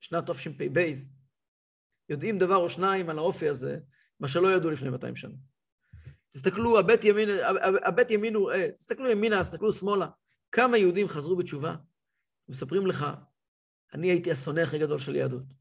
שנת 0.00 0.30
תשפ"ב, 0.30 0.92
יודעים 2.08 2.38
דבר 2.38 2.56
או 2.56 2.70
שניים 2.70 3.10
על 3.10 3.18
האופי 3.18 3.48
הזה, 3.48 3.78
מה 4.20 4.28
שלא 4.28 4.52
ידעו 4.52 4.70
לפני 4.70 4.90
200 4.90 5.16
שנה. 5.16 5.34
תסתכלו, 6.28 6.78
הבט 6.78 7.04
ימין, 7.04 7.28
הבט 7.84 8.10
ימין 8.10 8.34
הוא, 8.34 8.52
אה, 8.52 8.70
תסתכלו 8.72 9.10
ימינה, 9.10 9.42
תסתכלו 9.42 9.72
שמאלה. 9.72 10.06
כמה 10.52 10.78
יהודים 10.78 11.08
חזרו 11.08 11.36
בתשובה 11.36 11.74
ומספרים 12.48 12.86
לך, 12.86 13.06
אני 13.94 14.10
הייתי 14.10 14.32
השונא 14.32 14.60
הכי 14.60 14.78
גדול 14.78 14.98
של 14.98 15.16
יהדות. 15.16 15.54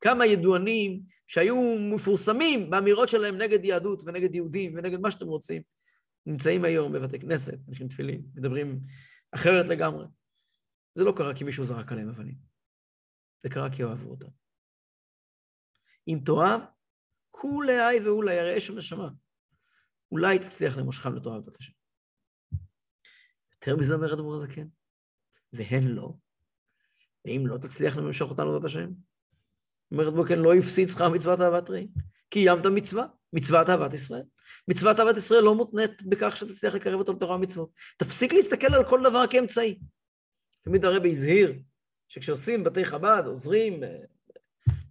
כמה 0.00 0.26
ידוענים 0.26 1.02
שהיו 1.26 1.76
מפורסמים 1.94 2.70
באמירות 2.70 3.08
שלהם 3.08 3.36
נגד 3.38 3.64
יהדות 3.64 4.02
ונגד 4.06 4.34
יהודים 4.34 4.74
ונגד 4.76 5.00
מה 5.00 5.10
שאתם 5.10 5.26
רוצים, 5.26 5.62
נמצאים 6.26 6.64
היום 6.64 6.92
בבתי 6.92 7.18
כנסת, 7.18 7.58
מניחים 7.66 7.88
תפילין, 7.88 8.22
מדברים 8.34 8.80
אחרת 9.32 9.68
לגמרי. 9.68 10.04
זה 10.94 11.04
לא 11.04 11.12
קרה 11.16 11.34
כי 11.34 11.44
מישהו 11.44 11.64
זרק 11.64 11.92
עליהם 11.92 12.08
אבנים, 12.08 12.34
זה 13.42 13.48
קרה 13.48 13.70
כי 13.72 13.82
אוהבו 13.82 14.10
אותם. 14.10 14.28
אם 16.08 16.18
תאהב, 16.24 16.60
כולי 17.30 17.80
היי 17.80 18.00
ואולי, 18.06 18.38
הרי 18.38 18.58
אש 18.58 18.70
ונשמה. 18.70 19.08
אולי 20.12 20.38
תצליח 20.38 20.76
למושכם 20.76 21.14
לתורה 21.14 21.36
עבודת 21.36 21.56
השם. 21.56 21.72
יותר 23.52 23.76
מזה 23.76 23.94
אומר 23.94 24.12
הדבר 24.12 24.34
הזה 24.34 24.48
כן, 24.48 24.66
והן 25.52 25.82
לא. 25.82 26.12
ואם 27.24 27.44
לא 27.46 27.58
תצליח 27.58 27.96
למשוך 27.96 28.30
אותנו 28.30 28.44
לעבודת 28.44 28.64
השם, 28.64 28.90
אומרת 29.92 30.14
בו 30.14 30.24
כן, 30.24 30.38
לא 30.38 30.54
הפסיד 30.54 30.88
שכר 30.88 31.08
מצוות 31.08 31.40
אהבת 31.40 31.70
רעים. 31.70 31.88
קיימת 32.28 32.66
מצווה, 32.66 33.04
מצוות 33.32 33.68
אהבת 33.68 33.94
ישראל. 33.94 34.22
מצוות 34.68 35.00
אהבת 35.00 35.16
ישראל 35.16 35.42
לא 35.42 35.54
מותנית 35.54 36.02
בכך 36.02 36.36
שתצליח 36.36 36.74
לקרב 36.74 36.98
אותו 36.98 37.12
לתורה 37.12 37.36
ומצוות. 37.36 37.70
תפסיק 37.98 38.32
להסתכל 38.32 38.74
על 38.74 38.88
כל 38.88 39.00
דבר 39.04 39.26
כאמצעי. 39.30 39.78
תמיד 40.60 40.84
הרבי 40.84 41.10
הזהיר 41.10 41.54
שכשעושים 42.08 42.64
בתי 42.64 42.84
חב"ד, 42.84 43.22
עוזרים 43.26 43.84
אה, 43.84 43.96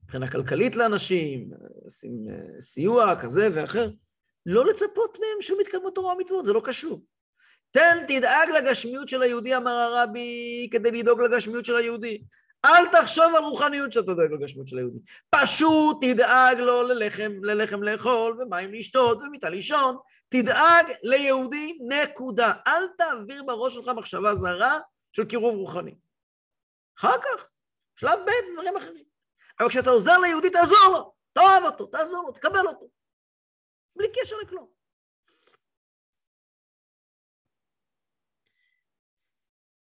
מבחינה 0.03 0.31
כלכלית 0.31 0.75
לאנשים, 0.75 1.49
עושים 1.83 2.27
אה, 2.29 2.61
סיוע 2.61 3.15
כזה 3.21 3.49
ואחר, 3.53 3.89
לא 4.45 4.65
לצפות 4.65 5.17
מהם 5.19 5.41
שום 5.41 5.59
התקדמות 5.61 5.95
תורה 5.95 6.13
ומצוות, 6.13 6.45
זה 6.45 6.53
לא 6.53 6.61
קשור. 6.65 7.01
תן, 7.71 8.05
תדאג 8.07 8.49
לגשמיות 8.57 9.09
של 9.09 9.21
היהודי, 9.21 9.55
אמר 9.55 9.71
הרבי, 9.71 10.67
כדי 10.71 10.91
לדאוג 10.91 11.21
לגשמיות 11.21 11.65
של 11.65 11.75
היהודי. 11.75 12.21
אל 12.65 12.85
תחשוב 12.91 13.35
על 13.35 13.43
רוחניות 13.43 13.93
שאתה 13.93 14.13
דואג 14.13 14.31
לגשמיות 14.31 14.67
של 14.67 14.77
היהודי. 14.77 14.99
פשוט 15.29 15.97
תדאג 16.01 16.59
לו 16.59 16.83
ללחם, 16.83 17.31
ללחם 17.43 17.83
לאכול, 17.83 18.41
ומים 18.41 18.73
לשתות, 18.73 19.21
ומיטה 19.21 19.49
לישון. 19.49 19.97
תדאג 20.29 20.85
ליהודי, 21.03 21.77
נקודה. 21.87 22.53
אל 22.67 22.87
תעביר 22.97 23.43
בראש 23.43 23.73
שלך 23.73 23.87
מחשבה 23.95 24.35
זרה 24.35 24.77
של 25.19 25.29
קירוב 25.29 25.55
רוחני. 25.55 25.99
אחר 26.97 27.17
כך, 27.23 27.57
שלב 27.95 28.19
ב' 28.25 28.47
זה 28.47 28.53
דברים 28.53 28.77
אחרים. 28.77 29.05
אבל 29.59 29.69
כשאתה 29.69 29.89
עוזר 29.89 30.17
ליהודי, 30.21 30.49
תעזור 30.49 30.93
לו, 30.93 31.13
תאהב 31.33 31.63
אותו, 31.71 31.85
תעזור 31.85 32.23
לו, 32.27 32.31
תקבל 32.33 32.67
אותו. 32.67 32.89
בלי 33.95 34.07
קשר 34.07 34.35
לכלום. 34.43 34.69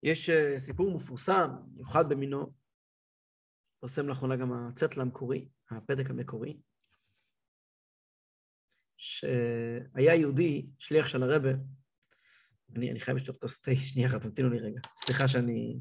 יש 0.02 0.30
uh, 0.30 0.58
סיפור 0.58 0.94
מפורסם, 0.94 1.48
מיוחד 1.74 2.04
במינו, 2.08 2.52
פרסם 3.80 4.08
לאחרונה 4.08 4.36
גם 4.36 4.52
הצטלה 4.52 5.02
המקורי, 5.02 5.48
הפתק 5.70 6.10
המקורי, 6.10 6.60
שהיה 8.96 10.14
יהודי, 10.14 10.66
שליח 10.78 11.08
של 11.08 11.22
הרבה, 11.22 11.48
אני, 12.74 12.90
אני 12.90 13.00
חייב 13.00 13.16
לשתות 13.16 13.36
כוס 13.40 13.60
תה, 13.60 13.70
שנייה 13.76 14.08
אחת, 14.08 14.22
תמתינו 14.22 14.50
לי 14.50 14.58
רגע. 14.58 14.80
סליחה 14.96 15.28
שאני... 15.28 15.80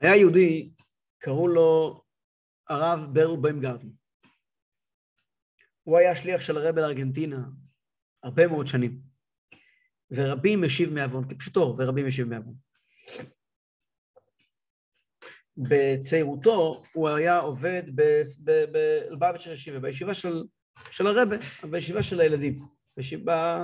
היה 0.00 0.16
יהודי, 0.16 0.74
קראו 1.18 1.48
לו 1.48 2.02
הרב 2.68 3.14
ברל 3.14 3.36
בוימגרטן. 3.40 3.88
הוא 5.82 5.98
היה 5.98 6.14
שליח 6.14 6.40
של 6.40 6.56
הרבה 6.56 6.80
לארגנטינה 6.80 7.38
הרבה 8.22 8.46
מאוד 8.46 8.66
שנים. 8.66 9.00
ורבים 10.10 10.62
משיב 10.62 10.92
מעוון, 10.92 11.28
כפשוטו, 11.28 11.76
ורבים 11.78 12.06
משיב 12.06 12.28
מעוון. 12.28 12.54
בצעירותו 15.56 16.82
הוא 16.92 17.08
היה 17.08 17.38
עובד 17.38 17.82
בלבביץ' 18.72 19.46
ישיבה, 19.46 19.80
בישיבה 19.80 20.14
של, 20.14 20.44
של 20.90 21.06
הרבה, 21.06 21.36
בישיבה 21.70 22.02
של 22.02 22.20
הילדים, 22.20 22.68
בישיבה, 22.96 23.60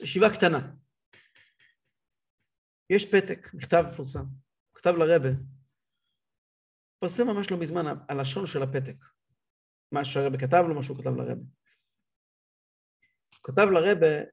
בישיבה 0.00 0.26
קטנה. 0.34 0.74
יש 2.90 3.04
פתק, 3.04 3.48
מכתב 3.54 3.84
מפורסם, 3.88 4.24
כתב 4.74 4.92
לרבה, 4.98 5.28
פרסם 6.98 7.26
ממש 7.26 7.50
לא 7.50 7.60
מזמן 7.60 7.84
הלשון 8.08 8.46
של 8.46 8.62
הפתק, 8.62 9.04
מה 9.92 10.04
שהרבה 10.04 10.38
כתב 10.38 10.62
לו, 10.68 10.74
מה 10.74 10.82
שהוא 10.82 10.98
כתב 10.98 11.10
לרבה. 11.16 11.44
כתב 13.42 13.66
לרבה 13.72 14.30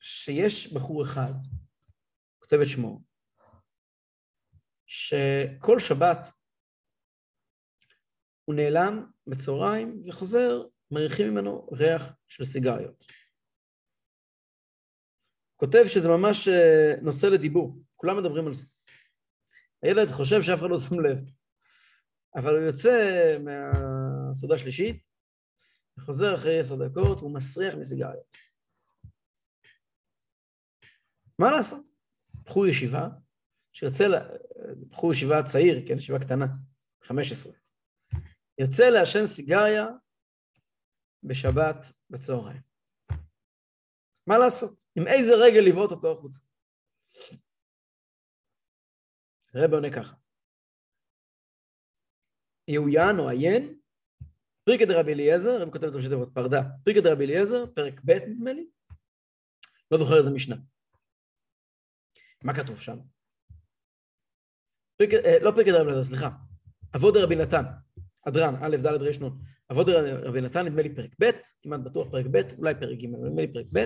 שיש 0.00 0.72
בחור 0.72 1.02
אחד, 1.02 1.32
כותב 2.38 2.56
את 2.62 2.68
שמו, 2.68 3.02
שכל 4.86 5.78
שבת 5.78 6.32
הוא 8.44 8.54
נעלם 8.54 9.10
בצהריים 9.26 10.00
וחוזר, 10.08 10.62
מריחים 10.90 11.30
ממנו 11.30 11.68
ריח 11.72 12.12
של 12.26 12.44
סיגריות. 12.44 13.04
כותב 15.56 15.84
שזה 15.86 16.08
ממש 16.08 16.48
אה, 16.48 16.94
נושא 17.02 17.26
לדיבור, 17.26 17.82
כולם 17.96 18.16
מדברים 18.16 18.46
על 18.46 18.54
זה. 18.54 18.64
הילד 19.82 20.08
חושב 20.08 20.42
שאף 20.42 20.58
אחד 20.58 20.70
לא 20.70 20.78
שם 20.78 21.00
לב, 21.00 21.18
אבל 22.34 22.56
הוא 22.56 22.66
יוצא 22.66 22.92
מהסעודה 23.44 24.54
השלישית, 24.54 25.02
וחוזר 25.98 26.34
אחרי 26.34 26.60
עשר 26.60 26.74
דקות, 26.76 27.18
והוא 27.18 27.34
מסריח 27.34 27.74
מסיגריות. 27.74 28.36
מה 31.38 31.50
לעשות? 31.50 31.86
בחור 32.44 32.66
ישיבה, 32.66 33.08
שיוצא, 33.72 34.04
בחור 34.90 35.12
ישיבה 35.12 35.42
צעיר, 35.42 35.88
כן, 35.88 35.98
ישיבה 35.98 36.18
קטנה, 36.18 36.46
15, 37.02 37.52
יוצא 38.58 38.84
לעשן 38.84 39.26
סיגריה 39.26 39.86
בשבת 41.26 41.76
בצהריים. 42.10 42.62
מה 44.26 44.38
לעשות? 44.38 44.86
עם 44.96 45.06
איזה 45.06 45.32
רגל 45.34 45.60
לבעוט 45.68 45.90
אותו 45.90 46.12
החוצה? 46.12 46.40
הרב 49.54 49.72
עונה 49.72 49.88
ככה. 49.96 50.14
יהויין 52.68 53.18
או 53.18 53.28
עיין, 53.28 53.78
פריקא 54.64 54.84
דרבי 54.84 55.12
אליעזר, 55.12 55.62
רבי 55.62 55.72
כותב 55.72 55.84
את 55.84 55.94
ראשי 55.94 56.08
תיבות 56.08 56.34
פרדה, 56.34 56.60
פריקא 56.84 57.00
דרבי 57.00 57.24
אליעזר, 57.24 57.66
פרק 57.74 58.00
ב' 58.04 58.10
נדמה 58.10 58.52
לי, 58.52 58.70
לא 59.90 59.98
זוכר 59.98 60.18
איזה 60.18 60.30
משנה. 60.30 60.56
מה 62.42 62.54
כתוב 62.54 62.80
שם? 62.80 62.98
פריק, 64.96 65.10
אה, 65.14 65.38
לא 65.42 65.50
פרק 65.50 65.66
דרבי 65.66 65.90
אליעזר, 65.90 66.04
סליחה, 66.04 66.28
אבוד 66.96 67.16
רבי 67.16 67.36
נתן, 67.36 67.64
אדרן, 68.28 68.54
א', 68.62 68.76
ד', 68.76 68.86
ר', 68.86 69.24
נ', 69.24 69.55
אבוד 69.72 69.88
רבי 70.22 70.40
נתן, 70.40 70.66
נדמה 70.66 70.82
לי 70.82 70.94
פרק 70.94 71.10
ב', 71.20 71.30
כמעט 71.62 71.80
בטוח 71.80 72.08
פרק 72.10 72.26
ב', 72.30 72.40
אולי 72.58 72.74
פרק 72.74 72.98
ג', 72.98 73.04
נדמה 73.04 73.40
לי 73.40 73.52
פרק 73.52 73.66
ב', 73.72 73.84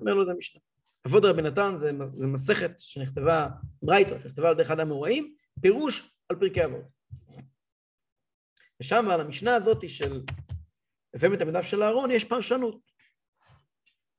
אומר 0.00 0.14
לו 0.14 0.22
את 0.22 0.28
המשנה. 0.34 0.60
אבוד 1.06 1.24
רבי 1.24 1.42
נתן 1.42 1.76
זה, 1.76 1.92
זה 2.06 2.26
מסכת 2.26 2.70
שנכתבה, 2.78 3.48
ברייתו, 3.82 4.20
שנכתבה 4.20 4.48
על 4.48 4.54
ידי 4.54 4.62
אחד 4.62 4.80
המוראים, 4.80 5.34
פירוש 5.60 6.10
על 6.28 6.36
פרקי 6.40 6.64
אבות. 6.64 6.84
ושם 8.80 9.08
על 9.10 9.20
המשנה 9.20 9.54
הזאת 9.56 9.88
של 9.88 10.22
הווה 11.14 11.28
מתלמידיו 11.28 11.62
של 11.62 11.82
אהרון 11.82 12.10
יש 12.10 12.24
פרשנות. 12.24 12.80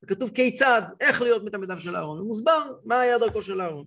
וכתוב 0.03 0.31
כיצד, 0.35 0.81
איך 0.99 1.21
להיות 1.21 1.43
מתלמידיו 1.43 1.79
של 1.79 1.95
אהרון, 1.95 2.21
ומוסבר 2.21 2.73
מה 2.85 2.99
היה 2.99 3.17
דרכו 3.17 3.41
של 3.41 3.61
אהרון. 3.61 3.85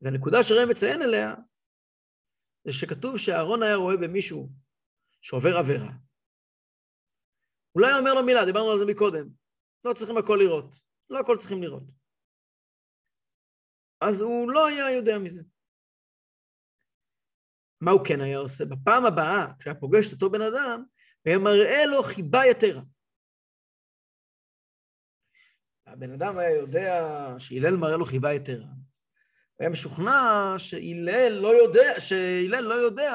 והנקודה 0.00 0.42
שראם 0.42 0.68
מציין 0.68 1.02
אליה, 1.02 1.34
זה 2.64 2.72
שכתוב 2.72 3.18
שאהרון 3.18 3.62
היה 3.62 3.74
רואה 3.74 3.96
במישהו 3.96 4.61
שעובר 5.22 5.56
עבירה. 5.56 5.92
אולי 7.74 7.98
אומר 7.98 8.14
לו 8.14 8.22
מילה, 8.22 8.44
דיברנו 8.44 8.70
על 8.70 8.78
זה 8.78 8.84
מקודם, 8.84 9.28
לא 9.84 9.92
צריכים 9.92 10.16
הכל 10.16 10.38
לראות, 10.40 10.74
לא 11.10 11.20
הכל 11.20 11.36
צריכים 11.38 11.62
לראות. 11.62 11.82
אז 14.00 14.20
הוא 14.20 14.50
לא 14.50 14.66
היה 14.66 14.90
יודע 14.96 15.18
מזה. 15.18 15.42
מה 17.80 17.90
הוא 17.90 18.04
כן 18.08 18.20
היה 18.20 18.38
עושה? 18.38 18.64
בפעם 18.64 19.04
הבאה, 19.04 19.46
כשהיה 19.58 19.74
פוגש 19.74 20.08
את 20.08 20.12
אותו 20.12 20.30
בן 20.30 20.42
אדם, 20.42 20.84
היה 21.24 21.38
מראה 21.38 21.86
לו 21.86 22.02
חיבה 22.02 22.40
יתרה. 22.50 22.82
הבן 25.86 26.10
אדם 26.12 26.38
היה 26.38 26.50
יודע 26.50 26.90
שהלל 27.38 27.76
מראה 27.76 27.96
לו 27.96 28.04
חיבה 28.04 28.32
יתרה. 28.32 28.66
הוא 29.54 29.60
היה 29.60 29.70
משוכנע 29.70 30.54
שהלל 30.58 31.32
לא 31.32 31.48
יודע, 31.48 32.00
שהלל 32.00 32.64
לא 32.64 32.74
יודע 32.74 33.12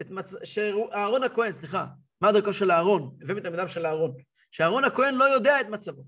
את 0.00 0.10
מצ... 0.10 0.34
שאהרון 0.44 1.22
הכהן, 1.22 1.52
סליחה, 1.52 1.86
מה 2.20 2.32
דרכו 2.32 2.52
של 2.52 2.70
אהרון? 2.70 3.18
הביא 3.22 3.34
מתלמידיו 3.34 3.68
של 3.68 3.86
אהרון. 3.86 4.16
שאהרון 4.50 4.84
הכהן 4.84 5.14
לא 5.14 5.24
יודע 5.24 5.60
את 5.60 5.66
מצבו. 5.66 6.04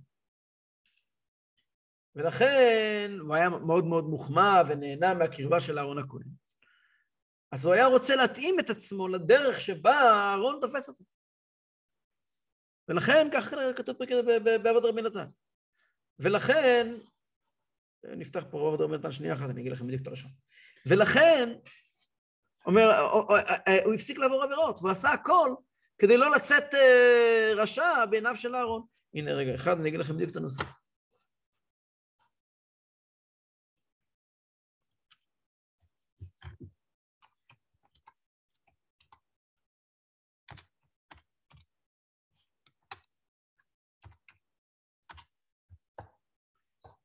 ולכן 2.14 3.10
הוא 3.20 3.34
היה 3.34 3.48
מאוד 3.48 3.84
מאוד 3.84 4.04
מוחמא 4.04 4.62
ונהנה 4.68 5.14
מהקרבה 5.14 5.60
של 5.60 5.78
אהרון 5.78 5.98
הכהן. 5.98 6.28
אז 7.52 7.66
הוא 7.66 7.74
היה 7.74 7.86
רוצה 7.86 8.16
להתאים 8.16 8.56
את 8.60 8.70
עצמו 8.70 9.08
לדרך 9.08 9.60
שבה 9.60 9.92
אהרון 9.92 10.58
תופס 10.60 10.88
אותו. 10.88 11.04
ולכן, 12.88 13.28
כך 13.34 13.54
כתוב 13.76 13.96
בעבוד 14.62 14.84
רבי 14.84 15.02
נתן. 15.02 15.26
ולכן, 16.18 16.94
נפתח 18.04 18.44
פה 18.50 18.58
עבוד 18.58 18.80
רבי 18.80 18.96
נתן 18.96 19.10
שנייה 19.10 19.34
אחת, 19.34 19.50
אני 19.50 19.60
אגיד 19.60 19.72
לכם 19.72 19.86
בדיוק 19.86 20.02
את 20.02 20.06
הראשון. 20.06 20.30
ולכן, 20.86 21.48
אומר, 22.66 23.00
הוא 23.84 23.94
הפסיק 23.94 24.18
לעבור 24.18 24.42
עבירות, 24.42 24.78
והוא 24.78 24.90
עשה 24.90 25.10
הכל 25.10 25.54
כדי 25.98 26.16
לא 26.16 26.30
לצאת 26.30 26.74
רשע 27.56 28.06
בעיניו 28.10 28.36
של 28.36 28.56
אהרון. 28.56 28.82
הנה 29.14 29.32
רגע, 29.32 29.54
אחד, 29.54 29.80
אני 29.80 29.88
אגיד 29.88 30.00
לכם 30.00 30.14
בדיוק 30.14 30.30
את 30.30 30.36
הנושא. 30.36 30.64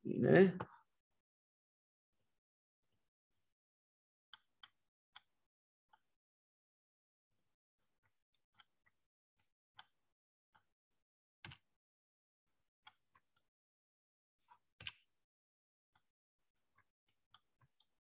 הנה. 0.04 0.68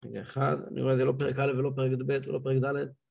רגע 0.05 0.21
אחד, 0.21 0.55
אני 0.71 0.81
רואה, 0.81 0.97
זה 0.97 1.05
לא 1.05 1.13
פרק 1.19 1.39
א' 1.39 1.51
ולא 1.57 1.71
פרק 1.75 1.91
ב' 2.07 2.27
ולא 2.27 2.39
פרק 2.43 2.57
ד'. 2.57 3.05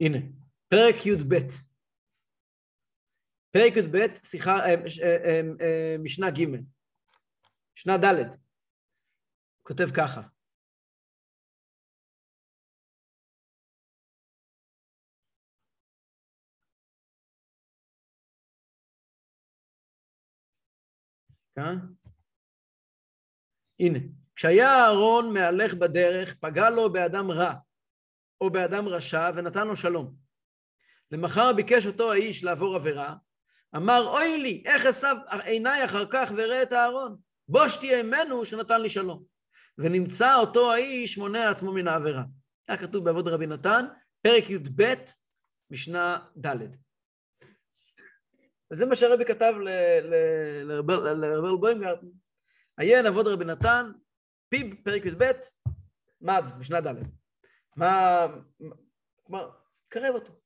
הנה, 0.00 0.18
פרק 0.68 1.06
י"ב. 1.06 1.34
פרק 3.50 3.76
י"ב, 3.76 4.16
שיחה, 4.18 4.58
אה, 4.58 4.74
אה, 5.02 5.40
אה, 5.60 5.96
משנה 5.98 6.30
ג', 6.30 6.44
משנה 7.76 7.98
ד', 7.98 8.36
כותב 9.62 9.88
ככה: 9.94 10.35
הנה, 23.80 23.98
כשהיה 24.36 24.68
אהרון 24.68 25.32
מהלך 25.32 25.74
בדרך, 25.74 26.34
פגע 26.40 26.70
לו 26.70 26.92
באדם 26.92 27.30
רע, 27.30 27.54
או 28.40 28.50
באדם 28.50 28.88
רשע, 28.88 29.30
ונתן 29.36 29.68
לו 29.68 29.76
שלום. 29.76 30.14
למחר 31.10 31.52
ביקש 31.52 31.86
אותו 31.86 32.12
האיש 32.12 32.44
לעבור 32.44 32.74
עבירה, 32.74 33.14
אמר, 33.76 34.08
אוי 34.08 34.42
לי, 34.42 34.62
איך 34.66 34.86
אשא 34.86 35.12
עיניי 35.44 35.84
אחר 35.84 36.04
כך 36.10 36.32
ואראה 36.36 36.62
את 36.62 36.72
אהרון? 36.72 37.16
בוש 37.48 37.76
תהיה 37.76 38.02
ממנו 38.02 38.44
שנתן 38.44 38.80
לי 38.82 38.88
שלום. 38.88 39.24
ונמצא 39.78 40.34
אותו 40.34 40.72
האיש 40.72 41.18
מונע 41.18 41.50
עצמו 41.50 41.72
מן 41.72 41.88
העבירה. 41.88 42.22
כך 42.70 42.80
כתוב 42.80 43.04
בעבוד 43.04 43.28
רבי 43.28 43.46
נתן, 43.46 43.86
פרק 44.22 44.50
י"ב, 44.50 44.94
משנה 45.70 46.18
ד'. 46.46 46.85
וזה 48.72 48.86
מה 48.86 48.96
שהרבי 48.96 49.24
כתב 49.24 49.52
לרבל 50.64 51.56
בוימגרטן. 51.60 52.06
עיין 52.78 53.06
אבות 53.06 53.26
רבי 53.26 53.44
נתן, 53.44 53.92
פיב, 54.48 54.74
פרק 54.84 55.04
י"ב, 55.04 55.24
מד, 56.20 56.44
משנה 56.58 56.80
ד'. 56.80 56.94
מה, 57.76 58.26
כלומר, 59.22 59.50
קרב 59.88 60.14
אותו, 60.14 60.40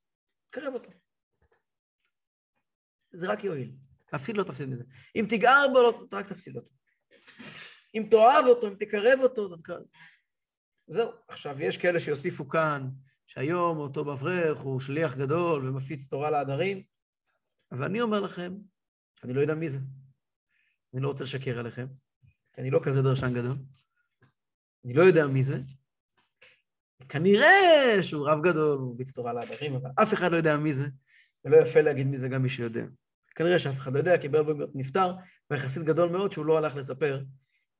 קרב 0.51 0.75
אותו. 0.75 0.91
זה 3.13 3.27
רק 3.29 3.45
יועיל, 3.45 3.73
אפילו 4.15 4.39
לא 4.39 4.45
תפסיד 4.45 4.69
מזה. 4.69 4.85
אם 5.17 5.27
תגער 5.29 5.67
בו, 5.73 5.83
לא, 5.83 6.07
רק 6.13 6.29
תפסיד 6.29 6.57
אותו. 6.57 6.71
אם 7.95 8.09
תאהב 8.11 8.45
אותו, 8.47 8.69
אם 8.69 8.75
תקרב 8.75 9.19
אותו, 9.23 9.57
תקרב. 9.57 9.83
זהו. 10.87 11.11
עכשיו, 11.29 11.63
יש 11.63 11.79
כאלה 11.79 12.01
שיוסיפו 12.01 12.49
כאן, 12.49 12.89
שהיום 13.27 13.79
אותו 13.79 14.05
בברך 14.05 14.59
הוא 14.59 14.81
שליח 14.81 15.17
גדול 15.17 15.69
ומפיץ 15.69 16.07
תורה 16.07 16.31
לעדרים, 16.31 16.83
אבל 17.73 17.85
אני 17.85 18.01
אומר 18.01 18.21
לכם, 18.21 18.53
אני 19.25 19.35
לא 19.35 19.41
יודע 19.41 19.55
מי 19.55 19.69
זה. 19.69 19.79
אני 20.95 21.03
לא 21.03 21.09
רוצה 21.09 21.25
לשקר 21.25 21.59
עליכם, 21.59 21.87
כי 22.53 22.61
אני 22.61 22.71
לא 22.71 22.81
כזה 22.83 23.03
דרשן 23.03 23.35
גדול. 23.35 23.57
אני 24.85 24.95
לא 24.95 25.03
יודע 25.03 25.27
מי 25.27 25.43
זה. 25.43 25.59
כנראה 27.09 27.49
שהוא 28.03 28.29
רב 28.29 28.39
גדול, 28.43 28.79
הוא 28.79 28.95
מפיץ 28.95 29.13
תורה 29.13 29.33
לעדרים, 29.33 29.75
אבל 29.75 29.91
אף 30.03 30.15
אחד 30.15 30.33
לא 30.33 30.37
יודע 30.37 30.57
מי 30.57 30.73
זה, 30.73 30.89
ולא 31.45 31.57
יפה 31.57 31.81
להגיד 31.81 32.07
מי 32.07 32.17
זה 32.17 32.29
גם 32.29 32.43
מי 32.43 32.49
שיודע. 32.49 32.85
כנראה 33.35 33.59
שאף 33.59 33.79
אחד 33.79 33.93
לא 33.93 33.99
יודע, 33.99 34.19
כי 34.21 34.29
ברבוגרט 34.29 34.71
נפטר, 34.75 35.15
ויחסית 35.51 35.83
גדול 35.83 36.11
מאוד 36.11 36.33
שהוא 36.33 36.47
לא 36.47 36.59
הלך 36.59 36.77
לספר 36.77 37.23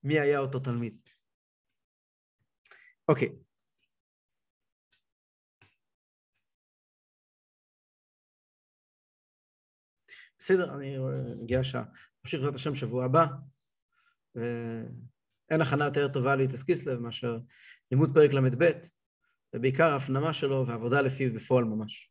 מי 0.03 0.21
היה 0.21 0.39
אותו 0.39 0.59
תלמיד. 0.59 0.97
אוקיי. 3.09 3.29
בסדר, 10.51 10.75
אני 10.75 10.97
מגיע 11.43 11.61
השעה. 11.61 11.85
נמשיך 12.25 12.41
בעזרת 12.41 12.55
השם 12.55 12.75
שבוע 12.75 13.05
הבא. 13.05 13.27
ואין 14.35 15.61
הכנה 15.61 15.85
יותר 15.85 16.09
טובה 16.09 16.37
להתעסק 16.37 16.67
כסלו 16.67 17.01
מאשר 17.01 17.39
לימוד 17.91 18.15
פרק 18.15 18.33
ל"ב, 18.33 18.71
ובעיקר 19.55 19.93
ההפנמה 19.93 20.33
שלו 20.33 20.67
והעבודה 20.67 21.01
לפיו 21.01 21.35
בפועל 21.35 21.65
ממש. 21.65 22.11